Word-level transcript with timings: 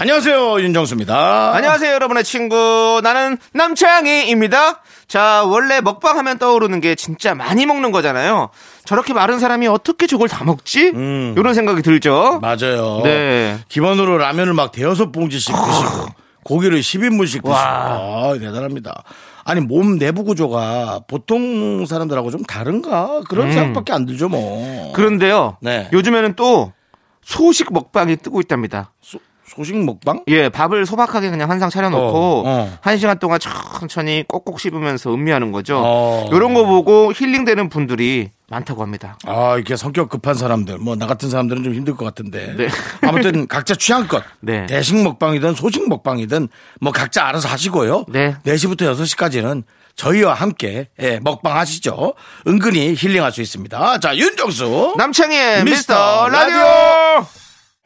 안녕하세요 0.00 0.60
윤정수입니다. 0.60 1.54
안녕하세요, 1.56 1.92
여러분의 1.92 2.22
친구. 2.22 3.00
나는 3.02 3.36
남창희입니다. 3.52 4.80
자, 5.08 5.42
원래 5.44 5.80
먹방 5.80 6.16
하면 6.18 6.38
떠오르는 6.38 6.80
게 6.80 6.94
진짜 6.94 7.34
많이 7.34 7.66
먹는 7.66 7.90
거잖아요. 7.90 8.50
저렇게 8.84 9.12
마른 9.12 9.40
사람이 9.40 9.66
어떻게 9.66 10.06
저걸 10.06 10.28
다 10.28 10.44
먹지? 10.44 10.90
음. 10.94 11.34
이런 11.36 11.52
생각이 11.52 11.82
들죠. 11.82 12.38
맞아요. 12.40 13.00
네. 13.02 13.58
기본으로 13.68 14.18
라면을 14.18 14.52
막 14.52 14.70
대여섯 14.70 15.10
봉지씩 15.10 15.52
드시고 15.52 16.06
고기를 16.44 16.78
10인분씩 16.78 17.22
드시고 17.24 17.48
와. 17.48 17.58
아, 17.58 18.36
대단합니다. 18.38 19.02
아니 19.44 19.60
몸 19.60 19.98
내부 19.98 20.22
구조가 20.22 21.00
보통 21.08 21.86
사람들하고 21.86 22.30
좀 22.30 22.44
다른가 22.44 23.22
그런 23.28 23.50
생각밖에 23.50 23.92
안 23.92 24.06
들죠 24.06 24.28
뭐. 24.28 24.92
그런데요. 24.92 25.56
네. 25.60 25.88
요즘에는 25.92 26.34
또 26.34 26.72
소식 27.20 27.72
먹방이 27.72 28.16
뜨고 28.16 28.40
있답니다. 28.40 28.92
소, 29.02 29.18
소식 29.48 29.76
먹방? 29.76 30.22
예, 30.28 30.48
밥을 30.48 30.86
소박하게 30.86 31.30
그냥 31.30 31.50
한 31.50 31.58
상 31.58 31.70
차려놓고 31.70 32.16
어, 32.16 32.42
어. 32.46 32.78
한 32.80 32.98
시간 32.98 33.18
동안 33.18 33.40
천천히 33.40 34.24
꼭꼭 34.28 34.60
씹으면서 34.60 35.12
음미하는 35.12 35.50
거죠. 35.52 35.82
어. 35.84 36.28
이런 36.32 36.54
거 36.54 36.64
보고 36.64 37.12
힐링되는 37.12 37.68
분들이 37.68 38.30
많다고 38.50 38.82
합니다. 38.82 39.18
아 39.26 39.54
이렇게 39.56 39.76
성격 39.76 40.08
급한 40.08 40.34
사람들 40.34 40.78
뭐 40.78 40.94
나 40.96 41.06
같은 41.06 41.28
사람들은 41.30 41.64
좀 41.64 41.74
힘들 41.74 41.94
것 41.96 42.04
같은데 42.04 42.54
네. 42.56 42.68
아무튼 43.06 43.46
각자 43.46 43.74
취향껏 43.74 44.22
네. 44.40 44.66
대식 44.66 44.96
먹방이든 45.02 45.54
소식 45.54 45.88
먹방이든 45.88 46.48
뭐 46.80 46.92
각자 46.92 47.26
알아서 47.26 47.48
하시고요. 47.48 48.04
네. 48.08 48.36
4시부터 48.44 48.82
6시까지는 48.94 49.64
저희와 49.96 50.32
함께 50.34 50.88
예, 51.00 51.18
먹방 51.22 51.56
하시죠. 51.56 52.14
은근히 52.46 52.94
힐링할 52.96 53.32
수 53.32 53.42
있습니다. 53.42 53.98
자 53.98 54.16
윤정수 54.16 54.94
남창희의 54.96 55.64
미스터 55.64 55.94
미스터 55.94 56.28
라디오! 56.28 56.56
라디오! 56.56 57.37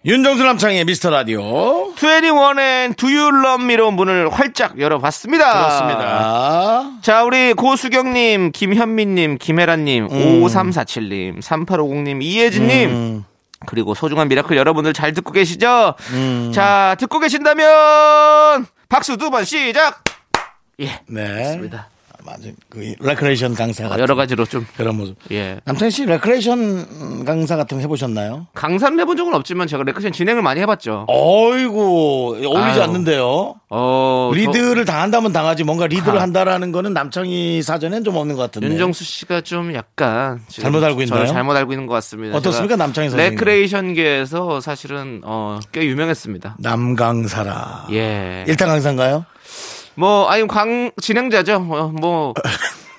윤정수 0.04 0.42
남창희의 0.42 0.84
미스터 0.84 1.10
라디오 1.10 1.94
2NE1의 1.94 2.96
Do 2.96 3.08
You 3.08 3.28
Love 3.28 3.64
Me로 3.64 3.92
문을 3.92 4.30
활짝 4.32 4.80
열어봤습니다. 4.80 5.52
그렇습니다. 5.52 6.90
자, 7.02 7.22
우리 7.22 7.52
고수경님, 7.54 8.50
김현민님, 8.50 9.38
김혜란님, 9.38 10.08
음. 10.10 10.42
5347님, 10.42 11.40
3850님, 11.40 12.20
이예진님, 12.20 12.90
음. 12.90 13.24
그리고 13.66 13.94
소중한 13.94 14.26
미라클 14.26 14.56
여러분들 14.56 14.92
잘 14.92 15.12
듣고 15.12 15.30
계시죠? 15.30 15.94
음. 16.10 16.50
자, 16.52 16.96
듣고 16.98 17.20
계신다면, 17.20 18.66
박수 18.88 19.16
두 19.16 19.30
번 19.30 19.44
시작! 19.44 20.02
예. 20.80 21.00
네. 21.06 21.44
좋습니다. 21.44 21.86
맞아요. 22.24 22.52
그 22.68 22.94
레크레이션 23.00 23.54
강사 23.54 23.84
같은 23.88 24.00
여러 24.02 24.14
가지로 24.14 24.44
좀, 24.44 24.66
그런 24.76 24.96
모습. 24.96 25.16
예. 25.32 25.58
남창희 25.64 25.90
씨 25.90 26.06
레크레이션 26.06 27.24
강사 27.24 27.56
같은 27.56 27.78
거 27.78 27.82
해보셨나요? 27.82 28.46
강사는 28.54 28.98
해본 29.00 29.16
적은 29.16 29.34
없지만 29.34 29.66
제가 29.66 29.82
레크레이션 29.82 30.12
진행을 30.12 30.42
많이 30.42 30.60
해봤죠. 30.60 31.06
어이구 31.08 32.38
어울리지 32.44 32.80
아유. 32.80 32.82
않는데요. 32.82 33.54
어, 33.70 34.30
저- 34.32 34.38
리드를 34.38 34.84
당한다면 34.84 35.32
당하지 35.32 35.64
뭔가 35.64 35.86
리드를 35.86 36.18
아. 36.18 36.22
한다라는 36.22 36.72
거는 36.72 36.92
남창희 36.92 37.62
사전엔 37.62 38.04
좀 38.04 38.16
없는 38.16 38.36
것 38.36 38.42
같은데. 38.42 38.68
윤정수 38.68 39.04
씨가 39.04 39.40
좀 39.40 39.74
약간 39.74 40.40
잘못 40.48 40.82
알고 40.84 41.02
있나요? 41.02 41.26
잘못 41.26 41.56
알고 41.56 41.72
있는 41.72 41.86
것 41.86 41.94
같습니다. 41.94 42.36
어떻습니까, 42.36 42.76
남창희 42.76 43.10
선생님? 43.10 43.34
레크레이션계에서 43.36 44.60
사실은 44.60 45.20
어, 45.24 45.58
꽤 45.72 45.84
유명했습니다. 45.86 46.56
남강사라. 46.58 47.86
예. 47.92 48.44
일타 48.46 48.66
강사인가요? 48.66 49.24
뭐 49.94 50.28
아니 50.28 50.46
광 50.46 50.90
진행자죠. 51.00 51.54
어, 51.56 51.92
뭐 51.94 52.34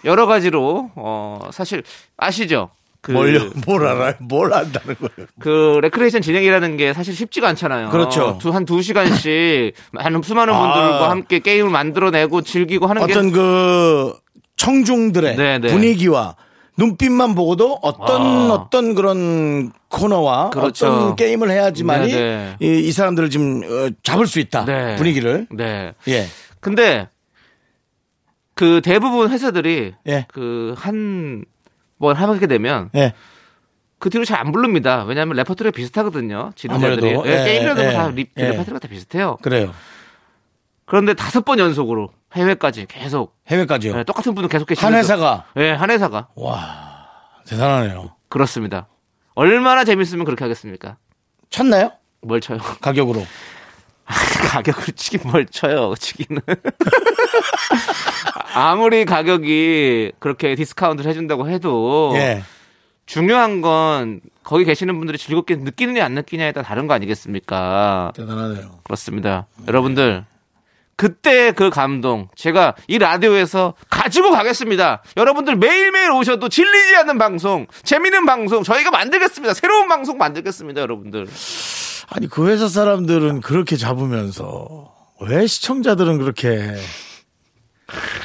여러 0.05 0.25
가지로 0.25 0.91
어 0.95 1.49
사실 1.51 1.83
아시죠? 2.17 2.69
그, 3.01 3.11
뭘요? 3.11 3.49
뭘 3.67 3.85
알아요? 3.85 4.13
뭘 4.21 4.53
안다는 4.53 4.95
거예요? 4.95 5.27
그 5.37 5.79
레크레이션 5.81 6.21
진행이라는 6.21 6.77
게 6.77 6.93
사실 6.93 7.13
쉽지가 7.13 7.49
않잖아요. 7.49 7.89
그렇죠. 7.89 8.37
두, 8.41 8.51
한두 8.51 8.81
시간씩 8.81 9.73
많은 9.91 10.21
수많은 10.21 10.53
아. 10.53 10.59
분들과 10.59 11.09
함께 11.09 11.39
게임을 11.39 11.69
만들어내고 11.69 12.43
즐기고 12.43 12.87
하는 12.87 13.05
게 13.05 13.11
어떤 13.11 13.31
그 13.33 14.13
청중들의 14.55 15.35
네, 15.35 15.59
네. 15.59 15.67
분위기와 15.67 16.37
눈빛만 16.77 17.35
보고도 17.35 17.79
어떤 17.81 18.21
아. 18.21 18.53
어떤 18.53 18.95
그런 18.95 19.73
코너와 19.89 20.51
그렇죠. 20.51 20.87
어떤 20.87 21.15
게임을 21.17 21.51
해야지만이 21.51 22.11
네, 22.13 22.55
네. 22.57 22.65
이, 22.65 22.87
이 22.87 22.91
사람들을 22.93 23.29
지금 23.29 23.61
어, 23.63 23.89
잡을 24.01 24.27
수 24.27 24.39
있다 24.39 24.63
네. 24.63 24.95
분위기를 24.95 25.47
네. 25.51 25.93
예 26.07 26.25
근데 26.63 27.09
그 28.55 28.81
대부분 28.83 29.29
회사들이 29.31 29.93
예. 30.07 30.25
그 30.29 30.87
한 30.87 31.45
번 31.99 32.15
하게 32.15 32.47
되면 32.47 32.89
예. 32.95 33.13
그 33.99 34.09
뒤로 34.09 34.25
잘 34.25 34.39
안 34.39 34.51
부릅니다. 34.51 35.03
왜냐하면 35.05 35.37
레퍼토리가 35.37 35.75
비슷하거든요. 35.75 36.51
아무래도. 36.69 37.07
예, 37.07 37.21
예, 37.25 37.45
게임이라도 37.45 37.83
예, 37.85 37.91
다 37.93 38.09
리, 38.09 38.27
예. 38.37 38.49
레퍼토리가 38.49 38.79
다 38.79 38.87
비슷해요. 38.87 39.37
그래요 39.41 39.73
그런데 40.85 41.13
다섯 41.13 41.45
번 41.45 41.59
연속으로 41.59 42.09
해외까지 42.33 42.85
계속 42.87 43.37
해외까지요 43.47 43.97
예, 43.99 44.03
똑같은 44.03 44.35
분은 44.35 44.49
계속 44.49 44.65
계시는 44.65 44.91
한 44.93 44.99
회사가 44.99 45.45
예, 45.57 45.71
한 45.71 45.89
회사가 45.89 46.27
와 46.35 47.07
대단하네요 47.47 48.15
그렇습니다. 48.29 48.87
얼마나 49.35 49.83
재밌으면 49.85 50.25
그렇게 50.25 50.43
하겠습니까? 50.43 50.97
쳤나요 51.49 51.91
뭘 52.21 52.41
쳐요? 52.41 52.57
가격으로 52.81 53.25
가격을 54.51 54.93
치긴 54.95 55.29
뭘 55.29 55.45
쳐요, 55.45 55.93
치기는. 55.97 56.41
아무리 58.53 59.05
가격이 59.05 60.13
그렇게 60.19 60.55
디스카운트를 60.55 61.09
해준다고 61.09 61.49
해도 61.49 62.13
예 62.15 62.43
중요한 63.05 63.61
건 63.61 64.21
거기 64.43 64.65
계시는 64.65 64.97
분들이 64.97 65.17
즐겁게 65.17 65.55
느끼느냐 65.55 66.05
안 66.05 66.13
느끼냐에 66.13 66.51
따라 66.51 66.65
다른 66.65 66.87
거 66.87 66.93
아니겠습니까? 66.93 68.11
대단하네요 68.15 68.79
그렇습니다. 68.83 69.47
여러분들 69.67 70.25
그때 70.95 71.51
그 71.51 71.69
감동 71.69 72.27
제가 72.35 72.75
이 72.87 72.99
라디오에서 72.99 73.73
가지고 73.89 74.31
가겠습니다. 74.31 75.01
여러분들 75.17 75.55
매일매일 75.55 76.11
오셔도 76.11 76.49
질리지 76.49 76.95
않는 76.97 77.17
방송, 77.17 77.65
재밌는 77.83 78.25
방송 78.25 78.63
저희가 78.63 78.91
만들겠습니다. 78.91 79.53
새로운 79.55 79.87
방송 79.87 80.17
만들겠습니다, 80.17 80.81
여러분들. 80.81 81.27
아니 82.09 82.27
그 82.27 82.47
회사 82.49 82.67
사람들은 82.67 83.41
그렇게 83.41 83.75
잡으면서 83.77 84.93
왜 85.21 85.47
시청자들은 85.47 86.17
그렇게 86.19 86.75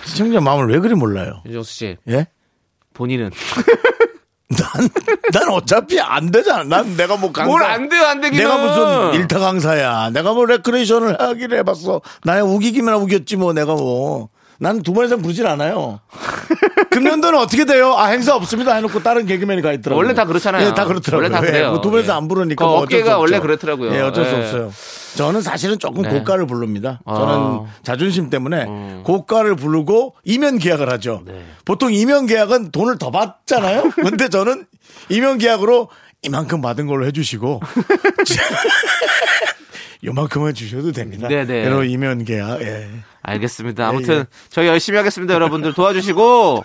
시청자 0.05 0.41
마음을 0.41 0.69
왜 0.73 0.79
그리 0.81 0.95
몰라요 0.95 1.43
윤정수 1.47 1.73
씨, 1.73 1.97
예? 2.09 2.27
본인은 2.95 3.31
난, 4.51 4.89
난 5.33 5.49
어차피 5.51 6.01
안 6.01 6.31
되잖아. 6.31 6.65
난 6.65 6.97
내가 6.97 7.19
뭐 7.19 7.31
강사. 7.31 7.47
뭘 7.51 7.63
안 7.63 7.87
돼요, 7.91 8.03
안 8.05 8.21
되기는. 8.23 8.43
내가 8.43 8.57
무슨 8.57 9.21
일타 9.21 9.39
강사야. 9.39 10.09
내가 10.11 10.33
뭐 10.33 10.47
레크레이션을 10.47 11.21
하기를 11.21 11.59
해봤어. 11.59 12.01
나야 12.25 12.43
우기기만 12.43 12.95
우겼지 12.95 13.37
뭐 13.37 13.53
내가 13.53 13.75
뭐. 13.75 14.31
난 14.59 14.75
두 14.75 14.86
번 14.86 15.07
이상 15.07 15.23
부르질 15.23 15.47
않아요. 15.47 16.01
금년도는 16.91 17.39
어떻게 17.39 17.65
돼요? 17.65 17.95
아 17.97 18.07
행사 18.07 18.35
없습니다 18.35 18.75
해놓고 18.75 19.03
다른 19.03 19.27
개그맨이 19.27 19.63
가 19.63 19.73
있더라고요. 19.73 20.03
원래 20.05 20.15
다 20.15 20.25
그렇잖아요. 20.25 20.67
예, 20.67 20.75
다 20.75 20.85
그렇더라고요. 20.85 21.27
원래 21.27 21.35
다 21.35 21.41
그래요. 21.41 21.75
예, 21.77 21.81
두번 21.81 22.01
이상 22.03 22.15
예. 22.15 22.19
안 22.19 22.29
부르니까 22.29 22.65
그 22.65 22.71
뭐 22.71 22.79
어쩔 22.81 22.91
수 22.91 22.97
어깨가 22.97 23.11
없죠. 23.17 23.21
원래 23.21 23.41
그렇더라고요. 23.41 23.95
예, 23.95 24.01
어쩔 24.01 24.25
수 24.25 24.35
예. 24.35 24.39
없어요. 24.41 24.73
저는 25.17 25.43
사실은 25.43 25.79
조금 25.79 26.03
네. 26.03 26.11
고가를 26.11 26.47
부릅니다. 26.47 27.01
아. 27.05 27.15
저는 27.15 27.61
자존심 27.83 28.31
때문에 28.31 28.65
음. 28.65 29.01
고가를 29.05 29.57
부르고 29.57 30.15
이면 30.25 30.59
계약을 30.59 30.91
하죠. 30.93 31.23
네. 31.25 31.45
보통 31.65 31.93
이면 31.93 32.27
계약은 32.27 32.71
돈을 32.73 32.99
더 32.99 33.11
받잖아요. 33.11 33.91
근데 33.97 34.29
저는 34.29 34.67
이면 35.09 35.39
계약으로 35.39 35.89
이만큼 36.23 36.61
받은 36.61 36.87
걸로 36.89 37.07
해주시고 37.07 37.61
요만큼은 40.05 40.55
주셔도 40.55 40.93
됩니다. 40.93 41.29
네네. 41.29 41.65
여러 41.65 41.85
이면 41.85 42.25
계약. 42.25 42.63
예. 42.63 42.89
알겠습니다. 43.23 43.89
아무튼 43.89 44.21
예. 44.21 44.25
저희 44.49 44.69
열심히 44.69 44.97
하겠습니다. 44.97 45.35
여러분들 45.35 45.75
도와주시고 45.75 46.65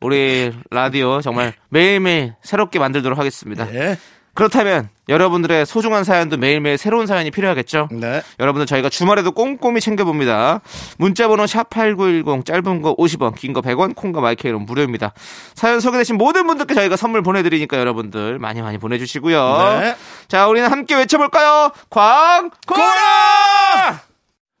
우리 0.00 0.52
라디오 0.70 1.20
정말 1.20 1.52
매일매일 1.68 2.34
새롭게 2.42 2.78
만들도록 2.78 3.18
하겠습니다. 3.18 3.72
예. 3.74 3.98
그렇다면 4.34 4.88
여러분들의 5.08 5.66
소중한 5.66 6.04
사연도 6.04 6.36
매일매일 6.36 6.78
새로운 6.78 7.06
사연이 7.06 7.30
필요하겠죠? 7.32 7.88
네. 7.90 8.22
여러분들 8.38 8.66
저희가 8.66 8.88
주말에도 8.88 9.32
꼼꼼히 9.32 9.80
챙겨봅니다. 9.80 10.60
문자번호 10.98 11.44
샵8910 11.44 12.44
짧은 12.46 12.82
거 12.82 12.94
50원 12.96 13.34
긴 13.34 13.52
거 13.52 13.60
100원 13.60 13.96
콩과 13.96 14.20
마이크는 14.20 14.64
무료입니다. 14.66 15.12
사연 15.54 15.80
소개되신 15.80 16.16
모든 16.16 16.46
분들께 16.46 16.74
저희가 16.74 16.96
선물 16.96 17.22
보내드리니까 17.22 17.76
여러분들 17.78 18.38
많이 18.38 18.62
많이 18.62 18.78
보내주시고요. 18.78 19.78
네. 19.80 19.96
자 20.28 20.46
우리는 20.46 20.70
함께 20.70 20.94
외쳐볼까요? 20.94 21.72
광고라! 21.90 22.50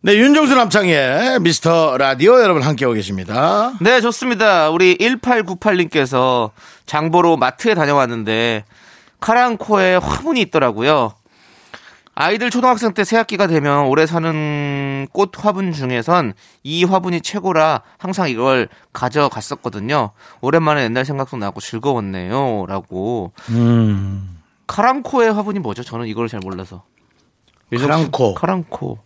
네, 0.02 0.14
윤정수 0.14 0.54
남창의 0.56 1.40
미스터 1.40 1.96
라디오 1.98 2.40
여러분 2.42 2.62
함께하고 2.62 2.94
계십니다. 2.94 3.72
네, 3.80 4.00
좋습니다. 4.00 4.70
우리 4.70 4.96
1898님께서 4.96 6.50
장보러 6.86 7.36
마트에 7.36 7.74
다녀왔는데 7.74 8.64
카랑코에 9.20 9.96
화분이 9.96 10.40
있더라고요. 10.42 11.14
아이들 12.14 12.50
초등학생 12.50 12.92
때 12.92 13.04
새학기가 13.04 13.46
되면 13.46 13.86
올해 13.86 14.04
사는 14.04 15.06
꽃 15.12 15.32
화분 15.38 15.72
중에선 15.72 16.34
이 16.62 16.84
화분이 16.84 17.22
최고라 17.22 17.82
항상 17.98 18.28
이걸 18.28 18.68
가져갔었거든요. 18.92 20.10
오랜만에 20.40 20.84
옛날 20.84 21.04
생각도 21.04 21.36
나고 21.36 21.60
즐거웠네요. 21.60 22.66
라고. 22.66 23.32
음. 23.50 24.38
카랑코의 24.66 25.32
화분이 25.32 25.60
뭐죠? 25.60 25.82
저는 25.82 26.06
이걸 26.08 26.28
잘 26.28 26.40
몰라서. 26.40 26.84
카랑코. 27.74 28.34
카랑코. 28.34 28.98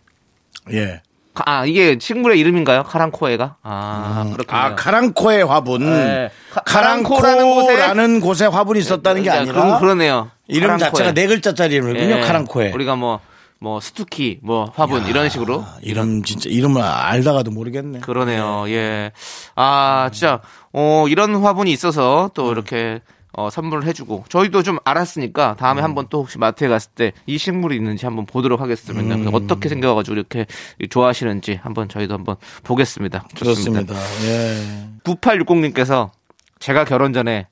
예. 0.73 1.03
아, 1.47 1.65
이게 1.67 1.99
식물의 2.01 2.39
이름인가요? 2.39 2.85
카랑코에가? 2.85 3.57
아, 3.63 4.25
그렇군요. 4.33 4.59
아, 4.61 4.75
카랑코의 4.77 5.45
화분. 5.45 5.85
네. 5.91 6.31
카- 6.53 6.61
카랑코라는 6.61 8.21
곳에- 8.21 8.49
화분이 8.51 8.79
있었다는 8.79 9.23
게 9.25 9.31
야, 9.31 9.41
아니라 9.41 9.53
그럼 9.63 9.81
그러네요. 9.81 10.31
이름 10.47 10.69
카랑코에. 10.69 10.91
자체가 10.91 11.13
네 11.15 11.27
글자짜리 11.27 11.75
이름이군요. 11.75 12.17
예. 12.17 12.21
카랑코에. 12.21 12.71
우리가 12.73 12.95
뭐, 12.95 13.19
뭐, 13.59 13.81
스투키, 13.81 14.39
뭐, 14.43 14.71
화분, 14.77 15.07
이런 15.07 15.29
식으로. 15.29 15.63
아, 15.67 15.77
이름 15.83 16.23
진짜 16.23 16.49
이름을 16.51 16.81
알다가도 16.83 17.51
모르겠네. 17.51 18.01
그러네요. 18.01 18.65
예. 18.69 19.11
아, 19.57 20.11
진짜, 20.13 20.41
어, 20.73 21.07
이런 21.09 21.35
화분이 21.35 21.73
있어서 21.73 22.31
또 22.35 22.53
이렇게, 22.53 23.01
어, 23.37 23.51
선물을 23.51 23.85
해주고, 23.87 24.25
저희도 24.29 24.63
좀 24.63 24.79
알았으니까, 24.85 25.57
다음에 25.59 25.81
음. 25.81 25.85
한번 25.85 26.07
또 26.11 26.21
혹시 26.21 26.39
마트에 26.39 26.69
갔을 26.69 26.91
때 26.95 27.13
이 27.27 27.39
식물이 27.39 27.77
있는지 27.77 28.07
한번 28.07 28.27
보도록 28.27 28.61
하겠습니다. 28.61 29.15
음. 29.15 29.29
어떻게 29.33 29.69
생겨가지고 29.69 30.15
이렇게 30.17 30.47
좋아하시는지 30.91 31.61
한번 31.63 31.89
저희도 31.89 32.15
한번 32.15 32.37
보겠습니다. 32.63 33.27
좋습니다. 33.35 33.95
그렇습니다. 33.95 34.27
예. 34.27 34.89
9860님께서 35.05 36.11
제가 36.59 36.85
결혼 36.85 37.13
전에 37.13 37.49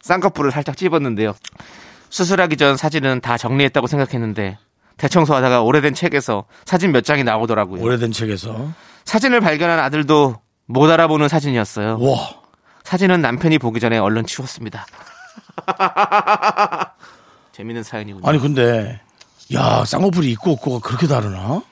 쌍꺼풀을 0.00 0.50
살짝 0.50 0.76
찝었는데요. 0.76 1.34
수술하기 2.10 2.56
전 2.56 2.76
사진은 2.76 3.20
다 3.20 3.36
정리했다고 3.36 3.86
생각했는데 3.86 4.58
대청소하다가 4.96 5.62
오래된 5.62 5.94
책에서 5.94 6.44
사진 6.64 6.92
몇 6.92 7.04
장이 7.04 7.22
나오더라고요. 7.24 7.82
오래된 7.82 8.12
책에서 8.12 8.72
사진을 9.04 9.40
발견한 9.40 9.78
아들도 9.78 10.36
못 10.66 10.90
알아보는 10.90 11.28
사진이었어요. 11.28 11.98
와. 12.00 12.16
사진은 12.84 13.20
남편이 13.20 13.58
보기 13.58 13.80
전에 13.80 13.98
얼른 13.98 14.26
치웠습니다. 14.26 14.86
재밌는 17.52 17.82
사연이군요. 17.82 18.28
아니 18.28 18.38
근데 18.38 19.00
야 19.54 19.84
쌍꺼풀이 19.84 20.30
있고 20.32 20.52
없고가 20.52 20.86
그렇게 20.86 21.06
다르나? 21.06 21.62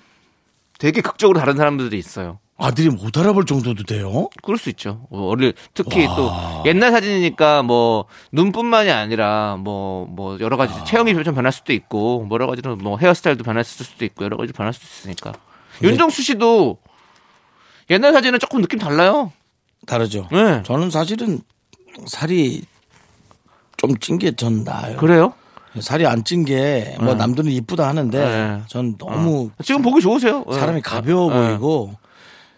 되게 0.79 1.01
극적으로 1.01 1.39
다른 1.39 1.57
사람들이 1.57 1.99
있어요. 1.99 2.39
아들이 2.59 2.89
못 2.89 3.17
알아볼 3.17 3.45
정도도 3.45 3.85
돼요? 3.85 4.29
그럴 4.43 4.57
수 4.59 4.71
있죠. 4.71 5.07
어, 5.11 5.29
어릴 5.29 5.53
특히 5.75 6.07
또 6.07 6.31
옛날 6.65 6.91
사진이니까 6.91 7.63
뭐 7.63 8.07
눈뿐만이 8.33 8.91
아니라 8.91 9.57
뭐뭐 9.59 10.39
여러 10.41 10.57
가지 10.57 10.73
체형이 10.87 11.13
좀 11.23 11.35
변할 11.35 11.53
수도 11.53 11.75
있고 11.75 12.25
뭐 12.25 12.37
여러 12.37 12.47
가지로 12.47 12.77
뭐 12.77 12.97
헤어스타일도 12.97 13.45
변했을 13.45 13.85
수도 13.85 14.05
있고 14.07 14.25
여러 14.25 14.37
가지 14.39 14.53
변할 14.53 14.73
수도 14.73 14.87
있으니까. 14.87 15.35
윤정수 15.83 16.23
씨도 16.23 16.79
옛날 17.91 18.15
사진은 18.15 18.39
조금 18.39 18.63
느낌 18.63 18.79
달라요. 18.79 19.33
다르죠. 19.87 20.27
네. 20.33 20.63
저는 20.65 20.91
사실은 20.91 21.41
살이 22.07 22.63
좀 23.77 23.97
찐 24.01 24.19
게 24.19 24.33
전 24.33 24.65
나아요. 24.65 24.97
그래요? 24.97 25.33
살이 25.81 26.07
안 26.07 26.25
찐 26.25 26.45
게 26.45 26.97
뭐 27.01 27.15
남들은 27.15 27.51
이쁘다 27.51 27.87
하는데 27.87 28.19
네. 28.19 28.63
전 28.67 28.97
너무 28.99 29.51
지금 29.63 29.83
보기 29.83 30.01
좋으세요. 30.01 30.45
사람이 30.51 30.79
예. 30.79 30.81
가벼워 30.81 31.31
예. 31.33 31.49
보이고 31.49 31.95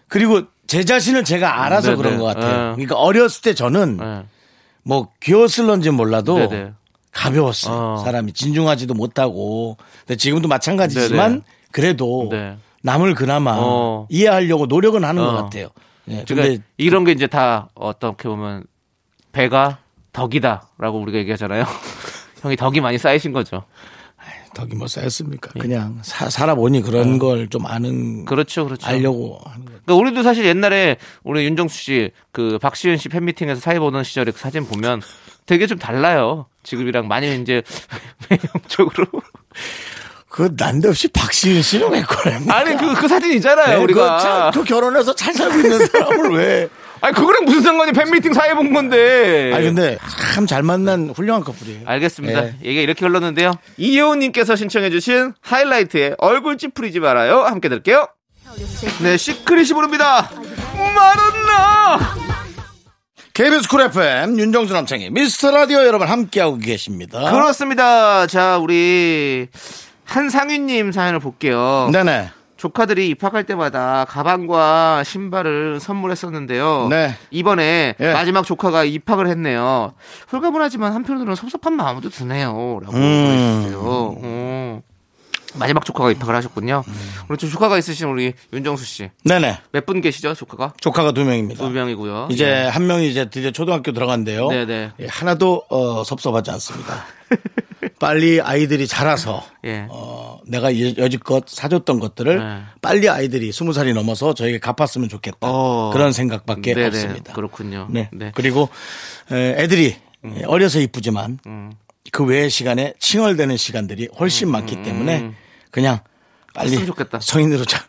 그리고 0.07 0.41
제 0.67 0.83
자신을 0.83 1.23
제가 1.23 1.63
알아서 1.65 1.91
네네. 1.91 1.97
그런 2.01 2.17
것 2.17 2.25
같아요. 2.25 2.71
예. 2.71 2.75
그러니까 2.75 2.95
어렸을 2.95 3.41
때 3.41 3.53
저는 3.53 3.99
예. 4.01 4.23
뭐 4.83 5.09
귀여웠을런지 5.21 5.89
몰라도. 5.91 6.49
가벼웠어요. 7.11 7.75
어. 7.75 7.97
사람이 7.97 8.33
진중하지도 8.33 8.93
못하고. 8.93 9.77
근데 10.05 10.15
지금도 10.15 10.47
마찬가지지만. 10.47 11.41
그래도 11.71 12.27
네. 12.31 12.55
남을 12.83 13.13
그나마 13.15 13.55
어. 13.57 14.07
이해하려고 14.09 14.67
노력은 14.67 15.03
하는 15.03 15.23
것 15.23 15.29
어. 15.29 15.43
같아요. 15.43 15.69
예, 16.07 16.23
그러니까 16.27 16.35
근데 16.35 16.63
이런 16.77 17.03
게 17.03 17.11
이제 17.11 17.27
다 17.27 17.67
어떻게 17.75 18.27
보면 18.29 18.63
배가 19.31 19.79
덕이다라고 20.13 20.99
우리가 21.01 21.17
얘기하잖아요. 21.19 21.65
형이 22.41 22.55
덕이 22.55 22.81
많이 22.81 22.97
쌓이신 22.97 23.31
거죠. 23.33 23.63
덕이 24.55 24.75
뭐 24.75 24.87
쌓였습니까? 24.87 25.51
그냥 25.59 25.99
사, 26.01 26.29
살아보니 26.29 26.81
그런 26.81 27.19
걸좀 27.19 27.65
아는 27.67 28.21
예. 28.21 28.25
그렇죠, 28.25 28.65
그렇죠. 28.65 28.85
알려고 28.87 29.39
하는 29.45 29.65
거. 29.65 29.71
그러니까 29.85 29.95
우리도 29.95 30.23
사실 30.23 30.45
옛날에 30.45 30.97
우리 31.23 31.43
윤정수 31.45 31.77
씨 31.77 32.11
그 32.31 32.57
박시은 32.59 32.97
씨 32.97 33.09
팬미팅에서 33.09 33.61
사회 33.61 33.79
보던 33.79 34.03
시절에 34.03 34.31
그 34.31 34.39
사진 34.39 34.65
보면 34.65 35.01
되게 35.45 35.67
좀 35.67 35.77
달라요. 35.77 36.47
지금이랑 36.63 37.07
많이 37.07 37.39
이제 37.41 37.61
외형적으로 38.29 39.05
그 40.27 40.53
난데없이 40.57 41.07
박시은 41.09 41.61
씨는 41.61 41.91
왜 41.91 42.01
그래? 42.03 42.39
아니 42.49 42.75
그 42.77 42.93
그 42.95 43.07
사진 43.07 43.33
있잖아요. 43.33 43.81
우리가 43.83 44.51
그, 44.53 44.59
그 44.59 44.65
결혼해서 44.65 45.13
잘 45.15 45.33
살고 45.33 45.55
있는 45.59 45.85
사람을 45.87 46.31
왜? 46.37 46.69
아니 47.01 47.13
그거랑 47.15 47.45
무슨 47.45 47.61
상관이 47.61 47.91
팬미팅 47.91 48.33
사회 48.33 48.53
본 48.53 48.73
건데. 48.73 49.51
아니 49.53 49.65
근데 49.65 49.97
참 50.33 50.45
잘 50.45 50.63
만난 50.63 51.09
훌륭한 51.09 51.43
커플이에요. 51.43 51.81
알겠습니다. 51.85 52.45
예. 52.45 52.53
얘기가 52.63 52.81
이렇게 52.81 53.05
흘렀는데요. 53.05 53.51
이효은님께서 53.77 54.55
신청해주신 54.55 55.33
하이라이트의 55.41 56.15
얼굴 56.17 56.57
찌푸리지 56.57 56.99
말아요. 56.99 57.41
함께 57.43 57.69
들을게요. 57.69 58.07
네, 59.03 59.15
시크릿이 59.17 59.73
부릅니다. 59.73 60.29
마돈나! 60.75 62.15
KBS 63.33 63.69
쿨 63.69 63.81
FM 63.81 64.39
윤정수 64.39 64.73
남창희 64.73 65.11
미스터 65.11 65.51
라디오 65.51 65.85
여러분 65.85 66.07
함께하고 66.07 66.57
계십니다. 66.57 67.31
그렇습니다. 67.31 68.27
자, 68.27 68.57
우리 68.57 69.47
한상윤님 70.05 70.91
사연을 70.91 71.19
볼게요. 71.19 71.89
네네. 71.93 72.31
조카들이 72.59 73.07
입학할 73.07 73.45
때마다 73.45 74.03
가방과 74.03 75.03
신발을 75.05 75.79
선물했었는데요. 75.79 76.87
네. 76.89 77.15
이번에 77.31 77.95
예. 77.97 78.13
마지막 78.13 78.43
조카가 78.43 78.83
입학을 78.83 79.27
했네요. 79.27 79.93
홀가분하지만 80.31 80.91
한편으로는 80.93 81.35
섭섭한 81.35 81.73
마음도 81.73 82.09
드네요. 82.09 82.79
라고 82.83 82.97
음. 82.97 83.61
보내주세요. 83.61 83.79
어. 83.81 84.81
마지막 85.55 85.83
조카가 85.85 86.11
입학을 86.11 86.35
하셨군요. 86.35 86.83
우리 87.27 87.37
좀 87.37 87.49
조카가 87.49 87.77
있으신 87.77 88.07
우리 88.07 88.33
윤정수 88.53 88.85
씨. 88.85 89.09
네네. 89.23 89.57
몇 89.71 89.85
분 89.85 90.01
계시죠, 90.01 90.35
조카가? 90.35 90.73
조카가 90.79 91.11
두 91.13 91.23
명입니다. 91.25 91.63
두 91.65 91.71
명이고요. 91.71 92.27
이제 92.31 92.63
한 92.65 92.85
명이 92.85 93.09
이제 93.09 93.29
드디어 93.29 93.49
초등학교 93.51 93.91
들어간대요. 93.91 94.49
네네. 94.49 94.91
예, 94.99 95.07
하나도 95.07 95.63
어, 95.69 96.03
섭섭하지 96.03 96.51
않습니다. 96.51 97.05
빨리 97.99 98.39
아이들이 98.41 98.87
자라서 98.87 99.43
예. 99.65 99.85
어, 99.89 100.39
내가 100.47 100.73
여- 100.79 100.93
여지껏 100.97 101.43
사줬던 101.47 101.99
것들을 101.99 102.37
네. 102.39 102.61
빨리 102.81 103.09
아이들이 103.09 103.51
스무 103.51 103.73
살이 103.73 103.93
넘어서 103.93 104.33
저에게 104.33 104.59
갚았으면 104.59 105.09
좋겠다. 105.09 105.37
어. 105.41 105.89
그런 105.91 106.11
생각밖에 106.11 106.73
네네. 106.73 106.87
없습니다. 106.87 107.33
그렇군요. 107.33 107.87
네. 107.89 108.09
네. 108.13 108.25
음. 108.27 108.31
그리고 108.35 108.69
에, 109.31 109.55
애들이 109.63 109.95
어려서 110.45 110.79
이쁘지만 110.79 111.39
그 112.11 112.23
외의 112.25 112.49
시간에 112.49 112.93
칭얼대는 112.99 113.57
시간들이 113.57 114.09
훨씬 114.19 114.49
많기 114.49 114.81
때문에 114.83 115.33
그냥 115.71 115.99
빨리 116.53 116.77
음. 116.77 116.85
좋겠다. 116.85 117.19
성인으로 117.21 117.65
자, 117.65 117.85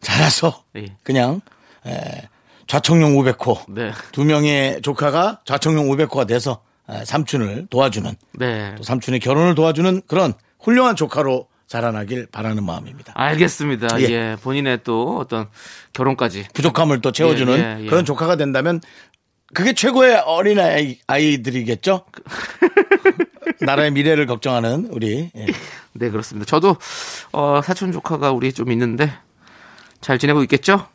자라서 0.00 0.64
예. 0.76 0.94
그냥 1.02 1.40
에, 1.86 2.28
좌청룡 2.66 3.14
500호 3.16 3.72
네. 3.72 3.92
두 4.12 4.24
명의 4.24 4.80
조카가 4.82 5.40
좌청룡 5.44 5.88
500호가 5.88 6.26
돼서 6.26 6.62
에, 6.88 7.04
삼촌을 7.04 7.68
도와주는 7.70 8.14
네. 8.38 8.74
또 8.76 8.82
삼촌의 8.82 9.20
결혼을 9.20 9.54
도와주는 9.54 10.02
그런 10.06 10.34
훌륭한 10.60 10.96
조카로 10.96 11.48
자라나길 11.66 12.26
바라는 12.26 12.64
마음입니다. 12.64 13.14
알겠습니다. 13.16 14.00
예. 14.02 14.04
예. 14.10 14.36
본인의 14.42 14.80
또 14.84 15.18
어떤 15.18 15.48
결혼까지. 15.94 16.48
부족함을 16.52 17.00
또 17.00 17.12
채워주는 17.12 17.56
예, 17.58 17.76
예, 17.80 17.84
예. 17.84 17.86
그런 17.88 18.04
조카가 18.04 18.36
된다면 18.36 18.80
그게 19.54 19.72
최고의 19.72 20.16
어린 20.26 20.58
아이, 20.60 20.98
아이들이겠죠? 21.06 22.04
나라의 23.60 23.90
미래를 23.92 24.26
걱정하는 24.26 24.88
우리 24.90 25.30
예. 25.36 25.46
네, 25.94 26.10
그렇습니다. 26.10 26.46
저도, 26.46 26.76
어, 27.32 27.60
사촌 27.62 27.92
조카가 27.92 28.32
우리 28.32 28.52
좀 28.52 28.70
있는데, 28.72 29.12
잘 30.00 30.18
지내고 30.18 30.42
있겠죠? 30.42 30.86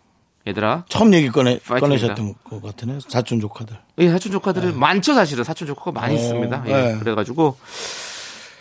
얘들아. 0.48 0.86
처음 0.90 1.14
얘기 1.14 1.30
꺼내, 1.30 1.60
파이팅입니다. 1.60 2.14
꺼내셨던 2.16 2.34
것 2.44 2.62
같으네 2.62 3.00
사촌 3.08 3.40
조카들 3.42 3.78
예, 4.00 4.10
사촌 4.10 4.32
조카들은 4.32 4.80
많죠, 4.80 5.14
사실은. 5.14 5.44
사촌 5.44 5.68
조카가 5.68 5.92
많이 5.92 6.16
어, 6.16 6.18
있습니다. 6.20 6.64
예, 6.68 6.72
네. 6.74 7.00
그래가지고, 7.00 7.58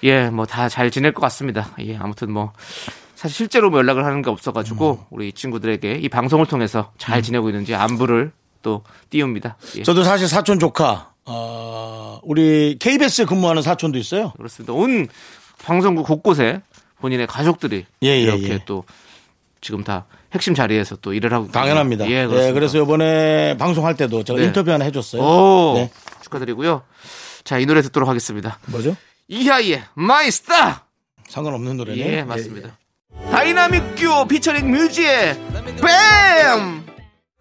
예, 0.03 0.29
뭐 0.31 0.47
다 0.47 0.69
잘 0.69 0.91
지낼 0.91 1.13
것 1.13 1.21
같습니다. 1.23 1.69
예, 1.81 1.97
아무튼 1.97 2.33
뭐, 2.33 2.53
사실 3.15 3.35
실제로 3.37 3.71
뭐 3.71 3.79
연락을 3.79 4.05
하는 4.05 4.21
게 4.23 4.31
없어가지고, 4.31 4.93
음. 5.01 5.05
우리 5.11 5.29
이 5.29 5.33
친구들에게 5.33 5.95
이 6.03 6.09
방송을 6.09 6.47
통해서 6.47 6.93
잘 6.99 7.23
지내고 7.23 7.49
있는지 7.49 7.75
안부를 7.75 8.33
또 8.63 8.83
띄웁니다. 9.11 9.57
예, 9.79 9.83
저도 9.85 10.03
사실 10.03 10.29
사촌 10.29 10.59
조카 10.59 11.13
어, 11.27 12.21
우리 12.23 12.77
KBS에 12.79 13.25
근무하는 13.25 13.63
사촌도 13.63 13.99
있어요 13.99 14.33
그렇습니다. 14.37 14.73
온 14.73 15.09
방송국 15.63 16.07
곳곳에 16.07 16.63
본인의 17.01 17.27
가족들이 17.27 17.85
예, 18.03 18.09
예, 18.09 18.21
이렇게 18.21 18.49
예. 18.55 18.59
또 18.65 18.85
지금 19.61 19.83
다 19.85 20.07
핵심 20.33 20.55
자리에서 20.55 20.97
또 20.97 21.13
일을 21.13 21.33
하고 21.33 21.51
당연합니다. 21.51 22.09
예, 22.09 22.29
예. 22.31 22.53
그래서 22.53 22.79
이번에 22.81 23.57
방송할 23.59 23.97
때도 23.97 24.23
제가 24.23 24.39
네. 24.39 24.47
인터뷰 24.47 24.71
하나 24.71 24.85
해줬어요. 24.85 25.23
오, 25.23 25.75
네. 25.77 25.91
축하드리고요. 26.23 26.83
자, 27.45 27.59
이 27.59 27.67
노래 27.67 27.83
듣도록 27.83 28.09
하겠습니다. 28.09 28.59
뭐죠? 28.67 28.97
이하이의 29.29 29.83
My 29.95 30.31
Star. 30.31 30.87
상관없는 31.29 31.77
노래네. 31.77 31.99
예, 31.99 32.23
맞습니다. 32.23 32.77
다이나믹 33.31 33.97
듀오 33.97 34.27
피처링 34.27 34.71
뮤지의 34.71 35.35
BAAAM! 35.81 36.86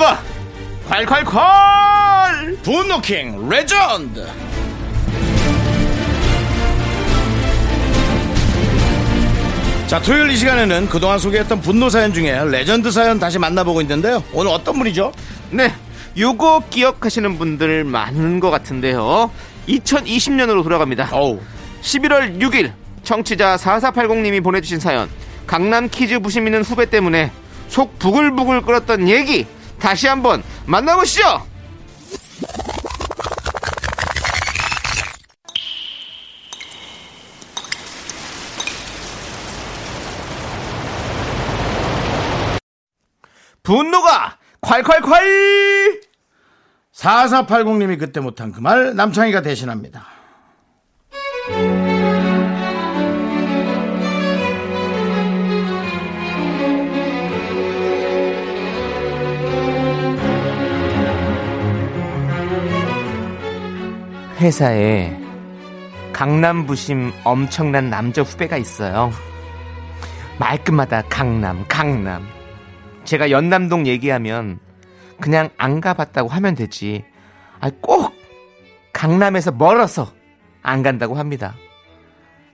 분노가 0.00 0.22
콸콸콸! 0.88 2.62
분노킹 2.62 3.48
레전드. 3.50 4.26
자, 9.86 10.00
토요일 10.00 10.30
이 10.30 10.36
시간에는 10.36 10.88
그동안 10.88 11.18
소개했던 11.18 11.60
분노 11.60 11.90
사연 11.90 12.14
중에 12.14 12.44
레전드 12.44 12.90
사연 12.90 13.18
다시 13.18 13.38
만나보고 13.38 13.82
있는데요. 13.82 14.24
오늘 14.32 14.52
어떤 14.52 14.78
분이죠? 14.78 15.12
네, 15.50 15.72
요거 16.16 16.64
기억하시는 16.70 17.36
분들 17.38 17.84
많은 17.84 18.40
것 18.40 18.50
같은데요. 18.50 19.30
2020년으로 19.68 20.62
돌아갑니다. 20.62 21.10
어우. 21.12 21.40
11월 21.82 22.40
6일 22.40 22.72
청취자 23.02 23.56
4480님이 23.56 24.42
보내주신 24.42 24.80
사연 24.80 25.10
강남 25.46 25.88
퀴즈 25.90 26.18
부심 26.20 26.46
있는 26.46 26.62
후배 26.62 26.88
때문에 26.88 27.30
속 27.68 27.98
부글부글 27.98 28.62
끓었던 28.62 29.08
얘기 29.08 29.46
다시 29.80 30.06
한번 30.06 30.42
만나보시죠 30.66 31.46
분노가 43.62 44.38
콸콸콸 44.62 46.02
4480님이 46.94 47.98
그때 47.98 48.20
못한 48.20 48.52
그 48.52 48.60
말 48.60 48.94
남창희가 48.94 49.42
대신합니다. 49.42 50.06
회사에 64.40 65.14
강남 66.14 66.64
부심 66.64 67.12
엄청난 67.24 67.90
남자 67.90 68.22
후배가 68.22 68.56
있어요. 68.56 69.10
말끝마다 70.38 71.02
강남, 71.10 71.66
강남. 71.68 72.26
제가 73.04 73.30
연남동 73.30 73.86
얘기하면 73.86 74.58
그냥 75.20 75.50
안 75.58 75.82
가봤다고 75.82 76.30
하면 76.30 76.54
되지. 76.54 77.04
아, 77.60 77.70
꼭 77.82 78.14
강남에서 78.94 79.52
멀어서 79.52 80.10
안 80.62 80.82
간다고 80.82 81.16
합니다. 81.16 81.54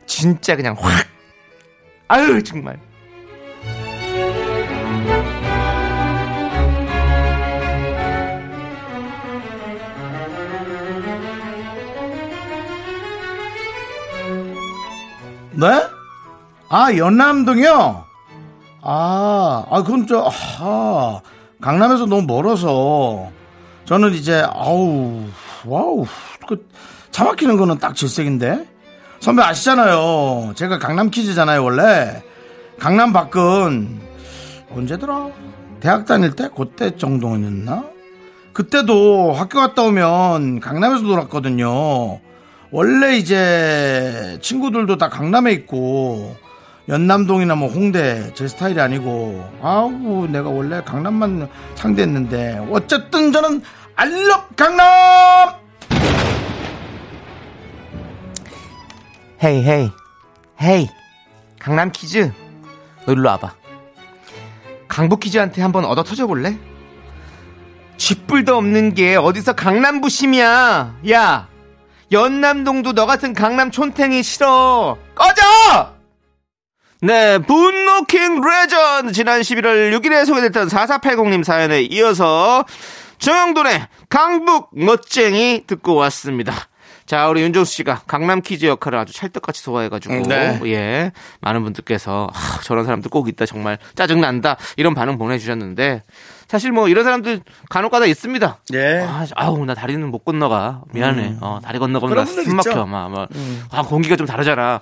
진짜 0.07 0.57
그냥 0.57 0.75
확. 0.77 1.07
아유, 2.09 2.43
정말. 2.43 2.81
네? 15.57 15.89
아, 16.69 16.95
연남동이요? 16.95 18.05
아, 18.83 19.67
아, 19.71 19.83
그건 19.83 20.07
저, 20.07 20.29
아, 20.61 21.21
강남에서 21.61 22.07
너무 22.07 22.23
멀어서. 22.23 23.31
저는 23.87 24.13
이제, 24.15 24.45
아우, 24.53 25.25
와우, 25.65 26.05
그, 26.47 26.69
차 27.11 27.25
막히는 27.25 27.57
거는 27.57 27.79
딱 27.79 27.95
질색인데? 27.95 28.67
선배 29.21 29.43
아시잖아요. 29.43 30.53
제가 30.57 30.79
강남 30.79 31.11
kids잖아요, 31.11 31.65
원래. 31.65 32.23
강남 32.79 33.13
밖은, 33.13 34.01
언제더라? 34.75 35.31
대학 35.81 36.05
다닐 36.05 36.33
때? 36.33 36.51
그때 36.55 36.97
정도였나? 36.97 37.85
그때도 38.53 39.33
학교 39.33 39.59
갔다 39.59 39.83
오면 39.83 40.61
강남에서 40.61 41.03
놀았거든요. 41.03 42.21
원래 42.71 43.17
이제 43.17 44.39
친구들도 44.43 44.97
다 44.99 45.09
강남에 45.09 45.53
있고 45.53 46.37
연남동이나 46.89 47.55
뭐 47.55 47.69
홍대 47.69 48.33
제 48.35 48.47
스타일이 48.49 48.81
아니고 48.81 49.49
아우 49.63 50.27
내가 50.29 50.49
원래 50.49 50.83
강남만 50.83 51.49
상대했는데 51.75 52.67
어쨌든 52.71 53.33
저는 53.33 53.63
알럽 53.95 54.55
강남! 54.57 55.55
헤이 59.43 59.63
헤이 59.65 59.91
헤이 60.63 60.89
강남 61.59 61.91
퀴즈. 61.93 62.33
너 63.07 63.13
일로 63.13 63.29
와봐. 63.29 63.55
강북 64.89 65.21
퀴즈한테 65.21 65.63
한번 65.63 65.85
얻어 65.85 66.03
터져볼래? 66.03 66.57
쥐뿔도 67.97 68.57
없는 68.57 68.95
게 68.95 69.17
어디서 69.17 69.55
강남 69.55 70.01
부심이야? 70.01 70.97
야 71.11 71.49
연남동도 72.13 72.93
너 72.93 73.07
같은 73.07 73.33
강남 73.33 73.71
촌탱이 73.71 74.23
싫어. 74.23 74.97
꺼져! 75.15 75.95
네 77.03 77.39
분노킹 77.39 78.41
레전드. 78.41 79.13
지난 79.13 79.41
11월 79.41 79.93
6일에 79.99 80.25
소개됐던 80.25 80.69
4480님 80.69 81.45
사연에 81.45 81.83
이어서 81.83 82.65
정형돈의 83.19 83.87
강북 84.09 84.71
멋쟁이 84.73 85.65
듣고 85.67 85.95
왔습니다 85.95 86.53
자, 87.07 87.29
우리 87.29 87.43
윤정수 87.43 87.73
씨가 87.73 88.03
강남 88.07 88.43
kids 88.43 88.67
역할을 88.67 88.99
아주 88.99 89.13
찰떡같이 89.13 89.63
소화해가지고, 89.63 90.15
음, 90.15 90.23
네. 90.25 90.61
예. 90.67 91.13
많은 91.41 91.63
분들께서, 91.63 92.29
아, 92.33 92.61
저런 92.63 92.85
사람들 92.85 93.11
꼭 93.11 93.29
있다, 93.29 93.47
정말 93.47 93.79
짜증 93.95 94.21
난다, 94.21 94.57
이런 94.77 94.95
반응 94.95 95.17
보내주셨는데, 95.17 96.03
사실 96.49 96.73
뭐 96.73 96.89
이런 96.89 97.05
사람들 97.05 97.41
간혹 97.71 97.91
가다 97.91 98.07
있습니다. 98.07 98.59
예. 98.75 99.05
아, 99.07 99.27
아우, 99.35 99.65
나 99.65 99.75
다리는 99.75 100.09
못 100.11 100.25
건너가. 100.25 100.83
미안해. 100.93 101.37
어, 101.41 101.61
다리 101.63 101.79
건너가면 101.79 102.11
그런 102.11 102.25
나 102.25 102.27
분들 102.27 102.45
숨 102.45 102.57
막혀. 102.57 102.87
막, 102.87 103.09
막. 103.11 103.29
아, 103.71 103.83
공기가 103.83 104.17
좀 104.17 104.27
다르잖아. 104.27 104.81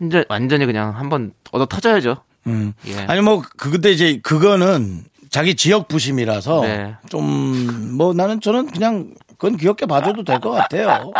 완전, 0.00 0.24
완전히 0.28 0.66
그냥 0.66 0.96
한번 0.96 1.32
얻어 1.52 1.66
터져야죠. 1.66 2.18
음. 2.46 2.72
예. 2.86 2.96
아니 3.06 3.20
뭐그 3.20 3.70
그때 3.70 3.90
이제 3.90 4.20
그거는 4.22 5.04
자기 5.30 5.54
지역 5.54 5.88
부심이라서 5.88 6.62
네. 6.62 6.94
좀뭐 7.10 8.14
나는 8.14 8.40
저는 8.40 8.70
그냥 8.70 9.12
그건 9.38 9.56
귀엽게 9.56 9.86
봐줘도 9.86 10.24
될 10.24 10.40
것 10.40 10.50
같아요. 10.50 11.12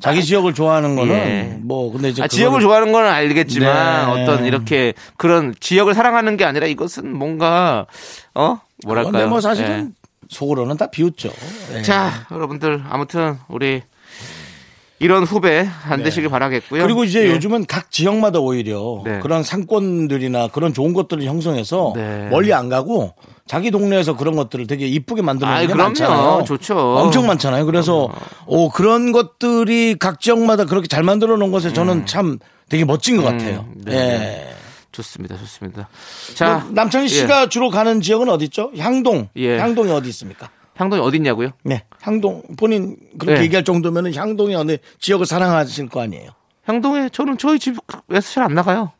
자기 0.00 0.24
지역을 0.24 0.54
좋아하는 0.54 0.94
거는 0.94 1.14
예. 1.14 1.58
뭐 1.62 1.90
근데 1.92 2.10
이제 2.10 2.22
아, 2.22 2.28
지역을 2.28 2.60
좋아하는 2.60 2.92
건 2.92 3.06
알겠지만 3.06 4.14
네. 4.14 4.22
어떤 4.22 4.44
이렇게 4.44 4.92
그런 5.16 5.54
지역을 5.58 5.94
사랑하는 5.94 6.36
게 6.36 6.44
아니라 6.44 6.66
이것은 6.66 7.14
뭔가 7.16 7.86
어 8.34 8.60
뭐랄까요? 8.84 9.12
근데 9.12 9.26
뭐 9.26 9.40
사실은 9.40 9.94
속으로는 10.28 10.76
다 10.76 10.86
비웃죠. 10.90 11.30
예. 11.72 11.78
예. 11.78 11.82
자 11.82 12.26
여러분들 12.30 12.82
아무튼 12.88 13.38
우리 13.48 13.82
이런 14.98 15.24
후배 15.24 15.68
안 15.88 16.02
되시길 16.02 16.30
바라겠고요. 16.30 16.80
네. 16.80 16.86
그리고 16.86 17.04
이제 17.04 17.26
예. 17.26 17.30
요즘은 17.32 17.66
각 17.66 17.90
지역마다 17.90 18.38
오히려 18.38 19.02
네. 19.04 19.18
그런 19.20 19.42
상권들이나 19.42 20.48
그런 20.48 20.72
좋은 20.72 20.92
것들을 20.94 21.22
형성해서 21.24 21.92
네. 21.96 22.28
멀리 22.30 22.52
안 22.54 22.68
가고 22.68 23.14
자기 23.46 23.70
동네에서 23.70 24.16
그런 24.16 24.34
것들을 24.36 24.66
되게 24.66 24.86
이쁘게 24.86 25.22
만드는 25.22 25.66
게. 25.68 25.74
많잖아요. 25.74 26.44
좋죠. 26.46 26.76
엄청 26.76 27.26
많잖아요. 27.26 27.64
그래서 27.66 28.08
오 28.46 28.68
그런 28.70 29.12
것들이 29.12 29.96
각 29.98 30.20
지역마다 30.20 30.64
그렇게 30.64 30.88
잘 30.88 31.02
만들어 31.02 31.36
놓은 31.36 31.52
것에 31.52 31.72
저는 31.72 32.06
참 32.06 32.38
되게 32.68 32.84
멋진 32.84 33.16
것 33.16 33.22
같아요. 33.22 33.66
네. 33.76 33.92
예. 33.94 34.56
좋습니다, 34.90 35.36
좋습니다. 35.36 35.88
자그 36.34 36.72
남창희 36.72 37.04
예. 37.04 37.08
씨가 37.08 37.48
주로 37.48 37.70
가는 37.70 38.00
지역은 38.00 38.28
어디 38.28 38.46
있죠? 38.46 38.72
향동. 38.78 39.28
예. 39.36 39.58
향동이 39.58 39.92
어디 39.92 40.08
있습니까? 40.08 40.48
향동이 40.74 41.00
어딨냐고요? 41.02 41.50
네. 41.64 41.84
향동 42.02 42.42
본인 42.58 42.96
그렇게 43.18 43.38
네. 43.38 43.44
얘기할 43.44 43.64
정도면은 43.64 44.14
향동이 44.14 44.54
어느 44.54 44.76
지역을 45.00 45.24
사랑하실 45.26 45.88
거 45.88 46.00
아니에요. 46.02 46.30
향동에 46.64 47.10
저는 47.10 47.38
저희 47.38 47.58
집에서 47.58 47.80
잘 48.20 48.42
안 48.44 48.54
나가요. 48.54 48.92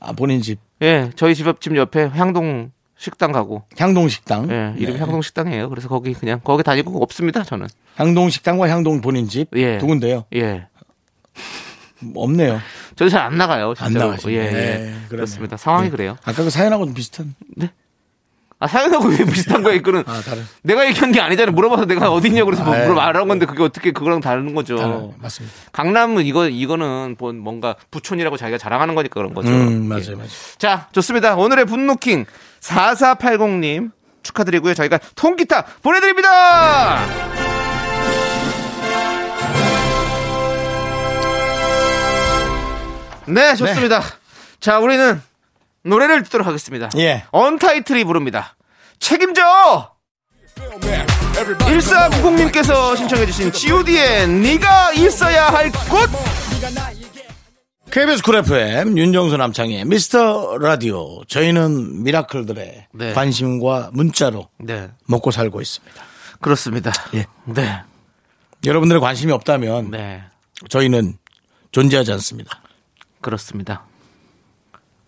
아 0.00 0.12
본인 0.12 0.42
집 0.42 0.58
예, 0.82 1.10
저희 1.16 1.34
집옆집 1.34 1.74
옆에 1.76 2.08
향동 2.14 2.70
식당 2.98 3.30
가고 3.32 3.62
향동 3.78 4.08
식당. 4.08 4.50
예, 4.50 4.74
이름이 4.76 4.94
네. 4.98 5.00
향동 5.00 5.22
식당이에요. 5.22 5.68
그래서 5.70 5.88
거기 5.88 6.12
그냥 6.14 6.40
거기 6.42 6.62
다니고 6.64 7.00
없습니다. 7.02 7.44
저는 7.44 7.66
향동 7.96 8.28
식당과 8.28 8.68
향동 8.68 9.00
본인 9.00 9.28
집 9.28 9.48
예. 9.56 9.78
두 9.78 9.86
군데요. 9.86 10.24
예, 10.34 10.66
뭐 12.00 12.24
없네요. 12.24 12.60
저도 12.96 13.08
잘 13.08 13.22
안 13.22 13.36
나가요. 13.38 13.74
안 13.78 13.90
진짜로. 13.92 14.10
나가시네. 14.10 14.34
예, 14.34 14.38
예. 14.38 14.50
네. 14.50 14.94
그렇습니다. 15.08 15.56
상황이 15.56 15.84
네. 15.86 15.90
그래요. 15.90 16.16
아까 16.24 16.42
그 16.42 16.50
사연하고는 16.50 16.94
비슷한. 16.94 17.34
아 18.60 18.66
사연하고 18.66 19.06
왜 19.06 19.18
비슷한 19.18 19.62
거야 19.62 19.74
이거는 19.74 20.02
아 20.08 20.20
다른. 20.20 20.42
내가 20.62 20.84
얘기한 20.88 21.12
게 21.12 21.20
아니잖아요. 21.20 21.54
물어봐서 21.54 21.84
내가 21.84 22.10
어디 22.10 22.26
있냐고 22.26 22.46
그래서 22.46 22.64
뭐 22.64 22.74
아, 22.74 22.80
예. 22.80 22.82
물어 22.88 22.96
말한 22.96 23.28
건데 23.28 23.46
그게 23.46 23.62
어떻게 23.62 23.92
그거랑 23.92 24.18
다른 24.20 24.52
거죠. 24.52 24.76
다른 24.76 25.12
맞습니다. 25.18 25.54
강남은 25.70 26.24
이거 26.26 26.48
이거는 26.48 27.14
뭐 27.20 27.32
뭔가 27.32 27.76
부촌이라고 27.92 28.36
자기가 28.36 28.58
자랑하는 28.58 28.96
거니까 28.96 29.14
그런 29.14 29.32
거죠. 29.32 29.48
음 29.50 29.84
예. 29.84 29.88
맞아요 29.88 30.16
맞아요. 30.16 30.28
자, 30.58 30.88
좋습니다. 30.90 31.36
오늘의 31.36 31.66
분노킹 31.66 32.26
4480님 32.60 33.92
축하드리고요. 34.22 34.74
저희가 34.74 34.98
통기타 35.14 35.64
보내드립니다! 35.82 37.04
네, 43.26 43.54
좋습니다. 43.54 44.02
자, 44.60 44.78
우리는 44.78 45.20
노래를 45.82 46.22
듣도록 46.24 46.46
하겠습니다. 46.46 46.88
예. 46.96 47.24
언타이틀이 47.30 48.04
부릅니다. 48.04 48.56
책임져! 48.98 49.92
1490님께서 51.38 52.96
신청해주신 52.96 53.52
god의 53.52 54.28
네가 54.28 54.92
있어야 54.94 55.46
할 55.48 55.70
곳! 55.70 56.10
KBS 57.90 58.22
쿨 58.22 58.36
FM 58.36 58.98
윤정수 58.98 59.36
남창희의 59.38 59.84
미스터 59.86 60.58
라디오 60.58 61.24
저희는 61.24 62.04
미라클들의 62.04 62.86
네. 62.92 63.12
관심과 63.14 63.90
문자로 63.92 64.48
네, 64.58 64.90
먹고 65.06 65.30
살고 65.30 65.60
있습니다. 65.60 66.02
그렇습니다. 66.40 66.92
예. 67.14 67.26
네, 67.46 67.82
여러분들의 68.64 69.00
관심이 69.00 69.32
없다면 69.32 69.90
네. 69.90 70.22
저희는 70.68 71.16
존재하지 71.72 72.12
않습니다. 72.12 72.60
그렇습니다. 73.20 73.87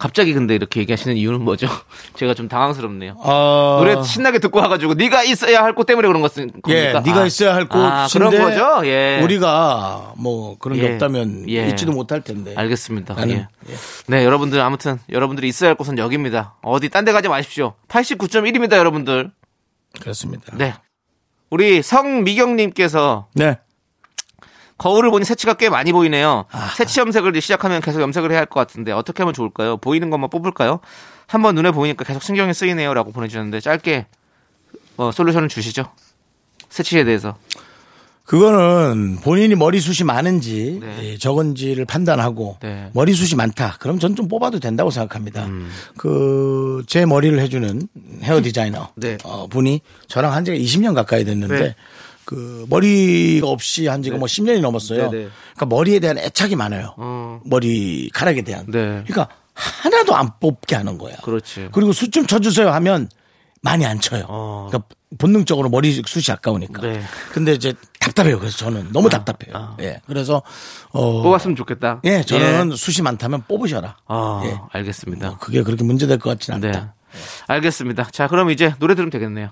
갑자기 0.01 0.33
근데 0.33 0.55
이렇게 0.55 0.81
얘기하시는 0.81 1.15
이유는 1.15 1.43
뭐죠? 1.43 1.67
제가 2.17 2.33
좀 2.33 2.49
당황스럽네요. 2.49 3.17
어, 3.19 3.77
노래 3.81 4.03
신나게 4.03 4.39
듣고 4.39 4.59
와가지고 4.59 4.95
네가 4.95 5.25
있어야 5.25 5.63
할곳 5.63 5.85
때문에 5.85 6.09
그런 6.09 6.23
것 6.23 6.35
겁니까? 6.35 6.61
예, 6.69 6.93
네가 6.95 7.21
아, 7.21 7.27
있어야 7.27 7.55
할 7.55 7.67
아, 7.69 8.07
곳인데 8.09 8.31
그런 8.39 8.51
거죠. 8.51 8.87
예, 8.89 9.21
우리가 9.23 10.15
뭐 10.17 10.57
그런 10.59 10.79
게 10.79 10.87
예. 10.89 10.93
없다면 10.95 11.51
예. 11.51 11.69
있지도 11.69 11.93
못할 11.93 12.23
텐데. 12.23 12.55
알겠습니다. 12.57 13.13
나는, 13.13 13.35
예. 13.69 13.75
네, 14.07 14.25
여러분들 14.25 14.59
아무튼 14.61 14.99
여러분들이 15.11 15.47
있어야 15.49 15.69
할 15.69 15.75
곳은 15.77 15.99
여기입니다. 15.99 16.57
어디 16.63 16.89
딴 16.89 17.05
데 17.05 17.13
가지 17.13 17.29
마십시오. 17.29 17.75
89.1입니다, 17.89 18.77
여러분들. 18.79 19.31
그렇습니다. 20.01 20.57
네, 20.57 20.73
우리 21.51 21.83
성미경님께서 21.83 23.29
네. 23.35 23.59
거울을 24.81 25.11
보니 25.11 25.27
새치가 25.27 25.53
꽤 25.55 25.69
많이 25.69 25.93
보이네요. 25.93 26.47
아. 26.51 26.69
새치 26.75 27.01
염색을 27.01 27.39
시작하면 27.41 27.83
계속 27.83 28.01
염색을 28.01 28.31
해야 28.31 28.39
할 28.41 28.47
것 28.47 28.59
같은데 28.61 28.93
어떻게 28.93 29.23
하면 29.23 29.35
좋을까요? 29.35 29.77
보이는 29.77 30.09
것만 30.09 30.31
뽑을까요? 30.31 30.81
한번 31.27 31.55
눈에 31.55 31.71
보이니까 31.71 32.03
계속 32.05 32.23
신경이 32.23 32.55
쓰이네요라고 32.55 33.13
보내주셨는데 33.13 33.61
짧게 33.61 34.07
어, 34.97 35.11
솔루션을 35.13 35.49
주시죠. 35.49 35.85
새치에 36.71 37.05
대해서. 37.05 37.37
그거는 38.25 39.19
본인이 39.23 39.55
머리숱이 39.57 40.07
많은지 40.07 40.79
네. 40.81 40.99
예, 41.03 41.19
적은지를 41.19 41.85
판단하고 41.85 42.59
네. 42.63 42.89
머리숱이 42.95 43.35
많다. 43.37 43.77
그럼 43.81 43.99
전 43.99 44.15
좀 44.15 44.29
뽑아도 44.29 44.61
된다고 44.61 44.91
생각합니다. 44.91 45.47
음. 45.47 45.69
그제 45.97 47.07
머리를 47.07 47.39
해주는 47.41 47.89
헤어 48.23 48.41
디자이너 48.43 48.91
네. 48.97 49.19
어, 49.25 49.47
분이 49.49 49.81
저랑 50.09 50.33
한 50.33 50.45
지가 50.45 50.57
20년 50.57 50.95
가까이 50.95 51.25
됐는데 51.25 51.59
네. 51.61 51.75
그 52.31 52.65
머리가 52.69 53.49
없이 53.49 53.89
한 53.89 54.05
지가 54.05 54.17
뭐 54.17 54.29
10년이 54.29 54.61
넘었어요. 54.61 55.11
네, 55.11 55.25
네. 55.25 55.29
그러니까 55.57 55.67
머리에 55.67 55.99
대한 55.99 56.17
애착이 56.17 56.55
많아요. 56.55 56.95
어. 56.97 57.41
머리카락에 57.45 58.43
대한. 58.43 58.67
네. 58.67 59.03
그러니까 59.05 59.27
하나도 59.53 60.15
안 60.15 60.31
뽑게 60.39 60.77
하는 60.77 60.97
거야. 60.97 61.17
그렇지. 61.25 61.71
그리고 61.73 61.93
숯좀 61.93 62.29
쳐주세요 62.29 62.71
하면 62.71 63.09
많이 63.63 63.85
안 63.85 63.99
쳐요. 63.99 64.27
어. 64.29 64.69
그러니까 64.71 64.95
본능적으로 65.19 65.71
머리 65.71 65.91
숱이 65.93 66.33
아까우니까. 66.33 66.83
네. 66.83 67.03
근데 67.33 67.53
이제 67.53 67.75
답답해요. 67.99 68.39
그래서 68.39 68.59
저는 68.59 68.93
너무 68.93 69.09
답답해요. 69.09 69.57
아. 69.57 69.77
예. 69.81 70.01
그래서 70.07 70.41
어 70.93 71.23
뽑았으면 71.25 71.57
좋겠다. 71.57 72.01
예, 72.05 72.23
저는 72.23 72.77
숱이 72.77 73.03
많다면 73.03 73.43
뽑으셔라. 73.49 73.97
아, 74.07 74.43
예. 74.45 74.57
알겠습니다. 74.71 75.31
뭐 75.31 75.39
그게 75.39 75.65
그렇게 75.65 75.83
문제될 75.83 76.21
것 76.21 76.31
같지는 76.31 76.61
네. 76.61 76.69
않다. 76.69 76.95
알겠습니다. 77.49 78.09
자, 78.13 78.29
그럼 78.29 78.51
이제 78.51 78.73
노래 78.79 78.95
들으면 78.95 79.11
되겠네요. 79.11 79.51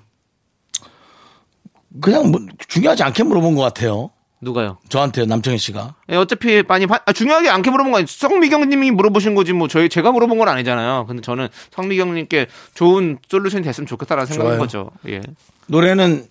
그냥 2.01 2.31
뭐 2.31 2.40
중요하지 2.68 3.03
않게 3.03 3.22
물어본 3.24 3.55
것 3.55 3.62
같아요. 3.62 4.11
누가요? 4.40 4.79
저한테 4.88 5.27
남청희 5.27 5.59
씨가. 5.59 5.96
예, 6.11 6.16
어차피 6.16 6.62
많이 6.62 6.87
바- 6.87 7.01
아, 7.05 7.12
중요하게 7.12 7.48
않게 7.48 7.70
물어본 7.70 7.90
거 7.90 7.98
아니에요. 7.98 8.07
성미경님이 8.07 8.92
물어보신 8.92 9.35
거지 9.35 9.53
뭐 9.53 9.66
저희 9.66 9.88
제가 9.88 10.12
물어본 10.12 10.38
건 10.38 10.48
아니잖아요. 10.48 11.07
근데 11.07 11.22
저는 11.22 11.48
성미경님께 11.72 12.46
좋은 12.74 13.18
솔루션이 13.29 13.64
됐으면 13.64 13.87
좋겠다라는 13.88 14.27
생각인. 14.27 14.59
거죠. 14.59 14.90
예. 15.09 15.20
노래는 15.66 16.29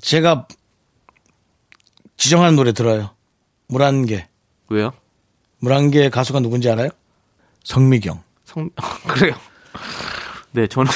제가 0.00 0.46
지정하는 2.16 2.54
노래 2.56 2.72
들어요. 2.72 3.10
물안개. 3.68 4.28
왜요? 4.70 4.92
물안개 5.58 6.10
가수가 6.10 6.40
누군지 6.40 6.70
알아요? 6.70 6.90
성미경. 7.64 8.22
성 8.44 8.70
그래요. 9.08 9.34
네, 10.52 10.66
저는 10.68 10.90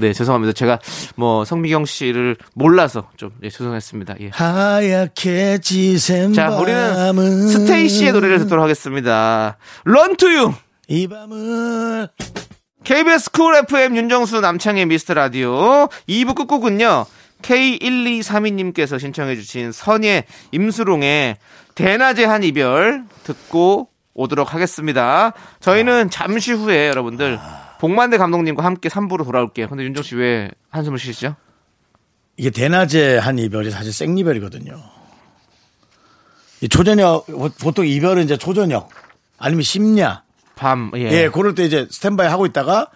네 0.00 0.12
죄송합니다. 0.12 0.52
제가 0.52 0.78
뭐 1.16 1.44
성미경 1.44 1.84
씨를 1.84 2.36
몰라서 2.54 3.08
좀 3.16 3.30
예, 3.42 3.50
죄송했습니다. 3.50 4.14
예. 4.20 4.30
하얗게 4.32 5.58
지샌 5.58 6.32
자, 6.32 6.50
우리는 6.50 7.48
스테이씨의 7.48 8.12
노래를 8.12 8.38
듣도록 8.40 8.62
하겠습니다. 8.62 9.56
Run 9.84 10.16
to 10.16 10.28
You. 10.28 10.54
이 10.88 11.06
밤을 11.06 12.08
KBS 12.84 13.30
쿨 13.32 13.54
FM 13.56 13.96
윤정수 13.96 14.40
남창희의 14.40 14.86
미스터 14.86 15.14
라디오 15.14 15.88
2부 16.08 16.34
끝곡은요. 16.34 17.06
K1232님께서 17.42 18.98
신청해 18.98 19.36
주신 19.36 19.72
선예 19.72 20.24
임슬옹의 20.52 21.36
대낮의 21.74 22.26
한 22.26 22.42
이별 22.42 23.04
듣고 23.24 23.88
오도록 24.14 24.54
하겠습니다. 24.54 25.32
저희는 25.60 26.10
잠시 26.10 26.52
후에 26.52 26.88
여러분들 26.88 27.38
복만대 27.80 28.18
감독님과 28.18 28.64
함께 28.64 28.88
3부로 28.88 29.24
돌아올게요. 29.24 29.68
근데 29.68 29.84
윤정 29.84 30.02
씨 30.02 30.16
왜 30.16 30.50
한숨을 30.70 30.98
쉬시죠? 30.98 31.36
이게 32.36 32.50
대낮에 32.50 33.18
한 33.18 33.38
이별이 33.38 33.70
사실 33.70 33.92
생이별이거든요. 33.92 34.80
이 36.60 36.68
초저녁 36.68 37.26
보통 37.60 37.86
이별은 37.86 38.24
이제 38.24 38.36
초저녁 38.36 38.90
아니면 39.38 39.62
심야 39.62 40.22
밤, 40.56 40.90
예. 40.96 41.10
예, 41.12 41.28
그럴 41.28 41.54
때 41.54 41.64
이제 41.64 41.86
스탠바이 41.88 42.26
하고 42.28 42.44
있다가 42.46 42.88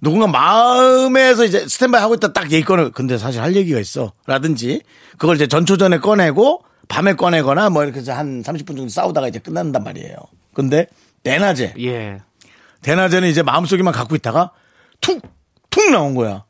누군가 0.00 0.26
마음에서 0.26 1.44
이제 1.44 1.68
스탠바이 1.68 2.00
하고 2.00 2.14
있다 2.14 2.32
딱 2.32 2.50
얘기 2.50 2.64
꺼내. 2.64 2.88
근데 2.90 3.18
사실 3.18 3.42
할 3.42 3.54
얘기가 3.54 3.78
있어. 3.78 4.12
라든지 4.26 4.80
그걸 5.18 5.36
이제 5.36 5.46
전초전에 5.46 5.98
꺼내고 5.98 6.64
밤에 6.88 7.12
꺼내거나 7.14 7.68
뭐 7.70 7.84
이렇게 7.84 8.00
해서 8.00 8.12
한 8.14 8.42
30분 8.42 8.68
정도 8.68 8.88
싸우다가 8.88 9.28
이제 9.28 9.38
끝난단 9.38 9.84
말이에요. 9.84 10.16
근데 10.54 10.86
대낮에 11.22 11.74
예. 11.80 12.20
대낮에는 12.82 13.28
이제 13.28 13.42
마음속에만 13.42 13.92
갖고 13.92 14.14
있다가 14.16 14.50
툭, 15.00 15.22
툭 15.70 15.90
나온 15.90 16.14
거야. 16.14 16.44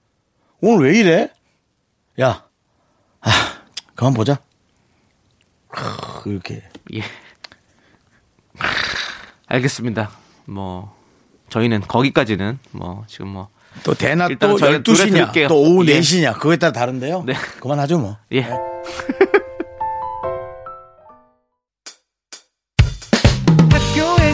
오늘 0.61 0.89
왜 0.91 0.99
이래? 0.99 1.31
야, 2.21 2.45
아, 3.21 3.31
그만 3.95 4.15
보자. 4.15 4.39
크, 5.69 6.31
이렇게. 6.31 6.63
예. 6.95 7.03
알겠습니다. 9.47 10.11
뭐 10.47 10.95
저희는 11.49 11.83
거기까지는 11.83 12.59
뭐 12.73 13.05
지금 13.09 13.29
뭐 13.29 13.49
또 13.85 13.95
대낮 13.95 14.39
또 14.39 14.57
저희 14.59 14.83
노래 14.83 14.83
12시냐, 14.83 15.13
들을게요. 15.13 15.49
또 15.49 15.61
오후 15.61 15.87
예. 15.87 15.99
4시냐, 15.99 16.35
그거에 16.35 16.57
따라 16.57 16.73
다른데요. 16.73 17.25
네. 17.25 17.35
그만하죠, 17.61 17.99
뭐. 17.99 18.17
예. 18.33 18.43
학 18.43 18.61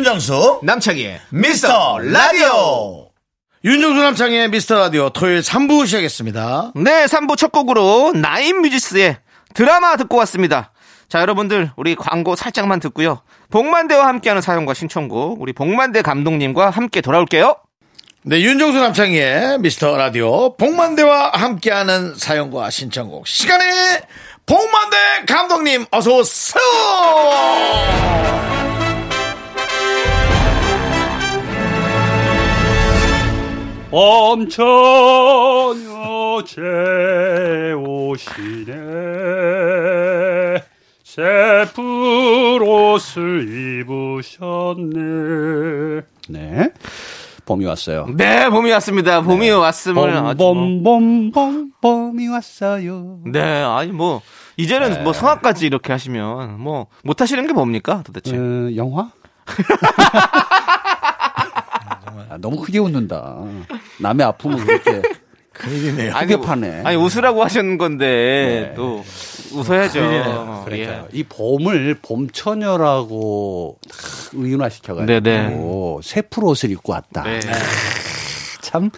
윤정수 0.00 0.60
남창희의 0.62 1.20
미스터 1.28 1.98
라디오 1.98 3.10
윤정수 3.62 4.00
남창의 4.00 4.48
미스터 4.48 4.78
라디오 4.78 5.10
토요일 5.10 5.40
3부 5.40 5.84
시작했습니다. 5.84 6.72
네, 6.76 7.04
3부 7.04 7.36
첫 7.36 7.52
곡으로 7.52 8.12
나인 8.14 8.62
뮤지스의 8.62 9.18
드라마 9.52 9.98
듣고 9.98 10.16
왔습니다. 10.16 10.72
자, 11.10 11.20
여러분들, 11.20 11.72
우리 11.76 11.96
광고 11.96 12.34
살짝만 12.34 12.80
듣고요. 12.80 13.20
복만대와 13.50 14.06
함께하는 14.06 14.40
사연과 14.40 14.72
신청곡, 14.72 15.42
우리 15.42 15.52
복만대 15.52 16.00
감독님과 16.00 16.70
함께 16.70 17.02
돌아올게요. 17.02 17.56
네, 18.22 18.40
윤정수 18.40 18.80
남창희의 18.80 19.58
미스터 19.58 19.98
라디오 19.98 20.56
복만대와 20.56 21.32
함께하는 21.34 22.14
사연과 22.16 22.70
신청곡 22.70 23.28
시간에 23.28 24.00
복만대 24.46 24.96
감독님 25.28 25.84
어서 25.90 26.16
오세요. 26.16 28.49
엄천여 35.10 36.44
제오시네 36.46 38.72
새풀 41.04 42.62
옷을 42.62 43.80
입으셨네 43.80 45.00
네. 46.28 46.70
봄이 47.46 47.64
왔어요. 47.66 48.06
네, 48.16 48.48
봄이 48.48 48.70
왔습니다. 48.70 49.22
봄이 49.22 49.50
왔음을. 49.50 50.16
아주 50.18 50.36
뭐- 50.38 50.54
봄봄봄봄 50.54 51.72
봄이 51.80 52.28
왔어요. 52.28 53.18
네, 53.26 53.62
아니, 53.64 53.90
뭐, 53.90 54.22
이제는 54.56 55.02
뭐 55.02 55.12
성악까지 55.12 55.66
이렇게 55.66 55.92
하시면, 55.92 56.60
뭐, 56.60 56.86
못 57.02 57.20
하시는 57.20 57.44
게 57.44 57.52
뭡니까, 57.52 58.04
도대체? 58.06 58.36
어, 58.36 58.70
영화? 58.76 59.10
아, 62.30 62.38
너무 62.38 62.60
크게 62.60 62.78
웃는다. 62.78 63.38
남의 63.98 64.24
아픔을 64.26 64.64
그렇게 64.64 65.02
큰일이네요. 65.52 66.14
아니, 66.14 66.28
크게 66.32 66.40
파네. 66.46 66.82
아니, 66.84 66.96
웃으라고 66.96 67.42
하셨는 67.44 67.76
건데, 67.76 68.72
또, 68.76 69.04
웃어야죠. 69.52 70.00
그러니까요. 70.64 71.08
예. 71.12 71.18
이 71.18 71.24
봄을 71.24 71.98
봄처녀라고 72.02 73.78
탁 73.88 73.98
의인화시켜가지고 74.32 75.20
네네. 75.20 75.56
새풀 76.04 76.44
옷을 76.44 76.70
입고 76.70 76.92
왔다. 76.92 77.24
네. 77.24 77.40
참 78.62 78.90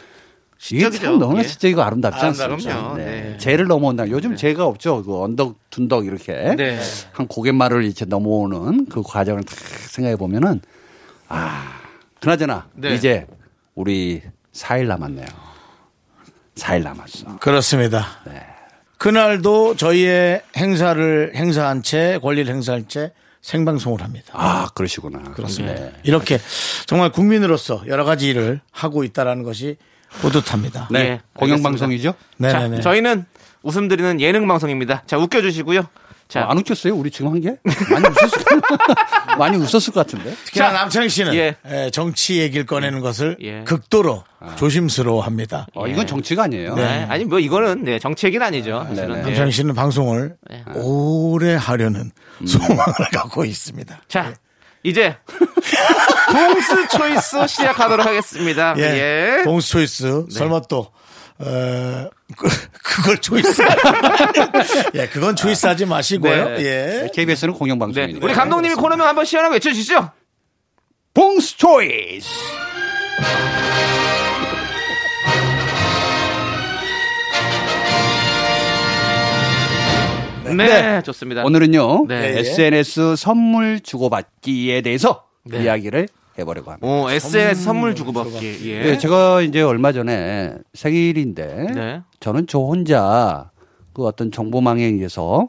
이게 0.71 0.79
시적이죠. 0.81 1.03
참 1.03 1.19
너무나 1.19 1.41
예. 1.41 1.45
지적이고 1.47 1.81
아름답지. 1.83 2.25
않습니까? 2.27 2.95
네. 2.99 3.05
네. 3.05 3.37
재를 3.39 3.67
넘어온다. 3.67 4.09
요즘 4.11 4.37
재가 4.37 4.67
없죠. 4.67 5.03
그 5.03 5.23
언덕 5.23 5.57
둔덕 5.71 6.05
이렇게 6.07 6.55
네. 6.55 6.79
한 7.13 7.27
고갯말을 7.27 7.85
이제 7.85 8.05
넘어오는 8.05 8.87
그 8.91 9.03
과정을 9.03 9.43
딱 9.45 9.57
생각해 9.57 10.17
보면은 10.17 10.61
아 11.29 11.81
그나저나 12.23 12.69
네. 12.75 12.95
이제 12.95 13.27
우리 13.75 14.23
4일 14.55 14.87
남았네요. 14.87 15.27
4일 16.55 16.85
남았어. 16.85 17.39
그렇습니다. 17.41 18.07
그날도 18.97 19.75
저희의 19.75 20.43
행사를 20.57 21.33
행사한 21.35 21.83
채 21.83 22.21
권리를 22.23 22.53
행사할 22.55 22.87
채 22.87 23.13
생방송을 23.41 24.03
합니다. 24.03 24.33
아 24.35 24.69
그러시구나. 24.73 25.33
그렇습니다. 25.33 25.75
네. 25.75 25.93
이렇게 26.05 26.39
정말 26.87 27.11
국민으로서 27.11 27.83
여러 27.89 28.05
가지 28.05 28.29
일을 28.29 28.61
하고 28.71 29.03
있다라는 29.03 29.43
것이 29.43 29.77
뿌듯합니다. 30.21 30.89
네. 30.93 31.01
예, 31.01 31.21
공영방송이죠? 31.35 32.15
네네네. 32.37 32.77
자, 32.77 32.83
저희는 32.83 33.25
웃음 33.65 33.89
드리는 33.89 34.21
예능 34.21 34.47
방송입니다. 34.47 35.03
자, 35.07 35.19
웃겨주시고요. 35.19 35.89
자, 36.33 36.45
어, 36.45 36.49
안 36.49 36.57
웃겼어요? 36.57 36.95
우리 36.97 37.11
지금 37.11 37.31
한 37.31 37.43
게? 37.43 37.59
많이 37.91 38.07
웃었을, 38.09 38.43
많이 39.39 39.57
웃었을 39.59 39.93
것 39.93 40.07
같은데? 40.07 40.35
특히나 40.47 40.69
자, 40.69 40.73
남창희 40.73 41.11
씨는 41.11 41.35
예. 41.35 41.57
예, 41.71 41.91
정치 41.91 42.39
얘기를 42.39 42.65
꺼내는 42.65 43.01
것을 43.01 43.37
예. 43.43 43.65
극도로 43.65 44.25
조심스러워합니다. 44.57 45.67
어, 45.75 45.87
이건 45.87 46.07
정치가 46.07 46.45
아니에요. 46.45 46.75
네. 46.75 47.05
아니, 47.11 47.27
뭐, 47.27 47.39
이거는, 47.39 47.85
네, 47.85 47.99
정치 47.99 48.25
얘기는 48.27 48.45
아니죠. 48.47 48.83
사실은. 48.89 49.09
네네. 49.09 49.19
네. 49.21 49.23
남창희 49.29 49.53
씨는 49.53 49.75
방송을 49.75 50.37
오래 50.77 51.55
하려는 51.55 52.11
소망을 52.47 52.83
갖고 53.13 53.45
있습니다. 53.45 54.01
자, 54.09 54.33
이제, 54.85 55.15
봉's 56.33 56.89
choice 56.97 57.47
시작하도록 57.47 58.07
하겠습니다. 58.07 58.75
예. 58.79 58.83
예. 58.83 59.43
봉's 59.45 59.69
choice 59.69 60.27
설마 60.31 60.63
또 60.71 60.91
어, 61.45 62.09
그, 62.37 62.49
그걸 62.83 63.19
choice. 63.19 63.63
예, 64.95 65.09
그건 65.09 65.35
choice 65.35 65.67
하지 65.67 65.85
마시고요. 65.85 66.51
네. 66.51 66.65
예. 66.65 67.09
KBS는 67.13 67.53
네. 67.53 67.59
공영방송입니다. 67.59 68.25
우리 68.25 68.33
감독님이 68.33 68.75
코너명 68.77 69.07
한번 69.07 69.25
시원하게 69.25 69.55
외쳐주시죠. 69.55 70.11
봉's 71.15 71.57
choice! 71.59 72.29
네, 80.57 81.03
좋습니다. 81.03 81.45
오늘은요, 81.45 82.07
네. 82.09 82.39
SNS 82.39 83.17
선물 83.17 83.81
주고받기에 83.81 84.83
대해서 84.83 85.25
네. 85.45 85.65
이야기를 85.65 86.09
해보려고 86.39 86.71
합니다. 86.71 86.87
오, 86.87 87.11
SNS 87.11 87.63
선물 87.63 87.95
주고받기. 87.95 88.71
예. 88.71 88.83
네, 88.83 88.99
제가 88.99 89.43
이제 89.43 89.63
얼마 89.63 89.93
전에 89.93 90.55
생일인데, 90.75 91.73
네. 91.75 92.03
저는 92.21 92.47
저 92.47 92.59
혼자 92.59 93.51
그 93.93 94.07
어떤 94.07 94.31
정보망에 94.31 94.85
의해서 94.85 95.49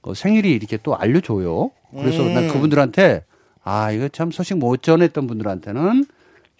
그 0.00 0.14
생일이 0.14 0.52
이렇게 0.52 0.78
또 0.82 0.96
알려줘요. 0.96 1.70
그래서 1.90 2.22
난 2.22 2.48
그분들한테 2.48 3.24
아, 3.62 3.90
이거 3.90 4.08
참 4.08 4.30
소식 4.30 4.56
못 4.56 4.82
전했던 4.82 5.26
분들한테는 5.26 6.06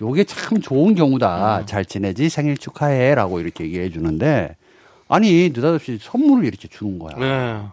요게 0.02 0.24
참 0.24 0.60
좋은 0.60 0.94
경우다. 0.94 1.66
잘 1.66 1.84
지내지 1.84 2.28
생일 2.28 2.56
축하해. 2.56 3.14
라고 3.14 3.40
이렇게 3.40 3.64
얘기해 3.64 3.90
주는데 3.90 4.56
아니, 5.08 5.48
느닷없이 5.48 5.98
선물을 6.00 6.44
이렇게 6.46 6.68
주는 6.68 6.98
거야. 6.98 7.16
네. 7.18 7.66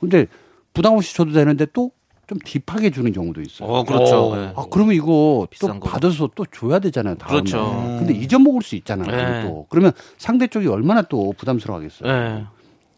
근데 0.00 0.26
부담 0.72 0.94
없이 0.94 1.14
줘도 1.14 1.32
되는데 1.32 1.66
또 1.72 1.90
좀 2.28 2.38
딥하게 2.44 2.90
주는 2.90 3.10
경우도 3.10 3.40
있어요. 3.40 3.68
어, 3.68 3.84
그렇죠. 3.84 4.36
네. 4.36 4.52
아, 4.54 4.66
그러면 4.70 4.94
이거 4.94 5.48
또. 5.60 5.80
받아서 5.80 6.28
또 6.34 6.44
줘야 6.46 6.78
되잖아요. 6.78 7.14
다음에. 7.16 7.32
그렇죠. 7.40 7.70
근데 7.98 8.12
잊어먹을 8.14 8.60
수 8.62 8.76
있잖아요. 8.76 9.16
네. 9.16 9.42
또. 9.48 9.66
그러면 9.70 9.92
상대 10.18 10.46
쪽이 10.46 10.68
얼마나 10.68 11.00
또 11.02 11.32
부담스러워하겠어요. 11.38 12.12
네. 12.12 12.44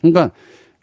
그러니까 0.00 0.34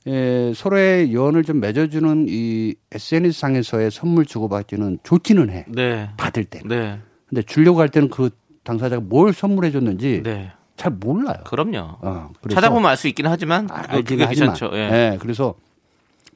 에, 0.07 0.53
서로의 0.55 1.13
연을 1.13 1.43
좀 1.43 1.59
맺어주는 1.59 2.27
이 2.29 2.75
SNS 2.93 3.37
상에서의 3.37 3.91
선물 3.91 4.25
주고받기는 4.25 4.99
좋기는 5.03 5.49
해. 5.49 5.65
네. 5.67 6.09
받을 6.15 6.45
때. 6.45 6.61
네. 6.65 6.99
근데 7.27 7.41
주려고 7.41 7.81
할 7.81 7.89
때는 7.89 8.09
그 8.09 8.29
당사자가 8.63 9.01
뭘 9.05 9.33
선물해 9.33 9.71
줬는지 9.71 10.21
네. 10.23 10.51
잘 10.77 10.93
몰라요. 10.93 11.35
그럼요. 11.45 11.97
어, 12.01 12.29
찾아보면 12.49 12.89
알 12.89 12.95
수 12.95 13.09
있긴 13.09 13.25
하지만 13.27 13.67
아, 13.69 13.81
그게 13.81 13.95
알기는 13.97 14.25
하지만. 14.27 14.53
귀찮죠. 14.53 14.77
예. 14.77 14.87
네, 14.89 15.17
그래서 15.19 15.55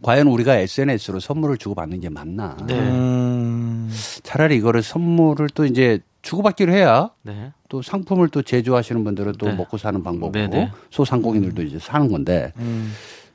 과연 0.03 0.27
우리가 0.27 0.55
SNS로 0.57 1.19
선물을 1.19 1.57
주고받는 1.57 1.99
게 1.99 2.09
맞나? 2.09 2.57
네. 2.65 2.73
음, 2.79 3.91
차라리 4.23 4.55
이거를 4.57 4.81
선물을 4.81 5.49
또 5.53 5.65
이제 5.65 5.99
주고받기로 6.23 6.71
해야 6.73 7.11
네. 7.23 7.51
또 7.69 7.81
상품을 7.81 8.29
또 8.29 8.41
제조하시는 8.41 9.03
분들은 9.03 9.33
또 9.37 9.47
네. 9.47 9.53
먹고 9.53 9.77
사는 9.77 10.01
방법이고 10.03 10.31
네, 10.31 10.47
네. 10.47 10.71
소상공인들도 10.89 11.61
이제 11.63 11.79
사는 11.79 12.07
건데 12.11 12.51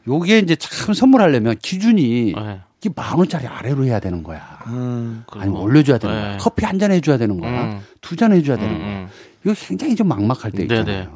요게 0.08 0.38
이제 0.40 0.56
참 0.56 0.94
선물하려면 0.94 1.56
기준이 1.62 2.32
네. 2.34 2.60
이게 2.80 2.90
만 2.94 3.16
원짜리 3.18 3.46
아래로 3.46 3.84
해야 3.86 3.98
되는 4.00 4.22
거야. 4.22 4.40
음, 4.66 5.24
아니면 5.32 5.52
뭐, 5.52 5.62
올려줘야 5.62 5.98
되는 5.98 6.14
네. 6.14 6.20
거야. 6.22 6.36
커피 6.38 6.64
한 6.64 6.78
잔 6.78 6.90
해줘야 6.92 7.16
되는 7.16 7.40
거야. 7.40 7.64
음. 7.64 7.80
두잔 8.02 8.32
해줘야 8.32 8.56
되는 8.56 8.74
음, 8.74 8.78
거야. 8.78 8.88
음. 8.88 9.08
이거 9.44 9.54
굉장히 9.66 9.94
좀 9.96 10.08
막막할 10.08 10.50
때 10.52 10.58
네, 10.58 10.62
있잖아요. 10.64 10.84
네. 11.04 11.08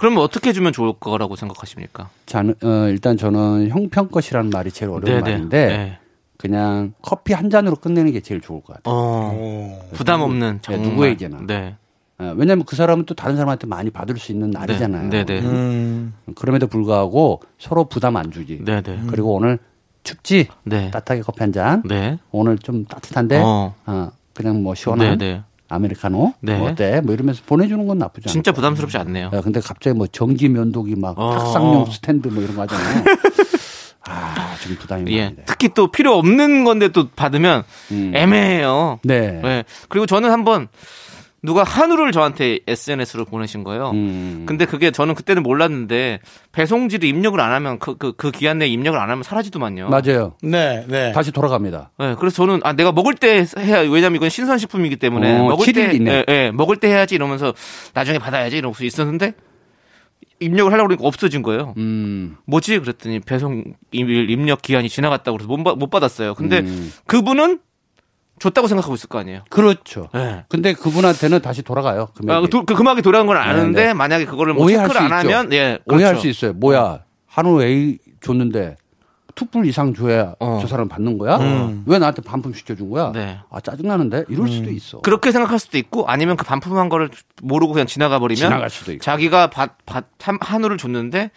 그러면 0.00 0.22
어떻게 0.22 0.54
주면 0.54 0.72
좋을 0.72 0.94
거라고 0.94 1.36
생각하십니까? 1.36 2.08
자, 2.24 2.40
어, 2.40 2.88
일단 2.88 3.18
저는 3.18 3.68
형편것이라는 3.68 4.48
말이 4.48 4.70
제일 4.70 4.90
어려운 4.90 5.20
말인데 5.20 5.66
네. 5.66 5.98
그냥 6.38 6.94
커피 7.02 7.34
한 7.34 7.50
잔으로 7.50 7.76
끝내는 7.76 8.10
게 8.12 8.20
제일 8.20 8.40
좋을 8.40 8.62
것 8.62 8.76
같아요. 8.76 8.94
어, 8.94 9.90
부담 9.92 10.22
없는 10.22 10.60
정말. 10.62 10.88
누구에게나. 10.88 11.40
네. 11.46 11.76
어, 12.18 12.32
왜냐하면 12.34 12.64
그 12.64 12.76
사람은 12.76 13.04
또 13.04 13.12
다른 13.12 13.36
사람한테 13.36 13.66
많이 13.66 13.90
받을 13.90 14.16
수 14.16 14.32
있는 14.32 14.50
날이잖아요. 14.50 15.10
네, 15.10 15.26
네. 15.26 15.40
음, 15.40 16.14
그럼에도 16.34 16.66
불구하고 16.66 17.42
서로 17.58 17.84
부담 17.84 18.16
안 18.16 18.30
주지. 18.30 18.62
네, 18.64 18.80
네. 18.80 19.02
그리고 19.06 19.34
오늘 19.34 19.58
춥지? 20.02 20.48
네. 20.64 20.90
따뜻하게 20.92 21.20
커피 21.20 21.40
한 21.40 21.52
잔. 21.52 21.82
네. 21.84 22.18
오늘 22.30 22.56
좀 22.56 22.86
따뜻한데 22.86 23.42
어. 23.44 23.74
어, 23.84 24.10
그냥 24.32 24.62
뭐 24.62 24.74
시원한 24.74 25.18
네, 25.18 25.32
네. 25.34 25.42
아메리카노 25.70 26.34
네. 26.40 26.56
뭐 26.58 26.70
어때? 26.70 27.00
뭐 27.00 27.14
이러면서 27.14 27.42
보내주는 27.46 27.86
건 27.86 27.98
나쁘지 27.98 28.26
않아. 28.28 28.32
진짜 28.32 28.52
부담스럽지 28.52 28.98
않네요. 28.98 29.30
야, 29.32 29.40
근데 29.40 29.60
갑자기 29.60 29.96
뭐 29.96 30.06
전기 30.08 30.48
면도기 30.48 30.96
막 30.96 31.18
어. 31.18 31.38
탁상용 31.38 31.86
스탠드 31.90 32.28
뭐 32.28 32.42
이런 32.42 32.56
거 32.56 32.62
하잖아요. 32.62 33.04
아, 34.08 34.56
좀 34.62 34.74
부담이 34.76 35.12
예. 35.12 35.22
많은데. 35.22 35.42
특히 35.46 35.68
또 35.74 35.90
필요 35.90 36.16
없는 36.16 36.64
건데 36.64 36.88
또 36.88 37.08
받으면 37.10 37.62
음. 37.92 38.12
애매해요. 38.14 38.98
네. 39.04 39.40
네. 39.42 39.64
그리고 39.88 40.06
저는 40.06 40.30
한번 40.30 40.68
누가 41.42 41.64
한우를 41.64 42.12
저한테 42.12 42.58
SNS로 42.66 43.24
보내신 43.24 43.64
거예요. 43.64 43.90
음. 43.92 44.44
근데 44.46 44.66
그게 44.66 44.90
저는 44.90 45.14
그때는 45.14 45.42
몰랐는데 45.42 46.20
배송지를 46.52 47.08
입력을 47.08 47.40
안 47.40 47.52
하면 47.52 47.78
그, 47.78 47.96
그, 47.96 48.12
그 48.12 48.30
기한 48.30 48.58
내에 48.58 48.68
입력을 48.68 48.98
안 48.98 49.08
하면 49.08 49.22
사라지더만요. 49.22 49.88
맞아요. 49.88 50.34
네, 50.42 50.84
네. 50.86 51.12
다시 51.12 51.32
돌아갑니다. 51.32 51.92
네, 51.98 52.14
그래서 52.18 52.36
저는 52.36 52.60
아 52.62 52.74
내가 52.74 52.92
먹을 52.92 53.14
때 53.14 53.46
해야 53.58 53.78
왜냐면 53.80 54.16
이건 54.16 54.28
신선식품이기 54.28 54.96
때문에 54.96 55.38
어, 55.38 55.44
먹을 55.48 55.72
때 55.72 55.88
7일 55.88 55.94
이내. 55.94 56.10
예, 56.12 56.24
예, 56.28 56.50
먹을 56.50 56.76
때 56.76 56.88
해야지 56.88 57.14
이러면서 57.14 57.54
나중에 57.94 58.18
받아야지 58.18 58.58
이러고 58.58 58.84
있었는데 58.84 59.32
입력을 60.40 60.70
하려고 60.72 60.88
그러니까 60.88 61.06
없어진 61.06 61.42
거예요. 61.42 61.74
음. 61.78 62.36
뭐지 62.46 62.78
그랬더니 62.80 63.20
배송 63.20 63.64
일 63.92 64.28
입력 64.30 64.62
기한이 64.62 64.88
지나갔다고 64.88 65.38
그래서 65.38 65.48
못, 65.48 65.62
받- 65.64 65.78
못 65.78 65.90
받았어요. 65.90 66.34
근데 66.34 66.60
음. 66.60 66.92
그분은 67.06 67.60
줬다고 68.40 68.66
생각하고 68.66 68.94
있을 68.94 69.08
거 69.08 69.18
아니에요. 69.20 69.42
그렇죠. 69.50 70.08
네. 70.12 70.44
근데 70.48 70.72
그분한테는 70.72 71.40
다시 71.42 71.62
돌아가요. 71.62 72.08
금액이. 72.16 72.32
아, 72.36 72.40
그, 72.50 72.64
그 72.64 72.74
금액이 72.74 73.02
돌아간 73.02 73.26
건 73.26 73.36
아는데 73.36 73.80
네, 73.82 73.86
네. 73.88 73.94
만약에 73.94 74.24
그거를 74.24 74.54
뭐 74.54 74.64
오해할 74.64 74.88
체크를 74.88 75.08
수 75.08 75.14
안 75.14 75.24
있죠. 75.26 75.36
하면 75.36 75.52
예 75.52 75.78
오해할 75.86 76.14
그렇죠. 76.14 76.20
수 76.22 76.28
있어요. 76.28 76.52
뭐야 76.54 77.04
한우 77.26 77.62
A 77.62 77.98
줬는데 78.20 78.76
투풀 79.36 79.64
이상 79.66 79.94
줘야 79.94 80.34
어. 80.40 80.58
저 80.60 80.66
사람 80.66 80.88
받는 80.88 81.16
거야? 81.16 81.38
왜 81.86 81.98
나한테 81.98 82.20
반품 82.22 82.52
시켜준 82.52 82.90
거야? 82.90 83.12
네. 83.12 83.38
아 83.50 83.60
짜증나는데 83.60 84.24
이럴 84.28 84.48
수도 84.48 84.70
있어. 84.70 85.00
그렇게 85.02 85.30
생각할 85.32 85.58
수도 85.58 85.78
있고 85.78 86.06
아니면 86.08 86.36
그 86.36 86.44
반품한 86.44 86.88
거를 86.88 87.10
모르고 87.42 87.72
그냥 87.72 87.86
지나가 87.86 88.18
버리면 88.18 88.36
지나갈 88.36 88.68
수도 88.70 88.92
있고. 88.92 89.02
자기가 89.04 89.48
받, 89.50 89.76
받, 89.86 90.06
한- 90.20 90.38
한우를 90.40 90.78
줬는데 90.78 91.30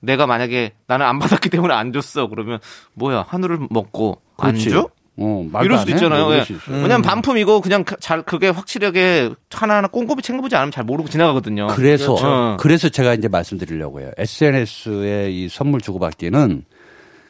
내가 0.00 0.26
만약에 0.26 0.72
나는 0.86 1.04
안 1.06 1.18
받았기 1.18 1.50
때문에 1.50 1.74
안 1.74 1.92
줬어 1.92 2.28
그러면 2.28 2.58
뭐야 2.94 3.24
한우를 3.28 3.58
먹고 3.70 4.20
그렇지. 4.36 4.68
안 4.68 4.72
줘? 4.72 4.88
어, 5.16 5.48
이럴 5.62 5.72
안 5.74 5.78
수도 5.80 5.90
해? 5.92 5.94
있잖아요. 5.94 6.26
이럴 6.26 6.38
예. 6.40 6.44
수 6.44 6.52
있어요. 6.54 6.76
왜냐면 6.76 7.02
반품이고 7.02 7.60
그냥 7.60 7.84
그- 7.84 7.96
잘 8.00 8.22
그게 8.22 8.48
확실하게 8.48 9.30
하나하나 9.52 9.86
꼼꼼히 9.88 10.22
챙겨보지 10.22 10.56
않으면 10.56 10.72
잘 10.72 10.84
모르고 10.84 11.08
지나가거든요. 11.08 11.68
그래서 11.68 12.14
그렇죠. 12.14 12.56
그래서 12.60 12.88
제가 12.88 13.14
이제 13.14 13.28
말씀드리려고 13.28 14.00
해요. 14.00 14.10
SNS에 14.18 15.30
이 15.30 15.48
선물 15.48 15.80
주고받기는 15.80 16.64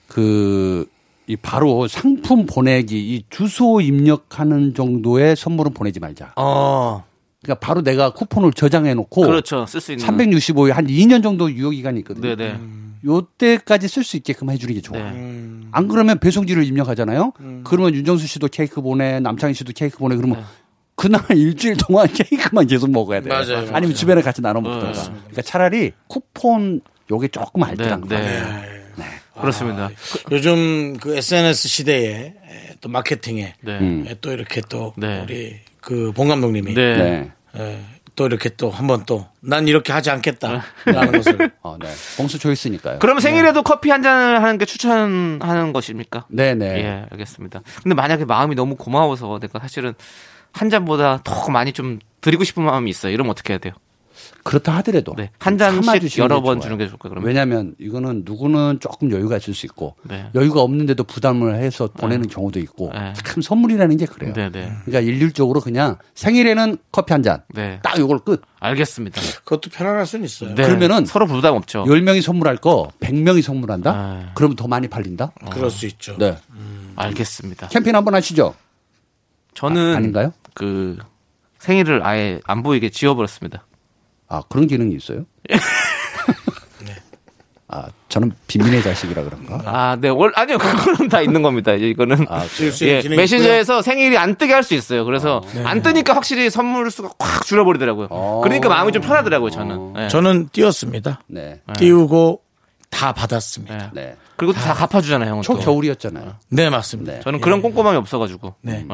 그 0.08 0.86
이 1.26 1.36
바로 1.36 1.88
상품 1.88 2.44
보내기 2.44 2.98
이 2.98 3.24
주소 3.30 3.80
입력하는 3.80 4.74
정도의 4.74 5.36
선물은 5.36 5.72
보내지 5.72 5.98
말자. 5.98 6.34
어, 6.36 7.02
그러니까 7.42 7.66
바로 7.66 7.82
내가 7.82 8.10
쿠폰을 8.10 8.52
저장해 8.52 8.92
놓고 8.92 9.22
그렇죠. 9.22 9.64
쓸 9.66 9.80
수 9.80 9.92
있는. 9.92 10.04
365일 10.06 10.72
한 10.72 10.86
2년 10.86 11.22
정도 11.22 11.50
유효 11.50 11.70
기간이 11.70 12.00
있거든요. 12.00 12.36
네네. 12.36 12.60
요때까지 13.06 13.88
쓸 13.88 14.04
수 14.04 14.18
있게끔 14.18 14.50
해주는 14.50 14.74
게 14.74 14.82
좋아. 14.82 14.98
네. 14.98 15.12
음. 15.74 15.76
안 15.76 15.88
그러면 15.88 16.18
배송지를 16.18 16.64
입력하잖아요. 16.64 17.32
그러면 17.64 17.94
윤정수 17.94 18.26
씨도 18.26 18.48
케이크 18.48 18.80
보내, 18.80 19.20
남창희 19.20 19.54
씨도 19.54 19.72
케이크 19.74 19.98
보내. 19.98 20.16
그러면 20.16 20.38
네. 20.38 20.44
그날 20.96 21.20
일주일 21.36 21.76
동안 21.76 22.06
케이크만 22.06 22.66
계속 22.66 22.90
먹어야 22.90 23.20
돼. 23.20 23.28
맞아요, 23.28 23.56
아니면 23.58 23.72
맞아요. 23.72 23.94
주변에 23.94 24.22
같이 24.22 24.40
나눠 24.40 24.60
먹던가. 24.62 24.92
네. 24.92 25.10
그러니까 25.18 25.42
차라리 25.42 25.92
쿠폰 26.06 26.80
요게 27.10 27.28
조금 27.28 27.62
네, 27.62 27.66
알뜰한 27.70 28.00
거. 28.02 28.08
네. 28.08 28.74
그렇습니다. 29.40 29.90
요즘 30.30 30.96
그 30.98 31.16
SNS 31.16 31.66
시대에 31.68 32.14
에, 32.26 32.34
또 32.80 32.88
마케팅에 32.88 33.54
네. 33.62 33.78
음. 33.80 34.04
에, 34.06 34.14
또 34.20 34.30
이렇게 34.32 34.60
또 34.68 34.92
네. 34.96 35.22
우리 35.22 35.56
그 35.80 36.12
봉 36.14 36.28
감독님이 36.28 36.72
네. 36.74 37.30
네. 37.52 37.84
에, 38.14 38.16
또 38.16 38.26
이렇게 38.26 38.48
또 38.50 38.70
한번 38.70 39.04
또 39.04 39.26
난 39.46 39.68
이렇게 39.68 39.92
하지 39.92 40.10
않겠다라는 40.10 41.12
것을 41.12 41.50
어, 41.62 41.76
네. 41.78 41.88
봉수 42.16 42.38
초이스니까요. 42.38 42.98
그러면 43.00 43.20
생일에도 43.20 43.62
커피 43.62 43.90
한 43.90 44.02
잔을 44.02 44.42
하는 44.42 44.56
게 44.56 44.64
추천하는 44.64 45.72
것입니까? 45.72 46.24
네네. 46.28 46.64
예, 46.82 47.06
알겠습니다. 47.10 47.60
근데 47.82 47.94
만약에 47.94 48.24
마음이 48.24 48.54
너무 48.54 48.76
고마워서 48.76 49.38
내가 49.40 49.58
사실은 49.58 49.92
한 50.52 50.70
잔보다 50.70 51.20
더 51.24 51.50
많이 51.50 51.72
좀 51.72 51.98
드리고 52.22 52.44
싶은 52.44 52.62
마음이 52.62 52.88
있어요. 52.88 53.12
이러면 53.12 53.32
어떻게 53.32 53.52
해야 53.52 53.58
돼요? 53.58 53.74
그렇다 54.44 54.76
하더라도 54.76 55.14
네. 55.16 55.30
한 55.38 55.56
잔씩 55.58 56.18
여러 56.18 56.40
게 56.40 56.44
번. 56.44 56.60
주는 56.60 56.76
게 56.76 56.86
좋을까요, 56.86 57.10
그러면? 57.10 57.26
왜냐하면 57.26 57.74
이거는 57.80 58.22
누구는 58.26 58.78
조금 58.78 59.10
여유가 59.10 59.38
있을 59.38 59.54
수 59.54 59.64
있고 59.66 59.96
네. 60.02 60.28
여유가 60.34 60.60
없는데도 60.60 61.02
부담을 61.04 61.56
해서 61.56 61.88
보내는 61.88 62.28
경우도 62.28 62.60
있고 62.60 62.90
네. 62.92 63.14
참 63.14 63.40
선물이라는 63.42 63.96
게 63.96 64.04
그래요. 64.04 64.34
네, 64.34 64.50
네. 64.50 64.70
그러니까 64.84 65.00
일률적으로 65.00 65.60
그냥 65.60 65.96
생일에는 66.14 66.76
커피 66.92 67.12
한 67.14 67.22
잔. 67.24 67.42
네. 67.54 67.80
딱 67.82 67.98
요걸 67.98 68.18
끝. 68.18 68.42
알겠습니다. 68.60 69.18
그것도 69.44 69.70
편안할 69.70 70.04
수는 70.04 70.26
있어요. 70.26 70.54
네. 70.54 70.62
그러면은 70.62 71.06
서로 71.06 71.26
부담 71.26 71.54
없죠. 71.54 71.84
10명이 71.84 72.20
선물할 72.20 72.58
거 72.58 72.90
100명이 73.00 73.40
선물한다? 73.40 73.90
아. 73.90 74.32
그러면 74.34 74.56
더 74.56 74.68
많이 74.68 74.88
팔린다? 74.88 75.32
그럴 75.50 75.70
수 75.70 75.86
있죠. 75.86 76.16
네. 76.18 76.36
알겠습니다. 76.96 77.68
캠페인 77.68 77.96
한번 77.96 78.14
하시죠. 78.14 78.54
저는 79.54 79.94
아, 79.94 79.96
아닌가요? 79.96 80.32
그 80.52 80.98
생일을 81.60 82.04
아예 82.04 82.40
안 82.44 82.62
보이게 82.62 82.90
지워버렸습니다. 82.90 83.64
아, 84.28 84.42
그런 84.48 84.66
기능이 84.66 84.94
있어요? 84.96 85.24
아, 87.66 87.86
저는 88.08 88.32
빈민의 88.46 88.82
자식이라 88.82 89.24
그런가? 89.24 89.60
아, 89.64 89.96
네. 89.98 90.08
월, 90.08 90.30
아니요. 90.36 90.58
그거는 90.58 91.08
다 91.08 91.20
있는 91.22 91.42
겁니다. 91.42 91.72
이거는. 91.72 92.26
아, 92.28 92.46
지울 92.46 92.70
수 92.70 92.84
있는 92.84 92.98
예, 92.98 93.02
기능이 93.02 93.16
메신저에서 93.16 93.82
생일이 93.82 94.16
안 94.16 94.36
뜨게 94.36 94.52
할 94.52 94.62
수 94.62 94.74
있어요. 94.74 95.04
그래서 95.04 95.42
네. 95.54 95.64
안 95.64 95.82
뜨니까 95.82 96.14
확실히 96.14 96.50
선물 96.50 96.90
수가 96.90 97.10
확 97.18 97.44
줄어버리더라고요. 97.44 98.08
어. 98.10 98.40
그러니까 98.44 98.68
마음이 98.68 98.92
좀 98.92 99.02
편하더라고요, 99.02 99.50
저는. 99.50 99.94
예. 100.04 100.08
저는 100.08 100.50
띄웠습니다. 100.52 101.20
네. 101.26 101.62
띄우고 101.76 102.42
다 102.90 103.12
받았습니다. 103.12 103.74
예. 103.74 103.90
네. 103.92 104.16
그리고 104.36 104.52
다 104.52 104.72
갚아주잖아요, 104.74 105.30
형은. 105.30 105.42
또. 105.42 105.54
초겨울이었잖아요. 105.58 106.34
네, 106.50 106.70
맞습니다. 106.70 107.12
네. 107.14 107.20
저는 107.20 107.40
그런 107.40 107.60
꼼꼼함이 107.60 107.96
없어가지고. 107.96 108.54
네. 108.60 108.86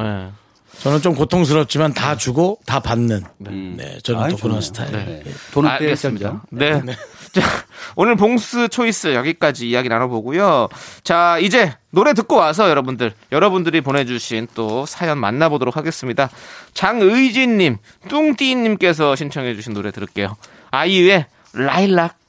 예. 0.80 0.82
저는 0.82 1.02
좀 1.02 1.14
고통스럽지만 1.14 1.92
다 1.92 2.16
주고 2.16 2.58
다 2.64 2.80
받는. 2.80 3.24
네, 3.38 3.98
저는 4.02 4.22
아이, 4.22 4.30
또 4.30 4.36
그런. 4.38 4.60
스타일. 4.60 4.92
네. 4.92 5.22
돈은 5.52 5.68
떼야 5.68 5.76
알겠습니다. 5.78 6.42
네. 6.50 6.80
자, 7.32 7.42
오늘 7.96 8.16
봉스 8.16 8.68
초이스 8.68 9.14
여기까지 9.14 9.68
이야기 9.68 9.88
나눠보고요. 9.88 10.68
자, 11.04 11.38
이제 11.38 11.74
노래 11.90 12.12
듣고 12.14 12.36
와서 12.36 12.68
여러분들, 12.68 13.12
여러분들이 13.30 13.80
보내주신 13.82 14.48
또 14.54 14.86
사연 14.86 15.18
만나보도록 15.18 15.76
하겠습니다. 15.76 16.28
장의진님, 16.74 17.76
뚱띠님께서 18.08 19.16
신청해주신 19.16 19.74
노래 19.74 19.90
들을게요. 19.90 20.36
아이유의 20.70 21.26
라일락. 21.52 22.19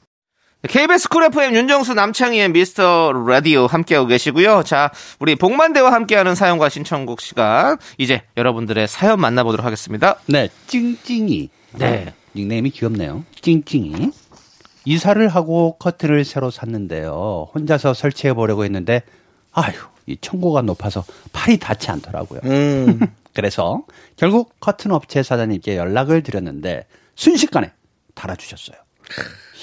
KBS 0.68 1.08
쿨 1.08 1.24
FM 1.24 1.56
윤정수 1.56 1.94
남창희의 1.94 2.50
미스터 2.50 3.12
라디오 3.26 3.66
함께하고 3.66 4.06
계시고요. 4.06 4.62
자, 4.62 4.92
우리 5.18 5.34
봉만대와 5.34 5.92
함께하는 5.92 6.36
사연과 6.36 6.68
신청곡 6.68 7.20
시간. 7.20 7.78
이제 7.98 8.22
여러분들의 8.36 8.86
사연 8.86 9.20
만나보도록 9.20 9.66
하겠습니다. 9.66 10.20
네, 10.26 10.48
찡찡이. 10.68 11.50
네. 11.78 12.14
닉네임이 12.36 12.70
귀엽네요. 12.70 13.24
찡찡이. 13.40 14.12
이사를 14.84 15.28
하고 15.28 15.76
커튼을 15.78 16.24
새로 16.24 16.52
샀는데요. 16.52 17.48
혼자서 17.54 17.92
설치해 17.92 18.32
보려고 18.32 18.64
했는데, 18.64 19.02
아휴, 19.50 19.72
이 20.06 20.16
층고가 20.20 20.62
높아서 20.62 21.04
팔이 21.32 21.58
닿지 21.58 21.90
않더라고요. 21.90 22.40
음, 22.44 23.00
그래서 23.34 23.82
결국 24.14 24.54
커튼 24.60 24.92
업체 24.92 25.24
사장님께 25.24 25.76
연락을 25.76 26.22
드렸는데 26.22 26.86
순식간에 27.16 27.72
달아주셨어요. 28.14 28.76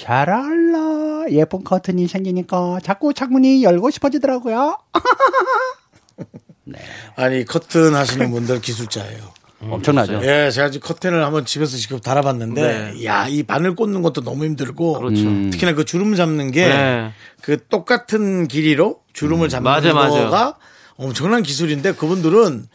샤랄라 0.00 1.26
예쁜 1.30 1.62
커튼이 1.62 2.08
생기니까 2.08 2.78
자꾸 2.82 3.12
창문이 3.12 3.62
열고 3.62 3.90
싶어지더라고요. 3.90 4.78
아니 7.16 7.44
커튼 7.44 7.94
하시는 7.94 8.30
분들 8.30 8.60
기술자예요. 8.60 9.40
엄청나죠. 9.62 10.20
예, 10.22 10.50
제가 10.50 10.70
지금 10.70 10.88
커튼을 10.88 11.22
한번 11.22 11.44
집에서 11.44 11.76
직접 11.76 12.00
달아봤는데, 12.00 13.04
야, 13.04 13.28
이 13.28 13.42
바늘 13.42 13.74
꽂는 13.74 14.00
것도 14.00 14.22
너무 14.22 14.46
힘들고, 14.46 14.94
네. 14.94 15.00
그렇죠. 15.00 15.50
특히나 15.50 15.74
그 15.74 15.84
주름 15.84 16.14
잡는 16.14 16.50
게, 16.50 16.66
네. 16.66 17.12
그 17.42 17.58
똑같은 17.68 18.48
길이로 18.48 19.00
주름을 19.12 19.50
잡는 19.50 19.70
맞아, 19.70 19.92
맞아. 19.92 20.56
엄청난 21.00 21.42
기술인데, 21.42 21.94
그분들은, 21.94 22.66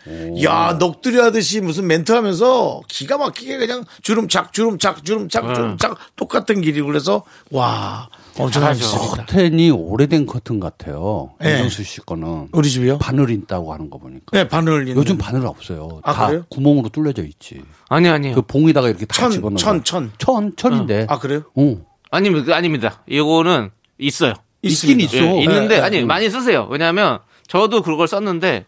야, 0.44 0.78
넋두리 0.80 1.20
하듯이 1.20 1.62
무슨 1.62 1.86
멘트 1.86 2.12
하면서 2.12 2.82
기가 2.88 3.18
막히게 3.20 3.58
그냥 3.58 3.86
주름착, 4.02 4.52
주름착, 4.52 5.06
주름착, 5.06 5.48
네. 5.48 5.54
주름착, 5.54 5.98
똑같은 6.16 6.62
길이고 6.62 6.88
그래서, 6.88 7.24
와, 7.52 8.10
엄청난. 8.38 8.74
기술이다. 8.74 9.26
커튼이 9.26 9.70
오래된 9.70 10.26
커튼 10.26 10.60
같아요. 10.60 11.34
네. 11.40 11.52
윤정수 11.54 11.84
씨 11.84 12.02
거는 12.02 12.50
우리 12.52 12.70
집이요? 12.70 12.98
바늘 12.98 13.30
있다고 13.30 13.72
하는 13.72 13.90
거 13.90 14.00
보니까. 14.00 14.26
네, 14.34 14.48
바늘 14.48 14.88
있는. 14.88 14.98
요즘 14.98 15.18
바늘 15.18 15.46
없어요. 15.46 16.02
아, 16.04 16.14
다 16.14 16.28
그래요? 16.28 16.46
구멍으로 16.50 16.90
뚫려져 16.90 17.24
있지. 17.24 17.62
아니, 17.90 18.10
아니요. 18.10 18.36
그 18.36 18.42
봉에다가 18.42 18.90
이렇게 18.90 19.06
다 19.06 19.16
천, 19.16 19.32
집어넣어. 19.32 19.58
천, 19.58 19.84
천. 19.84 20.12
천, 20.18 20.56
천인데. 20.58 21.06
아, 21.10 21.20
그래요? 21.20 21.44
어. 21.56 21.78
아닙니다. 22.12 22.56
아닙니다. 22.56 23.04
이거는 23.08 23.70
있어요. 24.00 24.34
있긴 24.62 25.00
있습니다. 25.00 25.16
있어. 25.16 25.38
예, 25.38 25.42
있는데 25.44 25.76
네, 25.78 25.82
아니 25.82 25.98
네. 26.00 26.06
많이 26.06 26.30
쓰세요. 26.30 26.68
왜냐하면 26.72 27.20
저도 27.48 27.82
그걸 27.82 28.08
썼는데 28.08 28.66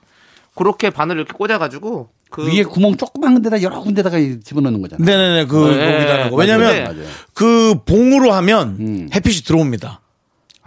그렇게 0.56 0.90
바늘을 0.90 1.22
이렇게 1.22 1.34
꽂아가지고 1.38 2.10
그 2.30 2.48
위에 2.48 2.64
구멍 2.64 2.98
조그만 2.98 3.42
데다 3.42 3.62
여러 3.62 3.80
군데다가 3.80 4.18
집어넣는 4.44 4.82
거잖아. 4.82 5.04
네네네, 5.04 5.46
그, 5.46 5.56
네, 5.56 5.96
여기다는 5.96 6.30
거. 6.30 6.36
맞아요. 6.36 6.60
왜냐면, 6.60 6.84
맞아요. 6.84 7.10
그 7.34 7.76
봉으로 7.86 8.34
하면 8.34 8.78
음. 8.80 9.10
햇빛이 9.14 9.44
들어옵니다. 9.44 10.02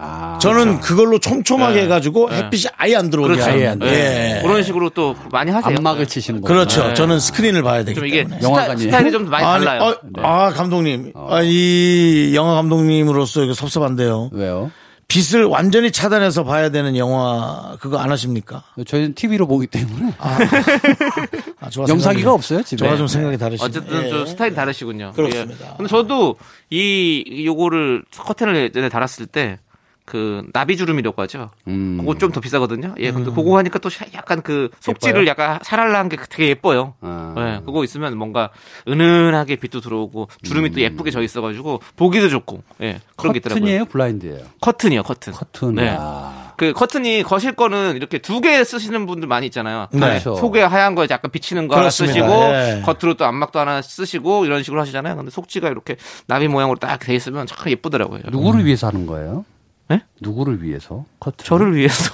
아, 0.03 0.39
저는 0.41 0.79
그걸로 0.79 1.19
촘촘하게 1.19 1.75
네. 1.75 1.81
해가지고 1.83 2.29
네. 2.31 2.37
햇빛이 2.37 2.63
아예 2.75 2.95
안 2.95 3.11
들어오게 3.11 3.33
그렇죠. 3.35 3.51
아예 3.51 3.67
안 3.67 3.77
네. 3.77 4.37
예. 4.37 4.41
그런 4.41 4.63
식으로 4.63 4.89
또 4.89 5.15
많이 5.31 5.51
하세요. 5.51 5.77
안막을 5.77 6.05
네. 6.05 6.09
치시는 6.09 6.41
거. 6.41 6.47
그렇죠. 6.47 6.87
네. 6.87 6.93
저는 6.95 7.19
스크린을 7.19 7.61
봐야 7.61 7.83
되기 7.83 7.93
좀 7.93 8.07
이게 8.07 8.23
때문에. 8.23 8.37
스타, 8.37 8.49
영화관이에요. 8.49 8.89
스타일이 8.89 9.11
좀 9.11 9.29
많이 9.29 9.45
아니, 9.45 9.63
달라요. 9.63 9.89
어, 9.91 10.21
아, 10.23 10.49
감독님. 10.49 11.13
아, 11.13 11.41
이 11.43 12.31
영화 12.33 12.55
감독님으로서 12.55 13.43
이거 13.43 13.53
섭섭한데요. 13.53 14.31
왜요? 14.33 14.71
빛을 15.11 15.43
완전히 15.43 15.91
차단해서 15.91 16.45
봐야 16.45 16.69
되는 16.69 16.95
영화 16.95 17.75
그거 17.81 17.97
안 17.97 18.11
하십니까? 18.11 18.63
저희는 18.85 19.13
TV로 19.13 19.45
보기 19.45 19.67
때문에 19.67 20.13
아, 20.17 21.69
좋아 21.69 21.85
영상기가 21.89 22.31
없어요 22.31 22.63
집에. 22.63 22.77
저와 22.77 22.95
좀 22.95 23.07
생각이 23.07 23.37
다르시네. 23.37 23.65
어쨌든 23.67 24.05
예. 24.05 24.09
좀 24.09 24.25
스타일이 24.25 24.55
다르시군요. 24.55 25.11
그렇습니다. 25.13 25.65
예. 25.65 25.73
근데 25.75 25.89
저도 25.89 26.37
이 26.69 27.43
요거를 27.45 28.05
커튼을 28.17 28.55
예전에 28.55 28.87
달았을 28.87 29.25
때 29.25 29.59
그 30.05 30.43
나비주름이라고 30.53 31.21
하죠. 31.23 31.49
음. 31.67 31.97
그거 31.99 32.17
좀 32.17 32.31
더 32.31 32.39
비싸거든요. 32.41 32.95
예, 32.99 33.11
근데 33.11 33.29
그거 33.31 33.57
하니까 33.57 33.79
또 33.79 33.89
샤- 33.89 34.05
약간 34.13 34.41
그 34.41 34.69
속지를 34.79 35.27
약간 35.27 35.59
살알라한 35.63 36.09
게 36.09 36.17
되게 36.29 36.49
예뻐요. 36.49 36.95
아. 37.01 37.35
예, 37.37 37.61
그거 37.65 37.83
있으면 37.83 38.17
뭔가 38.17 38.49
은은하게 38.87 39.57
빛도 39.57 39.79
들어오고 39.81 40.27
주름이 40.43 40.71
또 40.71 40.81
예쁘게 40.81 41.11
져 41.11 41.21
있어가지고 41.21 41.81
보기도 41.95 42.29
좋고, 42.29 42.63
예, 42.81 42.99
그런 43.15 43.33
게 43.33 43.37
있더라고요. 43.39 43.61
커튼이에요, 43.61 43.85
블라인드예요. 43.85 44.43
커튼이요, 44.61 45.03
커튼. 45.03 45.33
커튼. 45.33 45.75
네. 45.75 45.95
아. 45.97 46.53
그 46.57 46.73
커튼이 46.73 47.23
거실 47.23 47.53
거는 47.53 47.95
이렇게 47.95 48.17
두 48.19 48.39
개 48.41 48.63
쓰시는 48.63 49.05
분들 49.07 49.27
많이 49.27 49.45
있잖아요. 49.47 49.87
네. 49.91 49.99
그렇죠. 49.99 50.35
속에 50.35 50.61
하얀 50.61 50.93
거에 50.95 51.07
약간 51.09 51.31
비치는 51.31 51.67
거 51.67 51.75
하나 51.75 51.83
그렇습니다. 51.83 52.13
쓰시고 52.13 52.33
예. 52.53 52.81
겉으로 52.85 53.15
또 53.15 53.25
안막도 53.25 53.59
하나 53.59 53.81
쓰시고 53.81 54.45
이런 54.45 54.61
식으로 54.63 54.81
하시잖아요. 54.81 55.15
근데 55.15 55.31
속지가 55.31 55.69
이렇게 55.69 55.95
나비 56.27 56.47
모양으로 56.47 56.77
딱 56.77 56.99
돼 56.99 57.15
있으면 57.15 57.45
참 57.47 57.69
예쁘더라고요. 57.69 58.21
누구를 58.31 58.65
위해서 58.65 58.87
하는 58.87 59.05
거예요? 59.07 59.43
네? 59.91 60.01
누구를 60.21 60.63
위해서? 60.63 61.03
커튼. 61.19 61.43
저를 61.45 61.75
위해서, 61.75 62.11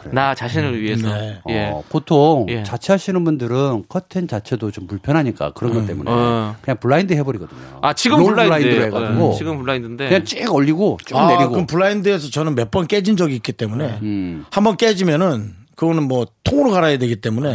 그래요? 0.00 0.14
나 0.14 0.34
자신을 0.34 0.78
위해서. 0.82 1.08
네. 1.08 1.40
예. 1.48 1.70
어, 1.72 1.82
보통 1.88 2.44
예. 2.50 2.62
자취하시는 2.62 3.24
분들은 3.24 3.84
커튼 3.88 4.28
자체도 4.28 4.70
좀 4.72 4.86
불편하니까 4.86 5.52
그런 5.54 5.72
것 5.72 5.86
때문에 5.86 6.10
어. 6.10 6.54
그냥 6.60 6.76
블라인드 6.80 7.14
해버리거든요. 7.14 7.78
아 7.80 7.94
지금 7.94 8.18
롤 8.18 8.34
블라인드 8.34 8.68
해가지고 8.82 9.30
예, 9.32 9.38
지금 9.38 9.58
블라인드인데 9.62 10.08
그냥 10.08 10.24
쭉 10.26 10.52
올리고 10.54 10.98
쭉 11.06 11.16
아, 11.16 11.28
내리고. 11.28 11.50
그럼 11.52 11.66
블라인드에서 11.66 12.28
저는 12.30 12.54
몇 12.54 12.70
번 12.70 12.86
깨진 12.86 13.16
적이 13.16 13.36
있기 13.36 13.52
때문에 13.52 13.98
음. 14.02 14.44
한번 14.50 14.76
깨지면은 14.76 15.54
그거는 15.76 16.02
뭐 16.08 16.26
통으로 16.44 16.70
갈아야 16.72 16.98
되기 16.98 17.16
때문에 17.16 17.54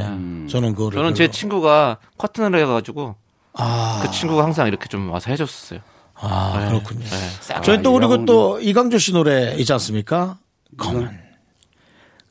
저는 0.50 0.74
그거를 0.76 0.98
저는 0.98 1.14
제 1.14 1.30
친구가 1.30 1.98
커튼을 2.18 2.58
해가지고 2.60 3.16
아, 3.54 4.00
그 4.02 4.10
친구가 4.12 4.44
항상 4.44 4.68
이렇게 4.68 4.88
좀 4.88 5.10
와서 5.12 5.30
해줬어요. 5.32 5.80
아 6.22 6.58
네. 6.60 6.68
그렇군요. 6.70 7.02
네, 7.06 7.30
싹 7.42 7.62
저희 7.64 7.82
또 7.82 7.92
아, 7.96 8.00
그리고 8.00 8.26
또 8.26 8.60
이강조 8.60 8.98
씨 8.98 9.14
노래 9.14 9.56
있지 9.58 9.72
않습니까? 9.74 10.38
검은 10.78 11.10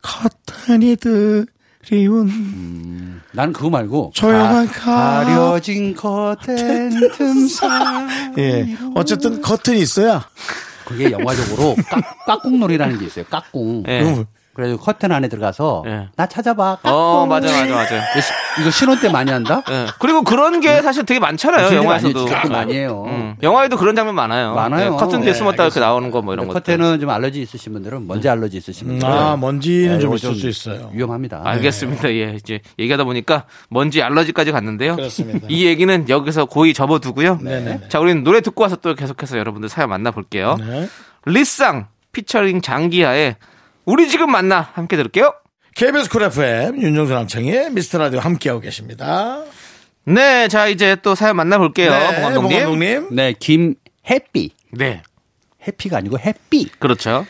커튼이 0.03 0.97
드리운 0.97 3.21
나는 3.33 3.53
그거 3.53 3.71
말고 3.71 4.13
조용한 4.15 4.67
가, 4.69 4.73
가- 4.73 5.25
가려진 5.25 5.95
커튼 5.95 6.91
틈사 7.13 8.07
예 8.39 8.77
어쨌든 8.95 9.41
커튼이 9.41 9.81
있어야 9.81 10.29
그게 10.85 11.11
영화적으로 11.11 11.77
깍, 11.91 12.25
깍꿍놀이라는 12.27 12.99
게 12.99 13.07
있어요. 13.07 13.25
깍꿍. 13.27 13.85
예. 13.89 14.25
그래서 14.59 14.77
커튼 14.77 15.13
안에 15.13 15.29
들어가서 15.29 15.85
예. 15.87 16.09
나 16.17 16.27
찾아봐. 16.27 16.79
어 16.83 17.27
맞아 17.29 17.47
맞아 17.49 17.73
맞아. 17.77 18.03
이거 18.61 18.71
신혼 18.73 18.99
때 18.99 19.09
많이 19.09 19.31
한다? 19.31 19.63
예. 19.71 19.87
그리고 20.01 20.23
그런 20.25 20.59
게 20.59 20.83
사실 20.83 21.07
되게 21.07 21.21
많잖아요 21.21 21.77
영화에서도. 21.77 22.13
많이, 22.19 22.29
진짜 22.29 22.49
많이 22.49 22.75
해요. 22.75 23.05
음. 23.07 23.37
영화에도 23.41 23.77
그런 23.77 23.95
장면 23.95 24.17
많아요. 24.17 24.55
많아요. 24.55 24.95
예, 24.95 24.97
커튼 24.97 25.21
뒤에 25.21 25.31
네, 25.31 25.39
숨었다가 25.39 25.67
이렇게 25.67 25.79
나오는 25.79 26.11
거 26.11 26.23
뭐 26.23 26.35
이런 26.35 26.49
거. 26.49 26.55
커튼은 26.55 26.99
좀 26.99 27.09
알러지 27.09 27.41
있으신 27.41 27.73
분들은 27.73 28.09
먼지 28.09 28.29
알러지 28.29 28.57
있으신 28.57 28.89
분들은 28.89 29.13
아 29.13 29.37
먼지는 29.37 29.95
예, 29.95 30.01
좀 30.01 30.13
있을 30.17 30.35
수 30.35 30.49
있어요. 30.49 30.91
위험합니다. 30.93 31.41
알겠습니다. 31.45 32.09
예, 32.11 32.35
이제 32.35 32.59
얘기하다 32.81 33.05
보니까 33.05 33.45
먼지 33.69 34.03
알러지까지 34.03 34.51
갔는데요. 34.51 34.97
그렇습니다. 34.97 35.47
이 35.49 35.67
얘기는 35.67 36.09
여기서 36.09 36.47
고이 36.47 36.75
접어두고요. 36.75 37.39
네네. 37.43 37.83
자, 37.91 38.01
우리는 38.01 38.25
노래 38.25 38.41
듣고 38.41 38.65
와서 38.65 38.75
또 38.75 38.97
계속해서 38.97 39.39
여러분들 39.39 39.69
사연 39.69 39.89
만나볼게요. 39.91 40.57
네. 40.59 40.89
리쌍 41.27 41.87
피처링 42.11 42.61
장기하의 42.61 43.37
우리 43.89 44.11
지금 44.11 44.31
만나 44.31 44.61
함께 44.61 44.99
들을게요. 44.99 45.33
KBS 45.75 46.11
쿨 46.11 46.23
FM 46.25 46.83
윤정수 46.83 47.15
남창희의 47.15 47.71
미스터 47.71 47.97
라디오 47.97 48.21
함께하고 48.21 48.61
계십니다. 48.61 49.43
네, 50.05 50.47
자 50.49 50.69
이제 50.69 50.95
또 50.97 51.15
사연 51.15 51.37
만나볼게요. 51.37 51.91
네, 51.91 52.15
봉감독님. 52.17 52.51
봉감독님. 52.51 53.09
네, 53.17 53.33
김해삐. 53.33 54.51
네, 54.73 55.03
해피가 55.67 55.97
아니고 55.97 56.19
해삐. 56.19 56.69
그렇죠. 56.79 57.25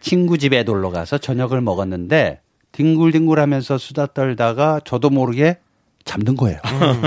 친구 0.00 0.38
집에 0.38 0.62
놀러 0.62 0.88
가서 0.88 1.18
저녁을 1.18 1.60
먹었는데 1.60 2.40
뒹굴뒹굴하면서 2.72 3.76
수다 3.76 4.06
떨다가 4.06 4.80
저도 4.86 5.10
모르게 5.10 5.58
잠든 6.06 6.34
거예요. 6.34 6.60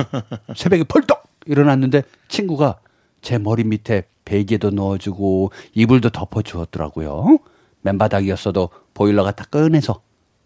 새벽에 0.55 0.83
펄떡 0.83 1.23
일어났는데 1.47 2.03
친구가 2.27 2.77
제 3.23 3.39
머리 3.39 3.63
밑에 3.63 4.03
베개도 4.25 4.69
넣어주고 4.69 5.51
이불도 5.73 6.11
덮어주었더라고요. 6.11 7.39
맨바닥이었어도 7.83 8.69
보일러가 8.93 9.31
따끈해서 9.31 10.01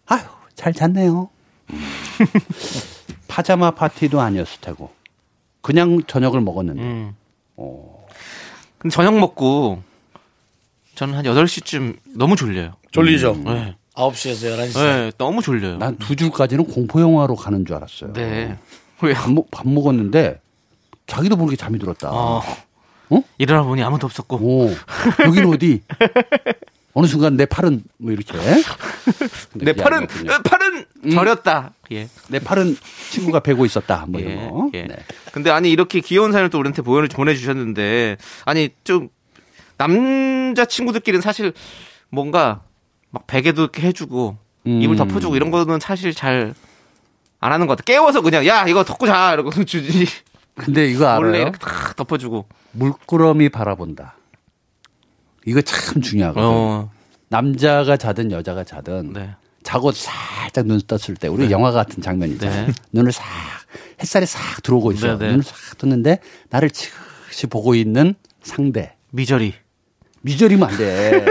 아유 0.06 0.20
잘 0.54 0.72
잤네요. 0.72 1.28
음. 1.70 1.80
파자마 3.28 3.72
파티도 3.72 4.20
아니었을 4.20 4.60
테고 4.60 4.90
그냥 5.60 6.02
저녁을 6.06 6.40
먹었는데 6.40 6.80
음. 6.82 7.14
근데 8.78 8.94
저녁 8.94 9.18
먹고 9.18 9.82
저는 10.94 11.14
한 11.14 11.24
8시쯤 11.24 11.98
너무 12.16 12.36
졸려요. 12.36 12.72
졸리죠? 12.92 13.36
네. 13.44 13.76
9시에서 13.94 14.56
11시. 14.56 14.78
네, 14.80 15.12
너무 15.18 15.42
졸려요. 15.42 15.76
난 15.78 15.96
두 15.98 16.14
줄까지는 16.16 16.64
공포 16.64 17.00
영화로 17.00 17.34
가는 17.36 17.64
줄 17.66 17.76
알았어요. 17.76 18.12
네. 18.12 18.56
왜요? 19.02 19.14
밥, 19.14 19.30
먹, 19.32 19.50
밥 19.50 19.68
먹었는데 19.68 20.40
자기도 21.06 21.36
모르게 21.36 21.56
잠이 21.56 21.78
들었다. 21.78 22.10
어. 22.10 22.42
어? 23.10 23.22
일어나 23.38 23.62
보니 23.62 23.82
아무도 23.82 24.06
없었고. 24.06 24.36
오, 24.36 24.70
여기는 25.24 25.52
어디? 25.52 25.82
어느 26.94 27.06
순간 27.06 27.36
내 27.36 27.46
팔은 27.46 27.82
뭐 27.98 28.12
이렇게. 28.12 28.32
내 29.54 29.72
팔은 29.72 29.98
아니었군요. 29.98 30.32
어, 30.32 30.38
팔은 30.42 30.84
저렸다. 31.12 31.72
예. 31.92 32.08
내 32.28 32.38
팔은 32.38 32.76
친구가 33.10 33.40
베고 33.40 33.64
있었다. 33.66 34.06
뭐 34.08 34.20
예, 34.20 34.24
이런 34.24 34.50
거. 34.50 34.70
예. 34.74 34.82
네. 34.82 34.96
근데 35.32 35.50
아니 35.50 35.70
이렇게 35.70 36.00
귀여운 36.00 36.32
사연을 36.32 36.50
또 36.50 36.58
우리한테 36.58 36.82
보여 36.82 37.06
보내주셨는데 37.06 38.16
아니 38.44 38.70
좀 38.84 39.08
남자 39.76 40.64
친구들끼리는 40.64 41.20
사실 41.20 41.52
뭔가 42.10 42.62
막 43.10 43.26
베개도 43.26 43.62
이렇게 43.62 43.86
해주고 43.86 44.36
음. 44.66 44.82
이불 44.82 44.96
덮어주고 44.96 45.36
이런 45.36 45.50
거는 45.50 45.78
사실 45.80 46.12
잘 46.14 46.54
안 47.40 47.52
하는 47.52 47.66
것 47.66 47.76
같아. 47.76 47.84
깨워서 47.84 48.20
그냥 48.20 48.46
야 48.46 48.66
이거 48.66 48.84
덮고 48.84 49.06
자 49.06 49.32
이러고 49.32 49.50
주지. 49.64 50.06
근데 50.54 50.88
이거 50.88 51.06
원래 51.14 51.38
알아요? 51.38 51.42
이렇게 51.42 51.58
다 51.58 51.92
덮어주고. 51.96 52.46
물끄러미 52.72 53.48
바라본다. 53.48 54.16
이거 55.48 55.60
참 55.62 56.00
중요하거든. 56.02 56.46
어, 56.46 56.90
남자가 57.28 57.96
자든 57.96 58.30
여자가 58.32 58.64
자든 58.64 59.12
네. 59.12 59.30
자고 59.62 59.92
살짝 59.92 60.66
눈 60.66 60.80
떴을 60.86 61.16
때 61.18 61.28
우리 61.28 61.50
영화 61.50 61.70
같은 61.72 62.02
장면 62.02 62.30
있잖아요. 62.32 62.66
네. 62.66 62.72
눈을 62.92 63.12
싹 63.12 63.24
햇살이 64.00 64.26
싹 64.26 64.62
들어오고 64.62 64.92
있어. 64.92 65.16
네, 65.16 65.18
네. 65.18 65.30
눈을 65.30 65.42
싹 65.42 65.78
떴는데 65.78 66.18
나를 66.50 66.70
지그시 66.70 67.46
보고 67.48 67.74
있는 67.74 68.14
상대. 68.42 68.94
미저리. 69.10 69.54
미절이면 70.22 70.68
안 70.68 70.76
돼. 70.76 71.24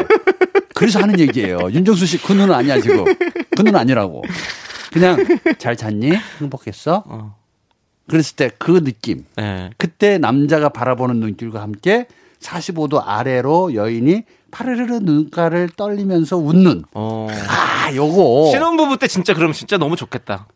그래서 0.75 0.99
하는 0.99 1.19
얘기예요. 1.19 1.59
윤정수 1.71 2.05
씨 2.05 2.17
그 2.21 2.33
눈은 2.33 2.53
아니야 2.53 2.79
지금. 2.81 3.05
그 3.05 3.61
눈은 3.61 3.75
아니라고. 3.75 4.23
그냥 4.91 5.17
잘 5.57 5.75
잤니? 5.75 6.11
행복했어? 6.39 7.03
어. 7.07 7.35
그랬을 8.07 8.35
때 8.35 8.49
그 8.57 8.83
느낌. 8.83 9.25
네. 9.35 9.69
그때 9.77 10.17
남자가 10.17 10.69
바라보는 10.69 11.17
눈길과 11.17 11.61
함께 11.61 12.07
45도 12.39 13.01
아래로 13.05 13.73
여인이 13.75 14.23
파르르르 14.51 14.99
눈가를 15.01 15.69
떨리면서 15.75 16.37
웃는. 16.37 16.83
어. 16.93 17.27
아, 17.49 17.93
요거. 17.93 18.51
신혼부부 18.51 18.97
때 18.97 19.07
진짜 19.07 19.33
그러면 19.33 19.53
진짜 19.53 19.77
너무 19.77 19.95
좋겠다. 19.95 20.47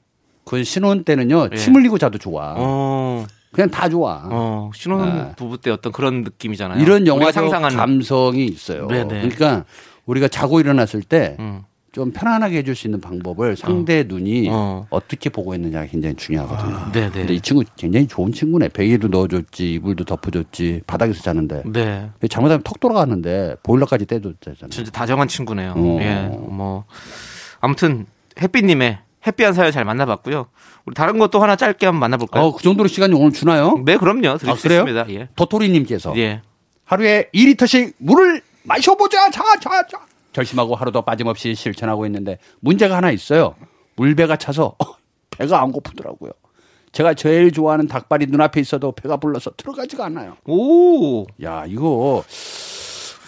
그 0.46 0.64
신혼 0.64 1.04
때는요. 1.04 1.50
예. 1.52 1.56
침 1.56 1.76
흘리고 1.76 1.98
자도 1.98 2.18
좋아. 2.18 2.56
어. 2.58 3.26
그냥 3.52 3.70
다 3.70 3.90
좋아. 3.90 4.22
어. 4.26 4.72
신혼부부 4.74 5.58
때 5.60 5.72
어떤 5.72 5.92
그런 5.92 6.24
느낌이잖아요. 6.24 6.78
네. 6.78 6.84
이런 6.84 7.06
영화적 7.06 7.34
상상하는. 7.34 7.78
감성이 7.78 8.46
있어요. 8.46 8.88
네네. 8.88 9.08
그러니까 9.22 9.66
우리가 10.06 10.28
자고 10.30 10.60
일어났을 10.60 11.02
때 11.04 11.36
음. 11.40 11.64
좀 11.92 12.12
편안하게 12.12 12.60
해줄 12.60 12.74
수 12.74 12.88
있는 12.88 13.02
방법을 13.02 13.58
상대의 13.58 14.06
눈이 14.06 14.48
어. 14.50 14.88
어. 14.90 15.00
떻게 15.08 15.30
보고 15.30 15.54
있느냐가 15.54 15.86
굉장히 15.88 16.16
중요하거든요. 16.16 16.92
네네. 16.94 17.12
근데 17.12 17.34
이 17.34 17.42
친구 17.42 17.66
굉장히 17.76 18.08
좋은 18.08 18.32
친구네. 18.32 18.70
베개도 18.70 19.10
넣어줬지, 19.10 19.74
이불도 19.74 20.06
덮어줬지, 20.06 20.84
바닥에서 20.88 21.22
자는데. 21.22 21.64
네. 21.66 22.10
잘못하면 22.30 22.64
턱 22.64 22.80
돌아가는데 22.80 23.56
보일러까지 23.64 24.06
떼줬잖아요. 24.06 24.70
진짜 24.70 24.92
다정한 24.92 25.28
친구네요. 25.28 25.74
어. 25.76 25.98
예. 26.02 26.30
뭐 26.32 26.86
아무튼 27.60 28.06
햇빛님의 28.42 29.00
해피한 29.28 29.54
사연 29.54 29.72
잘 29.74 29.84
만나봤고요. 29.84 30.48
우리 30.86 30.96
다른 30.96 31.20
것도 31.20 31.42
하나 31.44 31.58
짧게 31.58 31.86
한번 31.86 32.00
만나볼까요? 32.00 32.44
어, 32.46 32.56
그 32.56 32.64
정도로 32.64 32.88
시간이 32.88 33.14
오늘 33.14 33.34
주나요? 33.34 33.82
네, 33.86 33.98
그럼요. 33.98 34.38
드릴 34.38 34.52
아, 34.52 34.56
수 34.56 34.64
그래요? 34.64 34.82
있습니다. 34.82 35.10
예. 35.10 35.28
도토리님께서 35.36 36.18
예. 36.18 36.42
하루에 36.86 37.30
2리터씩 37.34 37.94
물을 37.98 38.42
마셔보자. 38.64 39.30
자, 39.30 39.44
자, 39.60 39.86
자. 39.88 40.11
결심하고 40.34 40.76
하루도 40.76 41.02
빠짐없이 41.04 41.56
실천하고 41.56 42.06
있는데 42.06 42.38
문제가 42.60 42.98
하나 42.98 43.12
있어요. 43.12 43.56
물배가 43.96 44.38
차서 44.38 44.76
어, 44.78 44.86
배가 45.32 45.62
안 45.62 45.72
고프더라고요. 45.72 46.32
제가 46.92 47.14
제일 47.14 47.52
좋아하는 47.52 47.88
닭발이 47.88 48.28
눈앞에 48.28 48.60
있어도 48.60 48.92
배가 48.92 49.18
불러서 49.18 49.52
들어가지가 49.56 50.06
않아요. 50.06 50.36
오. 50.46 51.26
야, 51.44 51.66
이거 51.68 52.24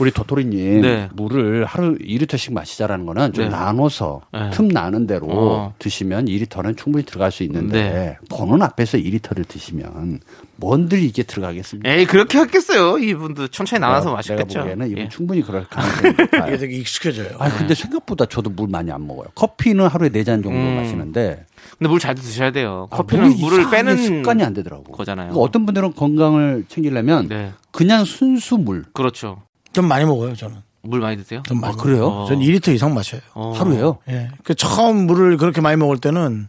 우리 0.03 0.11
도토리님 0.11 0.81
네. 0.81 1.09
물을 1.13 1.63
하루 1.63 1.97
2리터씩 1.97 2.51
마시자라는 2.51 3.05
거는 3.05 3.31
좀 3.31 3.45
네. 3.45 3.49
나눠서 3.51 4.19
네. 4.33 4.49
틈 4.51 4.67
나는 4.67 5.07
대로 5.07 5.27
어. 5.29 5.73
드시면 5.79 6.25
2리터는 6.25 6.75
충분히 6.75 7.05
들어갈 7.05 7.31
수 7.31 7.43
있는데 7.43 7.81
네. 7.89 8.17
보는 8.29 8.61
앞에서 8.61 8.97
2리터를 8.97 9.47
드시면 9.47 10.19
뭔들 10.57 11.01
이게 11.01 11.23
들어가겠습니까? 11.23 11.89
에이 11.89 12.05
그렇게 12.05 12.37
하겠어요. 12.37 12.97
이분도 12.97 13.47
천천히 13.47 13.79
나눠서 13.79 14.05
내가 14.07 14.15
마시겠죠. 14.17 14.59
보기에는 14.59 14.87
이분 14.91 15.03
예. 15.03 15.09
충분히 15.09 15.41
그럴 15.41 15.63
가능성이 15.71 16.13
이게 16.13 16.23
높아요. 16.23 16.57
되게 16.57 16.75
익숙해져요. 16.75 17.37
아 17.39 17.49
근데 17.49 17.73
생각보다 17.73 18.25
저도 18.25 18.49
물 18.49 18.67
많이 18.69 18.91
안 18.91 19.07
먹어요. 19.07 19.27
커피는 19.35 19.87
하루에 19.87 20.09
4잔 20.09 20.43
정도 20.43 20.49
음. 20.49 20.75
마시는데 20.75 21.45
근데 21.79 21.89
물 21.89 21.99
잘 21.99 22.13
드셔야 22.15 22.51
돼요. 22.51 22.89
아, 22.91 22.97
커피는 22.97 23.29
물이 23.29 23.39
물을 23.41 23.69
빼는 23.71 23.95
습관이 23.97 24.43
안 24.43 24.53
되더라고. 24.53 24.83
거잖아요. 24.91 25.29
그러니까 25.29 25.41
어떤 25.41 25.65
분들은 25.65 25.93
건강을 25.93 26.65
챙기려면 26.67 27.29
네. 27.29 27.53
그냥 27.71 28.03
순수 28.03 28.57
물 28.57 28.83
그렇죠. 28.93 29.41
좀 29.73 29.87
많이 29.87 30.05
먹어요, 30.05 30.35
저는. 30.35 30.57
물 30.83 30.99
많이 30.99 31.17
드세요? 31.17 31.41
좀 31.45 31.59
많이 31.59 31.73
아, 31.73 31.77
그래요? 31.77 32.09
먹어요. 32.09 32.27
전 32.27 32.39
2리터 32.39 32.73
이상 32.73 32.93
마셔요. 32.93 33.21
어. 33.33 33.53
하루에요. 33.55 33.99
예. 34.09 34.29
그 34.43 34.53
처음 34.53 35.07
물을 35.07 35.37
그렇게 35.37 35.61
많이 35.61 35.77
먹을 35.77 35.97
때는 35.97 36.47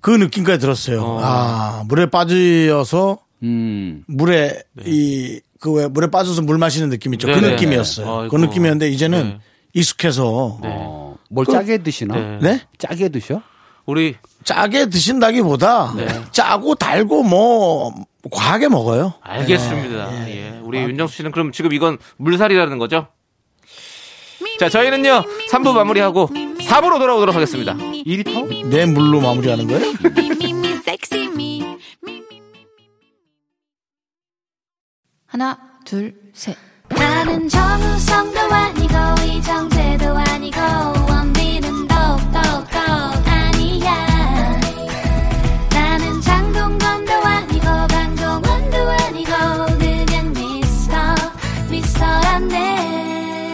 그 0.00 0.10
느낌까지 0.10 0.58
들었어요. 0.58 1.02
어. 1.02 1.20
아, 1.22 1.84
물에 1.86 2.06
빠져서 2.06 3.18
음. 3.44 4.04
물에 4.08 4.62
이그 4.84 5.72
왜 5.72 5.86
물에 5.88 6.08
빠져서 6.08 6.42
물 6.42 6.58
마시는 6.58 6.90
느낌 6.90 7.14
있죠. 7.14 7.28
그 7.28 7.34
네네. 7.34 7.50
느낌이었어요. 7.52 8.20
아이고. 8.22 8.36
그 8.36 8.40
느낌이었는데 8.42 8.88
이제는 8.90 9.22
네. 9.28 9.38
익숙해서 9.74 10.58
어, 10.60 11.16
뭘 11.30 11.46
짜게 11.46 11.78
드시나? 11.78 12.14
네. 12.16 12.38
네? 12.42 12.60
짜게 12.78 13.08
드셔? 13.10 13.40
우리 13.86 14.16
짜게 14.44 14.86
드신다기보다 14.90 15.94
네. 15.96 16.06
짜고 16.32 16.74
달고 16.74 17.22
뭐 17.22 17.94
과하게 18.30 18.68
먹어요. 18.68 19.14
알겠습니다. 19.22 20.28
예. 20.30 20.60
우리 20.62 20.78
윤정수 20.78 21.16
씨는 21.16 21.32
그럼 21.32 21.52
지금 21.52 21.72
이건 21.72 21.98
물살이라는 22.18 22.78
거죠? 22.78 23.08
자, 24.58 24.68
저희는요. 24.68 25.24
3부 25.50 25.72
마무리하고 25.72 26.28
4부로 26.28 26.98
돌아오도록 26.98 27.34
하겠습니다. 27.34 27.74
2리터? 27.74 28.68
내 28.68 28.86
물로 28.86 29.20
마무리하는 29.20 29.66
거예요? 29.66 29.92
하나, 35.26 35.58
둘, 35.84 36.14
셋. 36.32 36.56
나는 36.90 37.48
정우성도 37.48 38.38
아니고 38.40 38.94
이정재도 39.26 40.04
아니고 40.14 40.58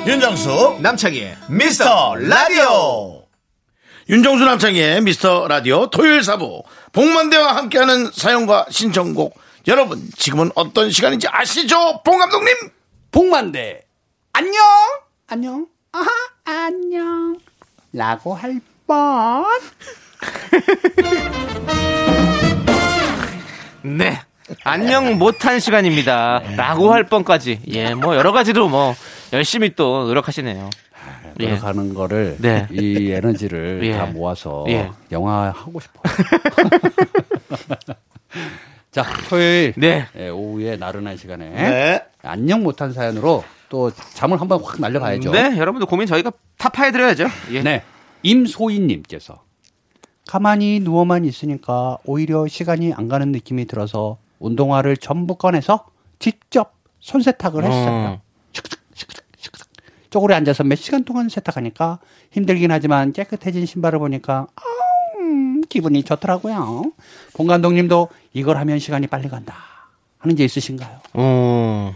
윤정수 0.09 0.79
남창희의 0.81 1.37
미스터 1.51 2.15
라디오 2.17 3.27
윤정수 4.09 4.43
남창의 4.43 5.03
미스터 5.03 5.47
라디오 5.49 5.91
토요일 5.91 6.25
사부 6.25 6.63
복만대와 6.93 7.55
함께하는 7.57 8.11
사연과 8.15 8.69
신청곡 8.71 9.39
여러분 9.67 10.03
지금은 10.17 10.51
어떤 10.55 10.91
시간인지 10.91 11.29
아시죠? 11.31 12.03
봉 12.05 12.19
감독님 12.19 12.55
복만대. 13.11 13.83
안녕. 14.33 14.55
안녕. 15.27 15.67
아하, 15.93 16.09
안녕. 16.45 17.39
라고 17.93 18.33
할 18.33 18.63
뻔. 18.87 19.45
네. 23.83 24.23
안녕 24.65 25.19
못한 25.19 25.61
시간입니다. 25.61 26.41
라고 26.57 26.93
할 26.93 27.05
뻔까지. 27.05 27.61
예, 27.69 27.93
뭐 27.95 28.17
여러 28.17 28.33
가지로 28.33 28.69
뭐 28.69 28.95
열심히 29.33 29.75
또 29.75 30.05
노력하시네요. 30.07 30.71
예. 31.41 31.47
들어가는 31.47 31.95
거를 31.95 32.37
네. 32.39 32.67
이 32.71 33.11
에너지를 33.11 33.81
예. 33.85 33.93
다 33.93 34.07
모아서 34.07 34.65
예. 34.69 34.91
영화 35.13 35.51
하고 35.51 35.81
싶어요. 35.81 36.03
자, 38.91 39.05
토요일 39.29 39.75
네. 39.77 40.07
예, 40.17 40.29
오후에 40.29 40.77
나른한 40.77 41.17
시간에 41.17 41.49
네. 41.51 42.05
안녕 42.23 42.63
못한 42.63 42.93
사연으로 42.93 43.45
또 43.69 43.91
잠을 44.15 44.41
한번 44.41 44.63
확 44.65 44.81
날려봐야죠. 44.81 45.31
네, 45.31 45.57
여러분들 45.59 45.87
고민 45.87 46.07
저희가 46.07 46.33
타파해 46.57 46.91
드려야죠. 46.91 47.29
예. 47.53 47.63
네. 47.63 47.83
임소희님께서 48.23 49.43
가만히 50.27 50.81
누워만 50.81 51.25
있으니까 51.25 51.99
오히려 52.05 52.47
시간이 52.49 52.93
안 52.95 53.09
가는 53.09 53.31
느낌이 53.31 53.67
들어서 53.67 54.19
운동화를 54.41 54.97
전부 54.97 55.37
꺼내서 55.37 55.87
직접 56.19 56.75
손세탁을 57.01 57.65
했어요. 57.65 57.91
어. 57.91 58.21
쪼그려 60.11 60.37
앉아서 60.37 60.65
몇 60.65 60.77
시간 60.77 61.05
동안 61.05 61.29
세탁하니까 61.29 61.99
힘들긴 62.31 62.71
하지만 62.71 63.13
깨끗해진 63.13 63.67
신발을 63.67 63.99
보니까 63.99 64.47
아우, 64.57 65.61
기분이 65.69 66.03
좋더라고요. 66.03 66.93
봉 67.35 67.47
감독님도 67.47 68.09
이걸 68.33 68.57
하면 68.59 68.79
시간이 68.79 69.07
빨리 69.07 69.29
간다 69.29 69.55
하는 70.19 70.35
게 70.37 70.45
있으신가요? 70.45 70.99
어. 71.15 71.95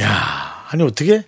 야 0.00 0.64
아니 0.70 0.82
어떻게 0.84 1.24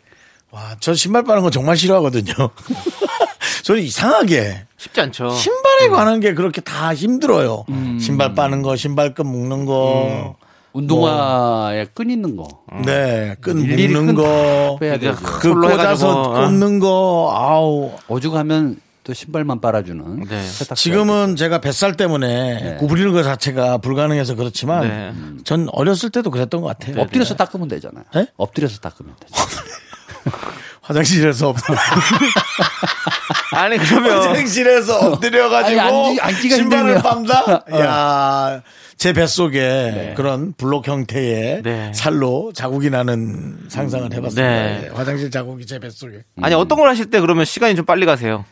와 0.50 0.76
저 0.80 0.94
신발 0.94 1.24
빠는 1.24 1.42
거 1.42 1.50
정말 1.50 1.76
싫어하거든요. 1.76 2.32
저는 3.64 3.82
이상하게 3.82 4.66
쉽지 4.76 5.00
않죠. 5.00 5.30
신발에 5.30 5.88
관한 5.88 6.20
게 6.20 6.34
그렇게 6.34 6.60
다 6.60 6.94
힘들어요. 6.94 7.64
신발 8.00 8.34
빠는 8.34 8.62
거, 8.62 8.76
신발끈 8.76 9.26
묶는 9.26 9.64
거, 9.64 10.36
운동화에 10.74 11.86
끈 11.94 12.10
있는 12.10 12.36
거. 12.36 12.48
네, 12.84 13.36
끈 13.40 13.58
일일이 13.60 13.94
묶는 13.94 14.14
끈 14.16 14.22
거, 14.24 14.76
빼야 14.80 14.94
그게 14.94 15.10
되죠. 15.10 15.22
그 15.22 15.40
솔로 15.48 15.68
꽂아서 15.68 15.80
해가지고, 15.82 16.10
어. 16.10 16.32
꽂는 16.40 16.78
거, 16.80 17.32
아우. 17.34 17.92
오죽하면 18.08 18.80
또 19.04 19.14
신발만 19.14 19.60
빨아주는 19.60 20.24
네. 20.28 20.42
세탁소. 20.42 20.74
지금은 20.74 21.36
제가 21.36 21.60
뱃살 21.60 21.96
때문에 21.96 22.76
구부리는 22.80 23.12
것 23.12 23.22
자체가 23.22 23.78
불가능해서 23.78 24.34
그렇지만 24.34 24.80
네. 24.88 25.12
전 25.44 25.68
어렸을 25.72 26.10
때도 26.10 26.30
그랬던 26.30 26.60
것 26.62 26.66
같아요. 26.66 27.00
엎드려서 27.02 27.36
닦으면 27.36 27.68
되잖아요. 27.68 28.04
네? 28.14 28.26
엎드려서 28.36 28.80
닦으면 28.80 29.14
되죠. 29.20 29.34
화장실에서 30.80 31.54
아니 33.52 33.78
그러면 33.78 34.18
화장실에서 34.18 34.98
엎드려가지고 35.12 35.80
아니, 35.80 36.18
앉기- 36.18 36.22
앉기가 36.22 36.56
신발을. 36.56 37.02
빤다. 37.02 37.64
야. 37.80 38.62
제 38.96 39.12
뱃속에 39.12 40.14
그런 40.16 40.52
블록 40.52 40.86
형태의 40.88 41.62
네. 41.62 41.92
살로 41.92 42.52
자국이 42.54 42.90
나는 42.90 43.58
상상을 43.68 44.12
해봤습니다. 44.12 44.42
네. 44.42 44.82
예, 44.84 44.88
화장실 44.88 45.30
자국이 45.30 45.66
제 45.66 45.78
뱃속에. 45.78 46.24
아니 46.40 46.54
어떤 46.54 46.78
걸 46.78 46.88
하실 46.88 47.10
때 47.10 47.20
그러면 47.20 47.44
시간이 47.44 47.74
좀 47.76 47.84
빨리 47.84 48.06
가세요. 48.06 48.44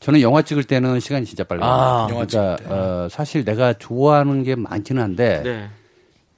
저는 0.00 0.20
영화 0.20 0.42
찍을 0.42 0.64
때는 0.64 0.98
시간이 1.00 1.26
진짜 1.26 1.44
빨리 1.44 1.60
아, 1.62 1.66
가요. 1.66 2.08
영화 2.16 2.26
그러니까 2.26 2.56
어, 2.74 3.08
사실 3.10 3.44
내가 3.44 3.72
좋아하는 3.74 4.42
게 4.42 4.54
많기는 4.56 5.00
한데 5.00 5.42
네. 5.44 5.68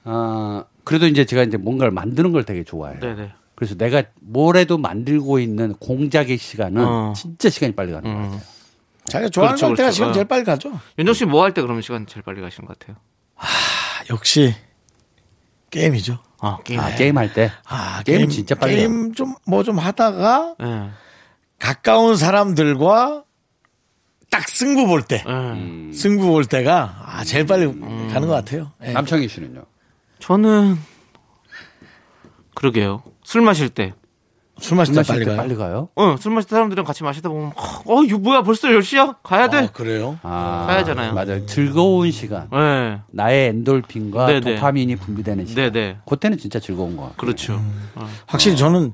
어, 0.03 0.63
그래도 0.83 1.07
이제 1.07 1.25
제가 1.25 1.43
이제 1.43 1.57
뭔가를 1.57 1.91
만드는 1.91 2.31
걸 2.31 2.43
되게 2.43 2.63
좋아해요. 2.63 2.99
네, 2.99 3.15
네. 3.15 3.31
그래서 3.55 3.73
내가 3.75 4.03
뭐래도 4.21 4.77
만들고 4.77 5.39
있는 5.39 5.73
공작의 5.75 6.37
시간은 6.37 6.85
어. 6.85 7.13
진짜 7.15 7.49
시간이 7.49 7.73
빨리 7.73 7.91
가는 7.93 8.03
것 8.03 8.19
음. 8.19 8.23
같아요. 8.31 8.41
자기가 9.05 9.29
좋아하는 9.29 9.55
그렇죠, 9.55 9.67
걸 9.67 9.75
때가 9.77 9.85
그렇죠. 9.87 9.95
시간 9.95 10.09
어. 10.09 10.13
제일 10.13 10.25
빨리 10.27 10.43
가죠. 10.43 10.79
윤정수 10.99 11.13
씨 11.13 11.25
뭐 11.25 11.41
할 11.43 11.53
때 11.53 11.61
그러면 11.61 11.81
시간 11.81 12.05
제일 12.05 12.21
빨리 12.23 12.41
가시는 12.41 12.67
것 12.67 12.77
같아요? 12.77 12.97
아, 13.35 13.45
역시 14.09 14.55
게임이죠. 15.69 16.19
아, 16.39 16.57
게임. 16.63 16.79
아, 16.79 16.93
게임 16.95 17.17
할 17.17 17.33
때. 17.33 17.51
아, 17.67 18.01
게임 18.03 18.29
진짜 18.29 18.55
빨리 18.55 18.75
게임 18.77 19.13
좀 19.13 19.35
뭐 19.47 19.63
좀 19.63 19.77
하다가 19.79 20.55
네. 20.59 20.89
가까운 21.59 22.15
사람들과 22.17 23.23
딱 24.29 24.49
승부 24.49 24.85
볼 24.87 25.01
때, 25.01 25.23
네. 25.25 25.93
승부 25.93 26.27
볼 26.27 26.45
때가 26.45 27.03
아, 27.05 27.23
제일 27.23 27.45
빨리 27.45 27.65
가는 27.67 28.27
것 28.27 28.33
같아요. 28.33 28.71
예. 28.83 28.91
남창희 28.91 29.27
씨는요? 29.27 29.63
저는 30.19 30.77
그러게요. 32.53 33.03
술 33.23 33.41
마실 33.41 33.69
때. 33.69 33.93
술 34.59 34.77
마실 34.77 34.93
술때 34.95 35.07
빨리 35.07 35.19
때 35.19 35.25
가요. 35.25 35.37
빨리 35.37 35.55
가요? 35.55 35.89
어, 35.95 36.15
술 36.19 36.31
마실 36.33 36.49
때 36.49 36.55
사람들이랑 36.55 36.85
같이 36.85 37.03
마시다 37.03 37.29
보면 37.29 37.51
어, 37.85 38.03
이거 38.03 38.17
뭐야 38.17 38.41
벌써 38.43 38.67
10시야? 38.69 39.17
가야 39.21 39.49
돼. 39.49 39.57
아, 39.57 39.67
그래요? 39.71 40.17
아, 40.23 40.65
가야잖아요. 40.67 41.13
맞아요. 41.13 41.45
즐거운 41.45 42.09
시간. 42.11 42.47
네. 42.51 42.99
나의 43.11 43.49
엔돌핀과 43.49 44.27
네네. 44.27 44.55
도파민이 44.55 44.95
분비되는 44.95 45.45
시간. 45.45 45.63
네, 45.65 45.71
네. 45.71 45.97
그때는 46.07 46.37
진짜 46.37 46.59
즐거운 46.59 46.95
것 46.95 47.03
같아요. 47.03 47.17
그렇죠. 47.17 47.53
음. 47.55 47.89
어. 47.95 48.07
확실히 48.27 48.55
저는 48.55 48.93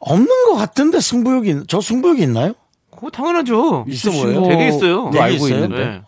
없는 0.00 0.44
것 0.46 0.54
같은데 0.56 1.00
승부욕이 1.00 1.50
있- 1.50 1.68
저 1.68 1.80
승부욕이 1.80 2.22
있나요? 2.22 2.54
그거 2.90 3.10
당연하죠. 3.10 3.84
있어 3.88 4.10
보여요? 4.12 4.42
거 4.42 4.48
되게 4.48 4.68
있어요. 4.68 5.10
네, 5.10 5.20
알고 5.20 5.46
있어요? 5.46 5.64
있는데. 5.64 5.84
네. 5.86 6.02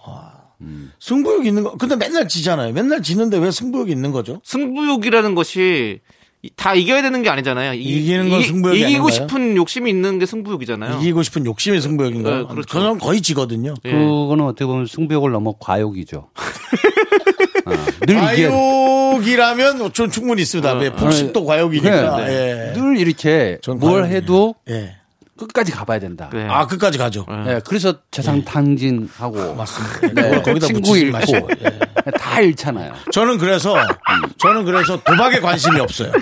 승부욕이 1.01 1.49
있는 1.49 1.62
거. 1.64 1.76
근데 1.76 1.97
맨날 1.97 2.26
지잖아요. 2.28 2.72
맨날 2.72 3.03
지는데 3.03 3.37
왜 3.39 3.51
승부욕이 3.51 3.91
있는 3.93 4.12
거죠? 4.12 4.41
승부욕이라는 4.45 5.34
것이 5.34 6.01
이- 6.01 6.15
다 6.57 6.74
이겨야 6.74 7.03
되는 7.03 7.22
게 7.22 7.28
아니잖아요. 7.30 7.74
이- 7.74 7.82
이기는 7.82 8.28
건 8.28 8.40
이- 8.40 8.44
승부욕이 8.44 8.78
이기고 8.80 9.07
아닌가요? 9.09 9.11
싶은 9.28 9.57
욕심이 9.57 9.90
있는 9.90 10.18
게 10.18 10.26
승부욕이잖아요. 10.26 10.99
이기고 11.01 11.22
싶은 11.22 11.47
욕심이 11.47 11.80
승부욕인가요? 11.80 12.38
네, 12.38 12.44
그렇죠. 12.49 12.66
저는 12.78 12.99
거의 12.99 13.20
지거든요. 13.20 13.74
예. 13.84 13.90
그거는 13.92 14.44
어떻게 14.44 14.64
보면 14.66 14.86
승부욕을 14.86 15.30
넘어 15.32 15.55
과욕이죠. 15.59 16.28
어, 17.66 17.70
늘 18.07 18.16
이게 18.34 18.49
과욕이라면 18.49 19.92
좀 19.92 20.11
충분히 20.11 20.42
있습니다. 20.42 20.74
왜 20.74 20.90
폭식도 20.90 21.44
과욕이니까. 21.44 22.16
그래, 22.16 22.72
예. 22.74 22.78
늘 22.80 22.99
이렇게 22.99 23.59
전뭘 23.62 24.03
과욕이에요. 24.03 24.16
해도 24.16 24.55
예. 24.70 24.97
끝까지 25.37 25.72
가봐야 25.72 25.99
된다. 25.99 26.30
네. 26.32 26.47
아 26.49 26.66
끝까지 26.66 26.99
가죠. 26.99 27.26
예, 27.47 27.61
그래서 27.66 27.95
재산 28.11 28.45
탕진하고 28.45 29.55
맞습니다. 29.55 30.22
네, 30.22 30.43
거기다 30.43 30.66
친구 30.66 30.97
잃고. 30.97 31.18
예. 31.62 32.11
다 32.18 32.41
잃잖아요. 32.41 32.93
저는 33.12 33.39
그래서 33.39 33.74
저는 34.39 34.64
그래서 34.64 35.03
도박에 35.03 35.41
관심이 35.41 35.78
없어요. 35.80 36.12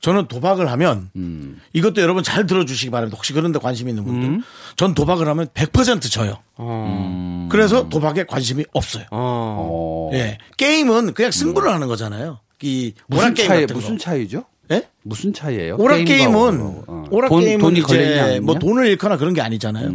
저는 0.00 0.26
도박을 0.26 0.68
하면 0.72 1.10
음. 1.14 1.60
이것도 1.72 2.00
여러분 2.02 2.24
잘 2.24 2.44
들어주시기 2.46 2.90
바랍니다. 2.90 3.16
혹시 3.16 3.32
그런데 3.32 3.60
관심 3.60 3.88
있는 3.88 4.04
분들, 4.04 4.44
전 4.76 4.94
도박을 4.94 5.28
하면 5.28 5.46
100% 5.54 6.10
져요. 6.10 6.38
어. 6.56 7.48
그래서 7.50 7.88
도박에 7.88 8.24
관심이 8.24 8.64
없어요. 8.72 9.04
어. 9.12 10.10
어. 10.12 10.16
예, 10.16 10.38
게임은 10.56 11.14
그냥 11.14 11.30
승부를 11.30 11.72
하는 11.72 11.86
거잖아요. 11.86 12.40
이 12.62 12.94
무슨 13.06 13.34
게임 13.34 13.48
차이 13.48 13.60
같은 13.60 13.76
무슨 13.76 13.92
거. 13.96 13.98
차이죠? 14.02 14.44
예? 14.72 14.88
무슨 15.04 15.32
차이예요? 15.32 15.76
오락 15.78 16.04
게임은 16.04 16.36
어, 16.60 16.82
어. 16.86 17.04
오락 17.10 17.28
돈, 17.28 17.40
게임은 17.40 17.58
돈이 17.60 17.80
이제 17.80 18.40
뭐 18.42 18.56
돈을 18.58 18.86
잃거나 18.86 19.16
그런 19.16 19.34
게 19.34 19.40
아니잖아요. 19.40 19.88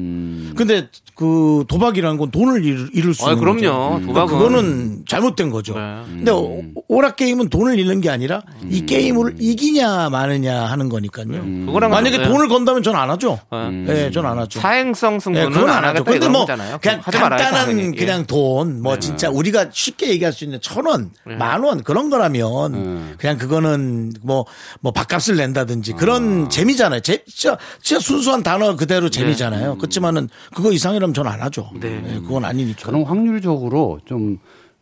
근데 0.55 0.87
그 1.15 1.63
도박이라는 1.67 2.17
건 2.17 2.29
돈을 2.31 2.63
잃- 2.65 2.89
잃을 2.93 3.13
수 3.13 3.25
아, 3.27 3.31
있는 3.31 3.41
그럼요. 3.43 3.59
거죠. 3.59 3.89
그러니까 4.01 4.05
도박은. 4.25 4.27
그거는 4.37 5.03
잘못된 5.07 5.49
거죠. 5.49 5.73
네. 5.75 6.01
근데 6.05 6.31
오- 6.31 6.63
오락 6.89 7.15
게임은 7.15 7.49
돈을 7.49 7.79
잃는 7.79 8.01
게 8.01 8.09
아니라 8.09 8.41
이 8.69 8.85
게임을 8.85 9.35
이기냐 9.39 10.09
마느냐 10.09 10.65
하는 10.65 10.89
거니까요. 10.89 11.27
그거랑 11.67 11.89
만약에 11.91 12.17
네. 12.17 12.23
돈을 12.27 12.47
건다면 12.49 12.83
전 12.83 12.95
안 12.97 13.09
하죠. 13.11 13.39
네. 13.51 14.05
예, 14.07 14.11
전안 14.11 14.37
하죠. 14.39 14.59
사행성 14.59 15.15
예, 15.15 15.19
승부는 15.19 15.51
그건 15.51 15.69
안 15.69 15.77
안 15.85 15.95
하죠. 15.95 16.03
근데 16.03 16.27
뭐 16.27 16.41
거잖아요. 16.41 16.79
그냥. 16.81 17.01
간단한. 17.01 17.79
예. 17.79 17.91
그냥 17.97 18.25
돈, 18.25 18.81
뭐 18.81 18.97
진짜 18.99 19.29
우리가 19.29 19.67
쉽게 19.71 20.09
얘기할 20.09 20.33
수 20.33 20.43
있는 20.43 20.59
천 20.61 20.85
원, 20.85 21.11
만 21.23 21.63
원 21.63 21.83
그런 21.83 22.09
거라면 22.09 23.15
그냥 23.17 23.37
그거는 23.37 24.13
뭐뭐 24.21 24.91
밥값을 24.97 25.35
낸다든지 25.37 25.93
그런 25.93 26.49
재미잖아요. 26.49 27.01
제, 27.01 27.23
진짜, 27.25 27.57
진짜 27.81 27.99
순수한 28.01 28.41
단어 28.41 28.75
그대로 28.75 29.09
재미잖아요. 29.09 29.77
그렇지만은 29.77 30.27
그거 30.55 30.71
이상이라면 30.71 31.13
전안 31.13 31.41
하죠. 31.43 31.69
네. 31.79 32.01
예, 32.07 32.13
그건 32.15 32.45
아니니까. 32.45 32.79
저는 32.79 33.03
확률적으로 33.05 33.99
좀 34.05 34.39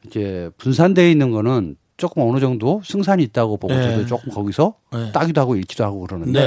이제 0.07 0.49
분산되어 0.57 1.07
있는 1.09 1.31
거는 1.31 1.75
조금 1.97 2.23
어느 2.23 2.39
정도 2.39 2.81
승산이 2.85 3.23
있다고 3.23 3.57
보고 3.57 3.73
네. 3.73 3.91
저도 3.91 4.05
조금 4.05 4.31
거기서 4.31 4.75
네. 4.93 5.11
따기도 5.11 5.41
하고 5.41 5.55
잃기도 5.57 5.83
하고 5.83 6.01
그러는데 6.01 6.39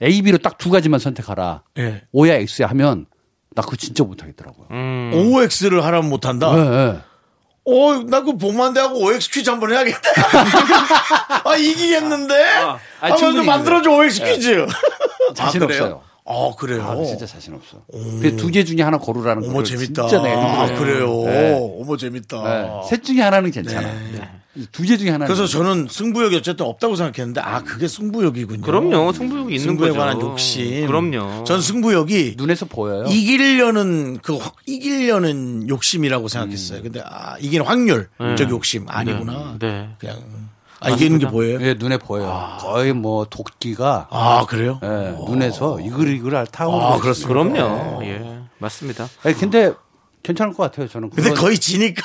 네. 0.00 0.06
A, 0.06 0.20
B로 0.22 0.38
딱 0.38 0.58
두 0.58 0.70
가지만 0.70 1.00
선택하라. 1.00 1.62
예. 1.78 2.02
O야 2.12 2.34
X야 2.34 2.66
하면 2.68 3.06
나 3.54 3.62
그거 3.62 3.76
진짜 3.76 4.04
못하겠더라고요. 4.04 4.66
음. 4.72 5.10
OX를 5.14 5.84
하라면 5.84 6.10
못한다. 6.10 7.04
네, 7.66 7.72
네. 7.72 7.78
어, 7.80 8.02
나그 8.08 8.36
복만대 8.36 8.80
하고 8.80 9.04
OX 9.04 9.30
퀴즈 9.30 9.50
한번 9.50 9.72
해야겠다. 9.72 9.98
아, 11.44 11.56
이기겠는데? 11.56 12.44
아, 12.44 12.78
한번 13.00 13.18
좀 13.18 13.28
충분히 13.28 13.46
만들어줘, 13.46 13.90
OX 13.90 14.24
퀴즈. 14.24 14.66
자신 15.34 15.62
아? 15.62 15.64
없어요. 15.64 16.02
어, 16.26 16.56
그래요? 16.56 16.82
아, 16.82 17.04
진짜 17.04 17.26
자신 17.26 17.54
없어. 17.54 17.82
그두개 18.22 18.64
중에 18.64 18.82
하나 18.82 18.96
고르라는 18.98 19.44
어머, 19.44 19.54
걸 19.54 19.64
재밌다. 19.64 20.06
진짜 20.08 20.22
내가 20.22 20.62
아, 20.62 20.66
그래요? 20.74 21.08
네. 21.24 21.78
어머, 21.80 21.96
재밌다. 21.96 22.42
네. 22.42 22.88
셋 22.88 23.04
중에 23.04 23.20
하나는 23.20 23.50
괜찮아. 23.50 23.88
두개 24.70 24.96
중에 24.96 25.10
하나는 25.10 25.26
그래서 25.26 25.46
저는 25.46 25.88
승부욕이 25.90 26.36
어쨌든 26.36 26.66
없다고 26.66 26.94
생각했는데, 26.96 27.40
아, 27.40 27.60
그게 27.62 27.88
승부욕이군요. 27.88 28.62
그럼요. 28.62 29.12
승부욕이 29.12 29.54
있는 29.54 29.58
승부에 29.58 29.88
거죠. 29.88 29.98
관한 29.98 30.20
욕심. 30.20 30.86
그럼요. 30.86 31.44
전 31.44 31.60
승부욕이 31.60 32.34
눈에서 32.36 32.66
보여요. 32.66 33.04
이기려는 33.08 34.18
그 34.22 34.36
확- 34.36 34.54
이기려는 34.66 35.68
욕심이라고 35.68 36.28
생각했어요. 36.28 36.82
근데 36.82 37.02
아 37.04 37.36
이기는 37.40 37.66
확률적 37.66 38.50
욕심 38.50 38.86
아니구나. 38.88 39.56
네. 39.58 39.88
그냥 39.98 40.16
아 40.80 40.90
이기는 40.90 41.18
게. 41.18 41.26
보여요. 41.28 41.58
예, 41.62 41.74
눈에 41.74 41.96
보여. 41.96 42.58
거의 42.60 42.92
뭐 42.92 43.24
도끼가 43.24 44.08
아 44.10 44.44
그래요? 44.46 44.78
예, 44.84 45.14
눈에서 45.28 45.80
이글이글 45.80 46.46
타오르고 46.52 46.82
아. 46.84 46.98
그렇습니다. 46.98 47.28
그럼요. 47.28 48.04
예. 48.04 48.38
맞습니다. 48.58 49.08
아니, 49.24 49.34
근데 49.34 49.72
괜찮을 50.24 50.52
것 50.54 50.62
같아요. 50.64 50.88
저는 50.88 51.10
근데 51.10 51.22
그건 51.30 51.40
거의 51.44 51.58
지니까 51.58 52.02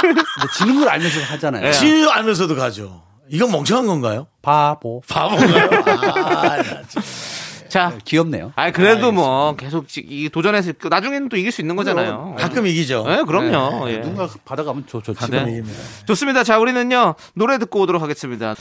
근데 0.00 0.22
지는 0.58 0.80
걸 0.80 0.88
알면서 0.90 1.20
하잖아요. 1.22 1.72
지 1.72 2.06
알면서도 2.10 2.54
가죠. 2.56 3.02
이건 3.30 3.50
멍청한 3.52 3.86
건가요? 3.86 4.26
바보. 4.42 5.00
바보인가요? 5.08 5.70
아. 5.86 6.62
자. 7.68 7.96
귀엽네요. 8.04 8.52
아 8.54 8.70
그래도 8.70 9.10
뭐 9.10 9.56
계속 9.56 9.88
지- 9.88 10.04
이 10.06 10.28
도전해서 10.28 10.72
그 10.78 10.88
나중에는 10.88 11.28
또 11.28 11.36
이길 11.36 11.50
수 11.50 11.60
있는 11.60 11.74
거잖아요. 11.74 12.36
가끔 12.38 12.66
이기죠. 12.66 13.04
네, 13.06 13.22
그럼요. 13.24 13.90
예. 13.90 13.96
누군가 13.98 14.28
받아가면 14.44 14.84
좋, 14.86 15.02
좋지. 15.02 15.30
네. 15.30 15.62
좋습니다. 16.06 16.44
자, 16.44 16.58
우리는요, 16.58 17.14
노래 17.34 17.58
듣고 17.58 17.80
오도록 17.80 18.00
하겠습니다. 18.02 18.54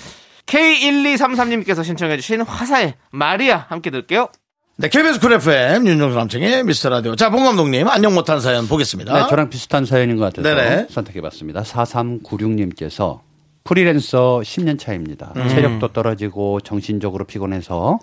K1233님께서 0.48 1.84
신청해주신 1.84 2.42
화사의 2.42 2.96
마리아 3.12 3.66
함께 3.70 3.90
들을게요. 3.92 4.30
네, 4.76 4.90
KBS 4.90 5.20
쿨 5.20 5.34
FM 5.34 5.86
윤정수 5.86 6.18
남창희의 6.18 6.64
미스터 6.64 6.90
라디오. 6.90 7.16
자, 7.16 7.30
봉 7.30 7.44
감독님 7.44 7.88
안녕 7.88 8.16
못한 8.16 8.42
사연 8.42 8.68
보겠습니다. 8.68 9.14
네, 9.14 9.30
저랑 9.30 9.52
비슷한 9.52 9.86
사연인 9.86 10.18
것 10.18 10.24
같아서 10.24 10.42
네네. 10.50 10.88
선택해봤습니다. 10.90 11.62
4396님께서 11.62 13.20
프리랜서 13.64 14.42
10년 14.44 14.80
차입니다. 14.80 15.32
음. 15.36 15.48
체력도 15.48 15.90
떨어지고 15.90 16.60
정신적으로 16.62 17.26
피곤해서 17.26 18.00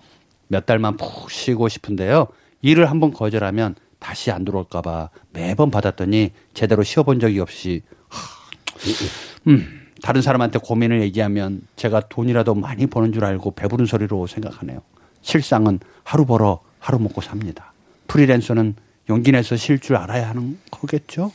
몇 0.46 0.64
달만 0.64 0.96
푹 0.96 1.28
쉬고 1.32 1.68
싶은데요. 1.68 2.28
일을 2.62 2.88
한번 2.88 3.12
거절하면 3.12 3.74
다시 3.98 4.30
안 4.30 4.44
들어올까봐 4.44 5.10
매번 5.32 5.72
받았더니 5.72 6.30
제대로 6.54 6.84
쉬어본 6.84 7.18
적이 7.18 7.40
없이 7.40 7.82
하, 8.08 8.20
음, 9.48 9.88
다른 10.04 10.22
사람한테 10.22 10.60
고민을 10.60 11.02
얘기하면 11.02 11.62
제가 11.74 12.02
돈이라도 12.08 12.54
많이 12.54 12.86
버는 12.86 13.12
줄 13.12 13.24
알고 13.24 13.56
배부른 13.56 13.86
소리로 13.86 14.28
생각하네요. 14.28 14.82
실상은 15.22 15.80
하루 16.04 16.24
벌어 16.26 16.60
하루 16.78 16.98
먹고 16.98 17.20
삽니다. 17.20 17.72
프리랜서는 18.08 18.74
용기 19.08 19.32
내서 19.32 19.56
쉴 19.56 19.78
줄 19.78 19.96
알아야 19.96 20.28
하는 20.30 20.58
거겠죠? 20.70 21.32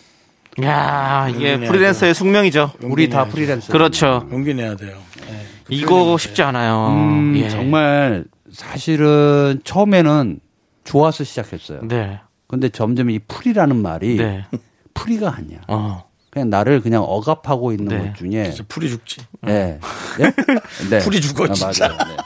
야 0.64 1.28
이게 1.30 1.60
프리랜서의 1.60 2.14
숙명이죠. 2.16 2.72
우리 2.84 3.10
다 3.10 3.26
프리랜서. 3.26 3.72
그렇죠. 3.74 4.28
용기 4.32 4.54
내야 4.54 4.76
돼요. 4.76 4.98
네. 5.28 5.46
이거 5.70 6.18
쉽지 6.18 6.42
않아요. 6.44 6.88
음, 6.90 7.36
예. 7.38 7.50
정말 7.50 8.24
사실은 8.54 9.60
처음에는 9.64 10.40
좋아서 10.86 11.24
시작했어요. 11.24 11.82
네. 11.84 12.20
근데 12.48 12.70
점점 12.70 13.10
이 13.10 13.20
풀이라는 13.20 13.76
말이 13.82 14.16
네. 14.18 14.46
풀이가 14.94 15.36
아니야. 15.36 15.60
어. 15.68 16.06
그냥 16.30 16.50
나를 16.50 16.82
그냥 16.82 17.04
억압하고 17.04 17.72
있는 17.72 17.88
네. 17.88 17.98
것 18.10 18.16
중에 18.16 18.44
진짜 18.46 18.64
풀이 18.68 18.90
죽지. 18.90 19.22
예. 19.48 19.80
예? 20.20 20.32
네. 20.90 21.00
풀이 21.00 21.20
죽어, 21.20 21.52
진짜. 21.54 21.88
맞아요. 21.90 22.18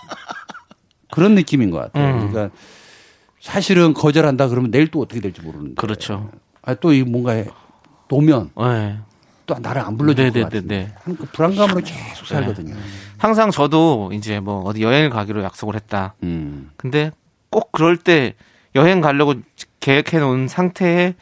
네. 1.20 1.24
그런 1.24 1.36
느낌인 1.36 1.70
것 1.72 1.78
같아요. 1.80 2.16
음. 2.16 2.32
그러니까 2.32 2.56
사실은 3.42 3.94
거절한다 3.94 4.48
그러면 4.48 4.72
내일 4.72 4.88
또 4.88 5.02
어떻게 5.02 5.20
될지 5.22 5.42
모르는데. 5.42 5.76
그렇죠. 5.76 6.30
아, 6.62 6.74
또 6.76 6.92
이 6.94 7.04
뭔가 7.04 7.44
놓으면 8.10 8.50
네. 8.58 8.98
또 9.46 9.56
나를 9.60 9.82
안 9.82 9.98
불러줄 9.98 10.26
네, 10.26 10.32
것 10.32 10.38
네, 10.38 10.44
같은데. 10.44 10.78
네, 10.78 10.94
네. 11.06 11.16
그 11.18 11.26
불안감으로 11.34 11.82
계속 11.84 12.26
살거든요. 12.28 12.76
항상 13.18 13.50
저도 13.52 14.12
이제 14.14 14.40
뭐 14.40 14.62
어디 14.64 14.82
여행을 14.84 15.10
가기로 15.10 15.44
약속을 15.44 15.76
했다. 15.76 16.14
음. 16.24 16.70
근데 16.78 17.12
꼭 17.50 17.72
그럴 17.72 17.98
때 17.98 18.36
여행 18.76 19.02
가려고 19.02 19.34
계획해 19.80 20.20
놓은 20.20 20.48
상태에 20.48 21.16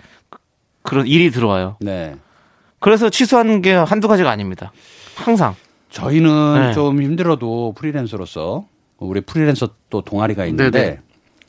그런 0.82 1.08
일이 1.08 1.32
들어와요. 1.32 1.78
네. 1.80 2.16
그래서 2.80 3.10
취소한 3.10 3.62
게 3.62 3.74
한두 3.74 4.08
가지가 4.08 4.30
아닙니다. 4.30 4.72
항상. 5.16 5.56
저희는 5.90 6.68
네. 6.68 6.74
좀 6.74 7.02
힘들어도 7.02 7.74
프리랜서로서 7.78 8.66
우리 9.00 9.22
프리랜서 9.22 9.70
또 9.90 10.02
동아리가 10.02 10.46
있는데 10.46 10.72
네네. 10.72 11.00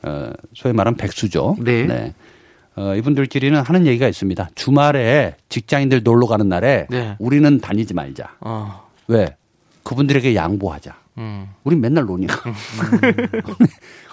어, 0.03 0.31
소위 0.53 0.73
말하는 0.73 0.97
백수죠. 0.97 1.57
네. 1.59 2.13
어, 2.75 2.95
이분들끼리는 2.95 3.59
하는 3.59 3.85
얘기가 3.85 4.07
있습니다. 4.07 4.49
주말에 4.55 5.35
직장인들 5.49 6.03
놀러 6.03 6.27
가는 6.27 6.47
날에 6.47 6.87
네. 6.89 7.15
우리는 7.19 7.59
다니지 7.59 7.93
말자. 7.93 8.35
어. 8.39 8.87
왜? 9.07 9.35
그분들에게 9.83 10.35
양보하자. 10.35 10.95
음. 11.17 11.49
우린 11.65 11.81
맨날 11.81 12.05
노니까. 12.05 12.35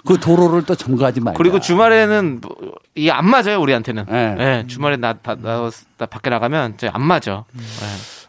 그 0.05 0.19
도로를 0.19 0.65
또 0.65 0.75
점거하지 0.75 1.21
말자. 1.21 1.37
그리고 1.37 1.59
주말에는 1.61 2.41
뭐, 2.41 2.55
이게 2.95 3.11
안 3.11 3.29
맞아요 3.29 3.61
우리한테는. 3.61 4.05
네. 4.09 4.35
예, 4.39 4.67
주말에 4.67 4.97
나, 4.97 5.13
나, 5.13 5.35
나, 5.35 5.69
나 5.97 6.05
밖에 6.05 6.29
나가면 6.29 6.77
안 6.91 7.01
맞아. 7.01 7.45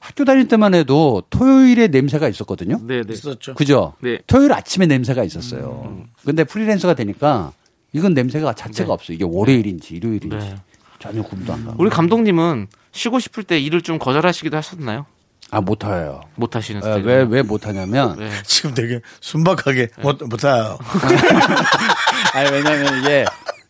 학교 0.09 0.25
다닐 0.25 0.49
때만 0.49 0.73
해도 0.73 1.23
토요일에 1.29 1.89
냄새가 1.89 2.29
있었거든요. 2.31 2.81
네, 2.83 3.03
네. 3.03 3.13
있었죠. 3.13 3.53
그죠? 3.55 3.93
네. 4.01 4.19
토요일 4.27 4.55
아침에 4.55 4.87
냄새가 4.87 5.23
있었어요. 5.23 6.03
근데 6.25 6.45
프리랜서가 6.45 6.95
되니까 6.95 7.53
이건 7.93 8.15
냄새가 8.15 8.55
자체가 8.55 8.91
없어. 8.95 9.13
이게 9.13 9.25
월요일인지 9.29 9.95
일요일인지 9.97 10.35
네. 10.35 10.57
전혀 10.99 11.23
구분도 11.23 11.53
안 11.53 11.67
가고. 11.67 11.77
우리 11.83 11.91
감독님은 11.91 12.69
쉬고 12.93 13.19
싶을 13.19 13.45
때 13.45 13.59
일을 13.61 13.83
좀 13.83 13.99
거절하시기도 13.99 14.57
하셨나요? 14.57 15.05
아 15.51 15.61
못해요. 15.61 16.23
못 16.37 16.57
하시는 16.57 16.81
어, 16.81 16.85
스타일. 16.85 17.05
왜 17.05 17.23
왜 17.25 17.43
못하냐면 17.43 18.19
네. 18.19 18.31
지금 18.47 18.73
되게 18.73 19.01
순박하게 19.21 19.89
못, 20.01 20.23
못해요. 20.25 20.79
아니 22.33 22.51
왜냐면 22.51 22.99
이게 23.01 23.27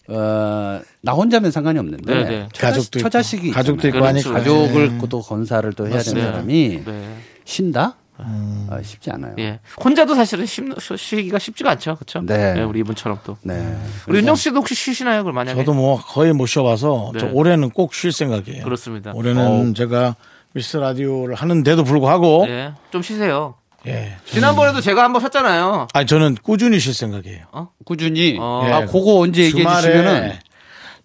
어, 0.08 0.80
나 1.02 1.12
혼자면 1.12 1.50
상관이 1.50 1.78
없는데 1.78 2.14
네, 2.14 2.24
네. 2.24 2.48
처자, 2.52 2.68
가족도 2.68 2.98
있고. 2.98 3.08
처자식이 3.10 3.50
가족도. 3.50 3.88
있고 3.88 4.00
그렇죠. 4.00 4.06
하니까. 4.30 4.32
가족을 4.32 4.98
또 5.10 5.20
건사를 5.20 5.70
또 5.74 5.86
해야 5.86 5.98
되는 5.98 6.20
네. 6.22 6.26
사람이 6.26 6.82
네. 6.84 7.14
쉰다? 7.44 7.94
아, 8.20 8.80
쉽지 8.82 9.12
않아요. 9.12 9.34
예. 9.38 9.60
혼자도 9.84 10.14
사실은 10.16 10.44
쉬, 10.44 10.60
쉬기가 10.96 11.38
쉽지가 11.38 11.70
않죠. 11.72 11.94
그렇죠? 11.94 12.20
네. 12.22 12.60
우리 12.62 12.80
이분처럼 12.80 13.20
또. 13.22 13.36
네. 13.42 13.76
우리 14.08 14.18
윤정 14.18 14.34
씨도 14.34 14.56
혹시 14.56 14.74
쉬시나요? 14.74 15.22
그럼 15.22 15.36
만약에 15.36 15.56
저도 15.60 15.72
뭐 15.72 16.00
거의 16.00 16.32
못 16.32 16.46
쉬어 16.46 16.64
봐서 16.64 17.12
저 17.18 17.26
네. 17.26 17.32
올해는 17.32 17.70
꼭 17.70 17.94
쉴 17.94 18.10
생각이에요. 18.10 18.64
그렇습니다. 18.64 19.12
올해는 19.14 19.74
제가 19.74 20.16
미스 20.52 20.76
라디오를 20.78 21.36
하는데도 21.36 21.84
불구하고 21.84 22.46
예. 22.48 22.72
좀 22.90 23.02
쉬세요. 23.02 23.54
예. 23.88 24.16
지난번에도 24.26 24.80
제가 24.80 25.02
한번 25.02 25.20
쉬었잖아요. 25.20 25.88
아니 25.92 26.06
저는 26.06 26.36
꾸준히 26.42 26.78
쉴 26.78 26.94
생각이에요. 26.94 27.46
꾸준히 27.84 28.36
어. 28.38 28.62
아 28.64 28.86
그거 28.86 29.18
언제 29.18 29.42
얘기해 29.44 29.64
주시면은 29.64 30.32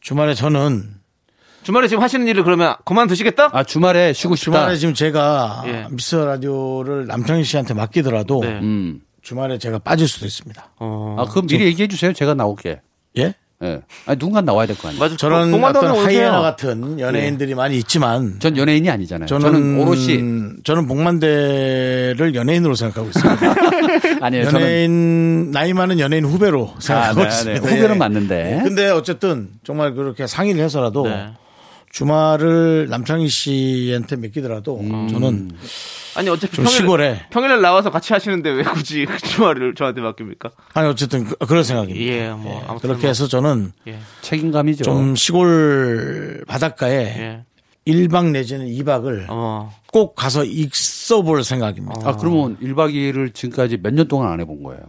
주말에 0.01 0.33
저는 0.33 0.95
주말에 1.63 1.87
지금 1.87 2.03
하시는 2.03 2.27
일을 2.27 2.43
그러면 2.43 2.75
그만두시겠다? 2.85 3.49
아 3.53 3.63
주말에 3.63 4.13
쉬고 4.13 4.35
싶다. 4.35 4.51
주말에 4.59 4.75
지금 4.77 4.93
제가 4.93 5.63
예. 5.67 5.87
미스 5.89 6.15
라디오를 6.15 7.07
남창희 7.07 7.43
씨한테 7.43 7.73
맡기더라도 7.73 8.41
네. 8.41 8.47
음. 8.59 9.01
주말에 9.21 9.57
제가 9.57 9.79
빠질 9.79 10.07
수도 10.07 10.25
있습니다. 10.25 10.71
어. 10.79 11.15
아 11.17 11.25
그럼 11.25 11.47
미리 11.47 11.65
얘기해 11.65 11.87
주세요. 11.87 12.11
제가 12.11 12.33
나올게. 12.33 12.81
예? 13.17 13.33
예. 13.63 13.81
아니 14.05 14.19
누군가 14.19 14.41
나와야 14.41 14.67
될 14.67 14.75
거 14.75 14.89
아니에요. 14.89 14.99
맞아. 15.01 15.15
저런 15.17 15.51
동반자분 15.51 15.89
어떤 15.91 16.03
오세요. 16.03 16.19
하이에나 16.19 16.41
같은 16.41 16.99
연예인들이 16.99 17.55
많이 17.55 17.77
있지만 17.77 18.35
전 18.39 18.57
연예인이 18.57 18.89
아니잖아요. 18.89 19.27
저는, 19.27 19.51
저는, 19.51 19.79
오롯이 19.79 20.63
저는 20.63 20.87
복만대를 20.87 22.33
연예인으로 22.35 22.75
생각하고 22.75 23.07
있습니다. 23.07 23.55
아니에요. 24.25 24.45
저는 24.45 24.61
연예인 24.61 25.51
나이 25.51 25.73
많은 25.73 25.99
연예인 25.99 26.25
후배로 26.25 26.73
아, 26.75 26.79
생각하고 26.79 27.15
네, 27.21 27.21
네. 27.23 27.27
있습니다. 27.29 27.67
후배는 27.67 27.95
예. 27.95 27.97
맞는데. 27.99 28.61
근데 28.63 28.89
어쨌든 28.89 29.49
정말 29.63 29.93
그렇게 29.93 30.27
상의를 30.27 30.63
해서라도 30.63 31.03
네. 31.07 31.27
주말을 31.93 32.87
남창희 32.89 33.29
씨한테 33.29 34.15
맡기더라도 34.15 34.79
음. 34.79 35.07
저는 35.09 35.51
아니 36.15 36.27
어차피 36.29 36.55
좀 36.55 36.65
평일, 36.65 36.77
시골에 36.77 37.19
평일날 37.29 37.61
나와서 37.61 37.91
같이 37.91 38.13
하시는데 38.13 38.49
왜 38.49 38.63
굳이 38.63 39.05
그 39.05 39.15
주말을 39.21 39.75
저한테 39.75 40.01
맡깁니까? 40.01 40.49
아니 40.73 40.87
어쨌든 40.89 41.23
그, 41.23 41.53
런 41.53 41.63
생각입니다. 41.63 42.05
예, 42.05 42.29
뭐 42.31 42.61
아무튼 42.67 42.89
그렇게 42.89 43.03
뭐, 43.03 43.07
해서 43.09 43.27
저는 43.27 43.71
예, 43.87 43.99
책임감이죠. 44.21 44.83
좀 44.83 45.15
시골 45.15 46.43
바닷가에 46.47 46.95
예. 46.95 47.45
1박 47.87 48.31
내지는 48.31 48.65
2박을 48.67 49.25
어. 49.29 49.71
꼭 49.91 50.15
가서 50.15 50.43
있어 50.45 51.21
볼 51.21 51.43
생각입니다. 51.43 52.09
아 52.09 52.15
그러면 52.17 52.57
1박 52.59 52.91
2일을 52.93 53.35
지금까지 53.35 53.77
몇 53.83 53.93
년 53.93 54.07
동안 54.07 54.31
안 54.31 54.39
해본 54.39 54.63
거예요. 54.63 54.81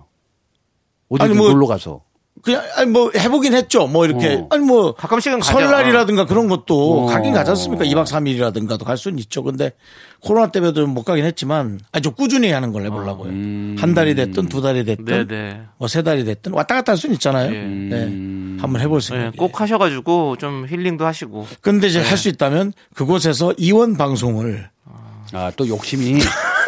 어디 1.11 1.23
아니, 1.23 1.35
뭐- 1.35 1.51
놀러 1.51 1.67
가서. 1.67 2.01
그냥 2.45 2.63
아니 2.77 2.91
뭐 2.91 3.11
해보긴 3.17 3.55
했죠. 3.55 3.87
뭐 3.87 4.05
이렇게 4.05 4.35
어. 4.35 4.47
아니 4.51 4.65
뭐 4.65 4.95
가끔씩은 4.95 5.41
가죠. 5.41 5.53
설날이라든가 5.53 6.27
그런 6.27 6.49
것도 6.49 7.05
어. 7.05 7.07
가긴 7.07 7.33
가지 7.33 7.51
않습니까? 7.51 7.85
2박 7.85 8.05
3일이라든가도 8.05 8.85
갈 8.85 8.99
수는 8.99 9.19
있죠. 9.21 9.43
근데 9.43 9.73
코로나 10.21 10.49
때문에도 10.49 10.87
못 10.87 11.05
가긴 11.05 11.25
했지만 11.25 11.81
좀 12.03 12.13
꾸준히 12.15 12.51
하는 12.51 12.73
걸 12.73 12.85
해보려고요. 12.85 13.31
한 13.79 13.95
달이 13.95 14.15
됐든 14.15 14.49
두 14.49 14.61
달이 14.61 14.85
됐든 14.85 15.05
네, 15.05 15.27
네. 15.27 15.61
뭐세 15.79 16.03
달이 16.03 16.25
됐든 16.25 16.53
왔다 16.53 16.75
갔다 16.77 16.93
할 16.93 16.97
수는 16.99 17.15
있잖아요. 17.15 17.55
예. 17.55 17.59
네. 17.59 18.03
한번 18.61 18.81
해볼 18.81 19.01
네, 19.01 19.07
생각. 19.09 19.37
꼭 19.37 19.61
하셔가지고 19.61 20.37
좀 20.37 20.67
힐링도 20.69 21.05
하시고. 21.07 21.47
근데 21.61 21.87
이제 21.87 22.01
할수 22.03 22.29
있다면 22.29 22.73
그곳에서 22.95 23.55
이원 23.57 23.97
방송을 23.97 24.69
아또 25.33 25.67
욕심이 25.69 26.19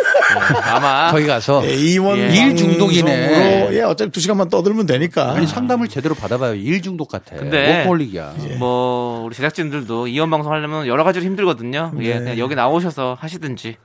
아마 0.65 1.11
거기 1.13 1.27
가서 1.27 1.63
예, 1.67 1.75
이원 1.75 2.19
예. 2.19 2.29
일 2.35 2.57
중독이네. 2.57 3.69
예, 3.73 3.83
어차피 3.83 4.11
두 4.11 4.21
시간만 4.21 4.49
떠들면 4.49 4.87
되니까. 4.87 5.33
아니 5.33 5.47
상담을 5.47 5.89
제대로 5.89 6.15
받아봐요. 6.15 6.55
일 6.55 6.83
중독 6.83 7.09
같아. 7.09 7.37
근데 7.37 7.79
워커홀릭이야. 7.79 8.35
뭐 8.59 9.25
우리 9.25 9.35
제작진들도 9.35 10.09
이원 10.09 10.31
방송 10.31 10.53
하려면 10.53 10.87
여러 10.87 11.05
가지로 11.05 11.25
힘들거든요. 11.25 11.93
네. 11.95 12.05
예, 12.07 12.15
그냥 12.19 12.39
여기 12.39 12.55
나오셔서 12.55 13.17
하시든지. 13.21 13.77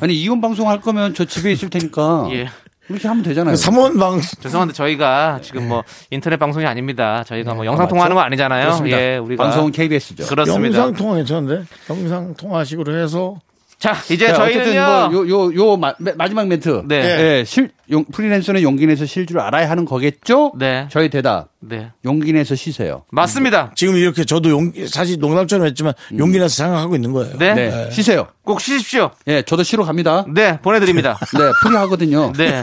아니 0.00 0.14
이혼 0.20 0.40
방송 0.40 0.68
할 0.68 0.80
거면 0.80 1.14
저 1.14 1.24
집에 1.24 1.52
있을 1.52 1.70
테니까 1.70 2.28
예. 2.32 2.48
이렇게 2.88 3.08
하면 3.08 3.22
되잖아요. 3.24 3.52
그 3.52 3.56
삼원 3.56 3.98
방 3.98 4.20
죄송한데 4.20 4.72
저희가 4.72 5.40
지금 5.42 5.68
뭐 5.68 5.82
인터넷 6.10 6.36
방송이 6.36 6.64
아닙니다. 6.66 7.24
저희가 7.24 7.54
뭐 7.54 7.66
영상 7.66 7.88
통화하는 7.88 8.14
거 8.14 8.20
아니잖아요. 8.22 8.62
그렇습니다. 8.64 9.00
예, 9.00 9.16
우리가 9.16 9.42
방송은 9.42 9.72
KBS죠. 9.72 10.26
그렇습니다. 10.26 10.78
영상 10.78 10.94
통화 10.94 11.16
괜찮은데 11.16 11.64
영상 11.90 12.34
통화식으로 12.36 12.96
해서 12.96 13.36
자, 13.78 13.94
이제 14.10 14.28
자, 14.32 14.42
어쨌든 14.42 14.64
저희는요. 14.72 15.10
뭐 15.10 15.26
요 15.28 15.28
요 15.28 15.52
요 15.54 15.76
마 15.76 15.92
지막 16.28 16.48
멘트. 16.48 16.82
네. 16.86 16.96
예, 17.40 17.44
실 17.44 17.70
용, 17.90 18.04
프리랜서는 18.06 18.62
용기 18.62 18.86
내서 18.86 19.04
쉴 19.04 19.26
줄 19.26 19.38
알아야 19.38 19.68
하는 19.68 19.84
거겠죠? 19.84 20.52
네. 20.58 20.88
저희 20.90 21.10
대답. 21.10 21.48
네. 21.60 21.90
용기 22.04 22.32
내서 22.32 22.54
쉬세요. 22.54 23.04
맞습니다. 23.12 23.72
지금 23.74 23.96
이렇게 23.96 24.24
저도 24.24 24.48
용 24.50 24.72
사실 24.88 25.18
농담처럼 25.18 25.66
했지만 25.66 25.92
용기 26.18 26.38
내서 26.38 26.54
생각하고 26.64 26.94
있는 26.94 27.12
거예요. 27.12 27.36
네. 27.38 27.54
네. 27.54 27.90
쉬세요. 27.90 28.28
꼭 28.44 28.60
쉬십시오. 28.62 29.10
예, 29.26 29.42
저도 29.42 29.62
쉬러 29.62 29.84
갑니다. 29.84 30.24
네, 30.26 30.58
보내드립니다. 30.62 31.18
네, 31.36 31.40
프리하거든요. 31.62 32.32
네. 32.38 32.62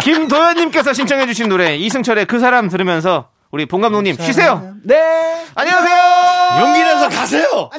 김도현님께서 0.00 0.94
신청해주신 0.94 1.48
노래 1.50 1.76
이승철의 1.76 2.24
그 2.26 2.38
사람 2.38 2.68
들으면서 2.70 3.28
우리 3.50 3.66
본 3.66 3.82
감독님 3.82 4.16
쉬세요. 4.20 4.74
네. 4.84 4.96
안녕하세요. 5.54 6.60
용기 6.66 6.80
내서 6.80 7.08
가세요. 7.10 7.70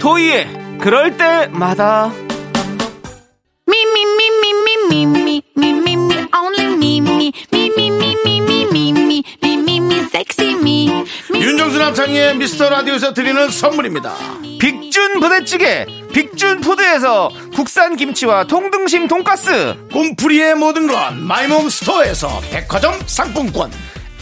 토이의 0.00 0.78
그럴 0.80 1.16
때마다 1.16 2.10
윤정수 11.34 11.78
남창희의 11.78 12.36
미스터 12.36 12.70
라디오에서 12.70 13.12
드리는 13.12 13.50
선물입니다. 13.50 14.14
빅준 14.58 15.20
부대찌개 15.20 15.84
빅준 16.12 16.60
푸드에서 16.62 17.28
국산 17.54 17.96
김치와 17.96 18.44
통등심 18.44 19.06
돈가스 19.08 19.76
꿈풀이의 19.92 20.54
모든 20.54 20.86
건 20.86 21.22
마이몸 21.26 21.68
스토어에서 21.68 22.40
백화점 22.50 22.94
상품권 23.06 23.70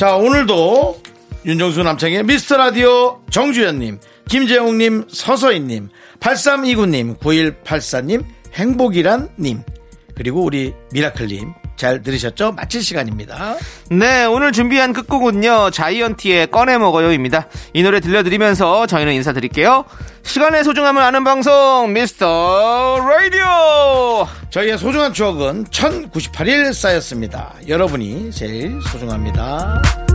자, 0.00 0.16
오늘도 0.16 0.98
윤정수 1.44 1.82
남창의 1.82 2.22
미스터 2.22 2.56
라디오 2.56 3.20
정주현님, 3.28 4.00
김재홍님, 4.30 5.08
서서인님, 5.10 5.90
8329님, 6.20 7.18
9184님, 7.18 8.24
행복이란님, 8.54 9.62
그리고 10.14 10.42
우리 10.42 10.72
미라클님. 10.94 11.52
잘 11.80 12.02
들으셨죠? 12.02 12.52
마칠 12.52 12.82
시간입니다. 12.82 13.56
네 13.90 14.26
오늘 14.26 14.52
준비한 14.52 14.92
끝곡은요 14.92 15.70
자이언티의 15.70 16.50
꺼내 16.50 16.76
먹어요입니다 16.76 17.48
이 17.72 17.82
노래 17.82 18.00
들려드리면서 18.00 18.86
저희는 18.86 19.14
인사드릴게요 19.14 19.86
시간의 20.22 20.62
소중함을 20.62 21.00
아는 21.02 21.24
방송 21.24 21.92
미스터 21.94 22.98
라디오 23.08 24.28
저희의 24.50 24.76
소중한 24.76 25.14
추억은 25.14 25.64
1098일 25.64 26.74
쌓였습니다. 26.74 27.54
여러분이 27.66 28.30
제일 28.30 28.78
소중합니다. 28.82 30.09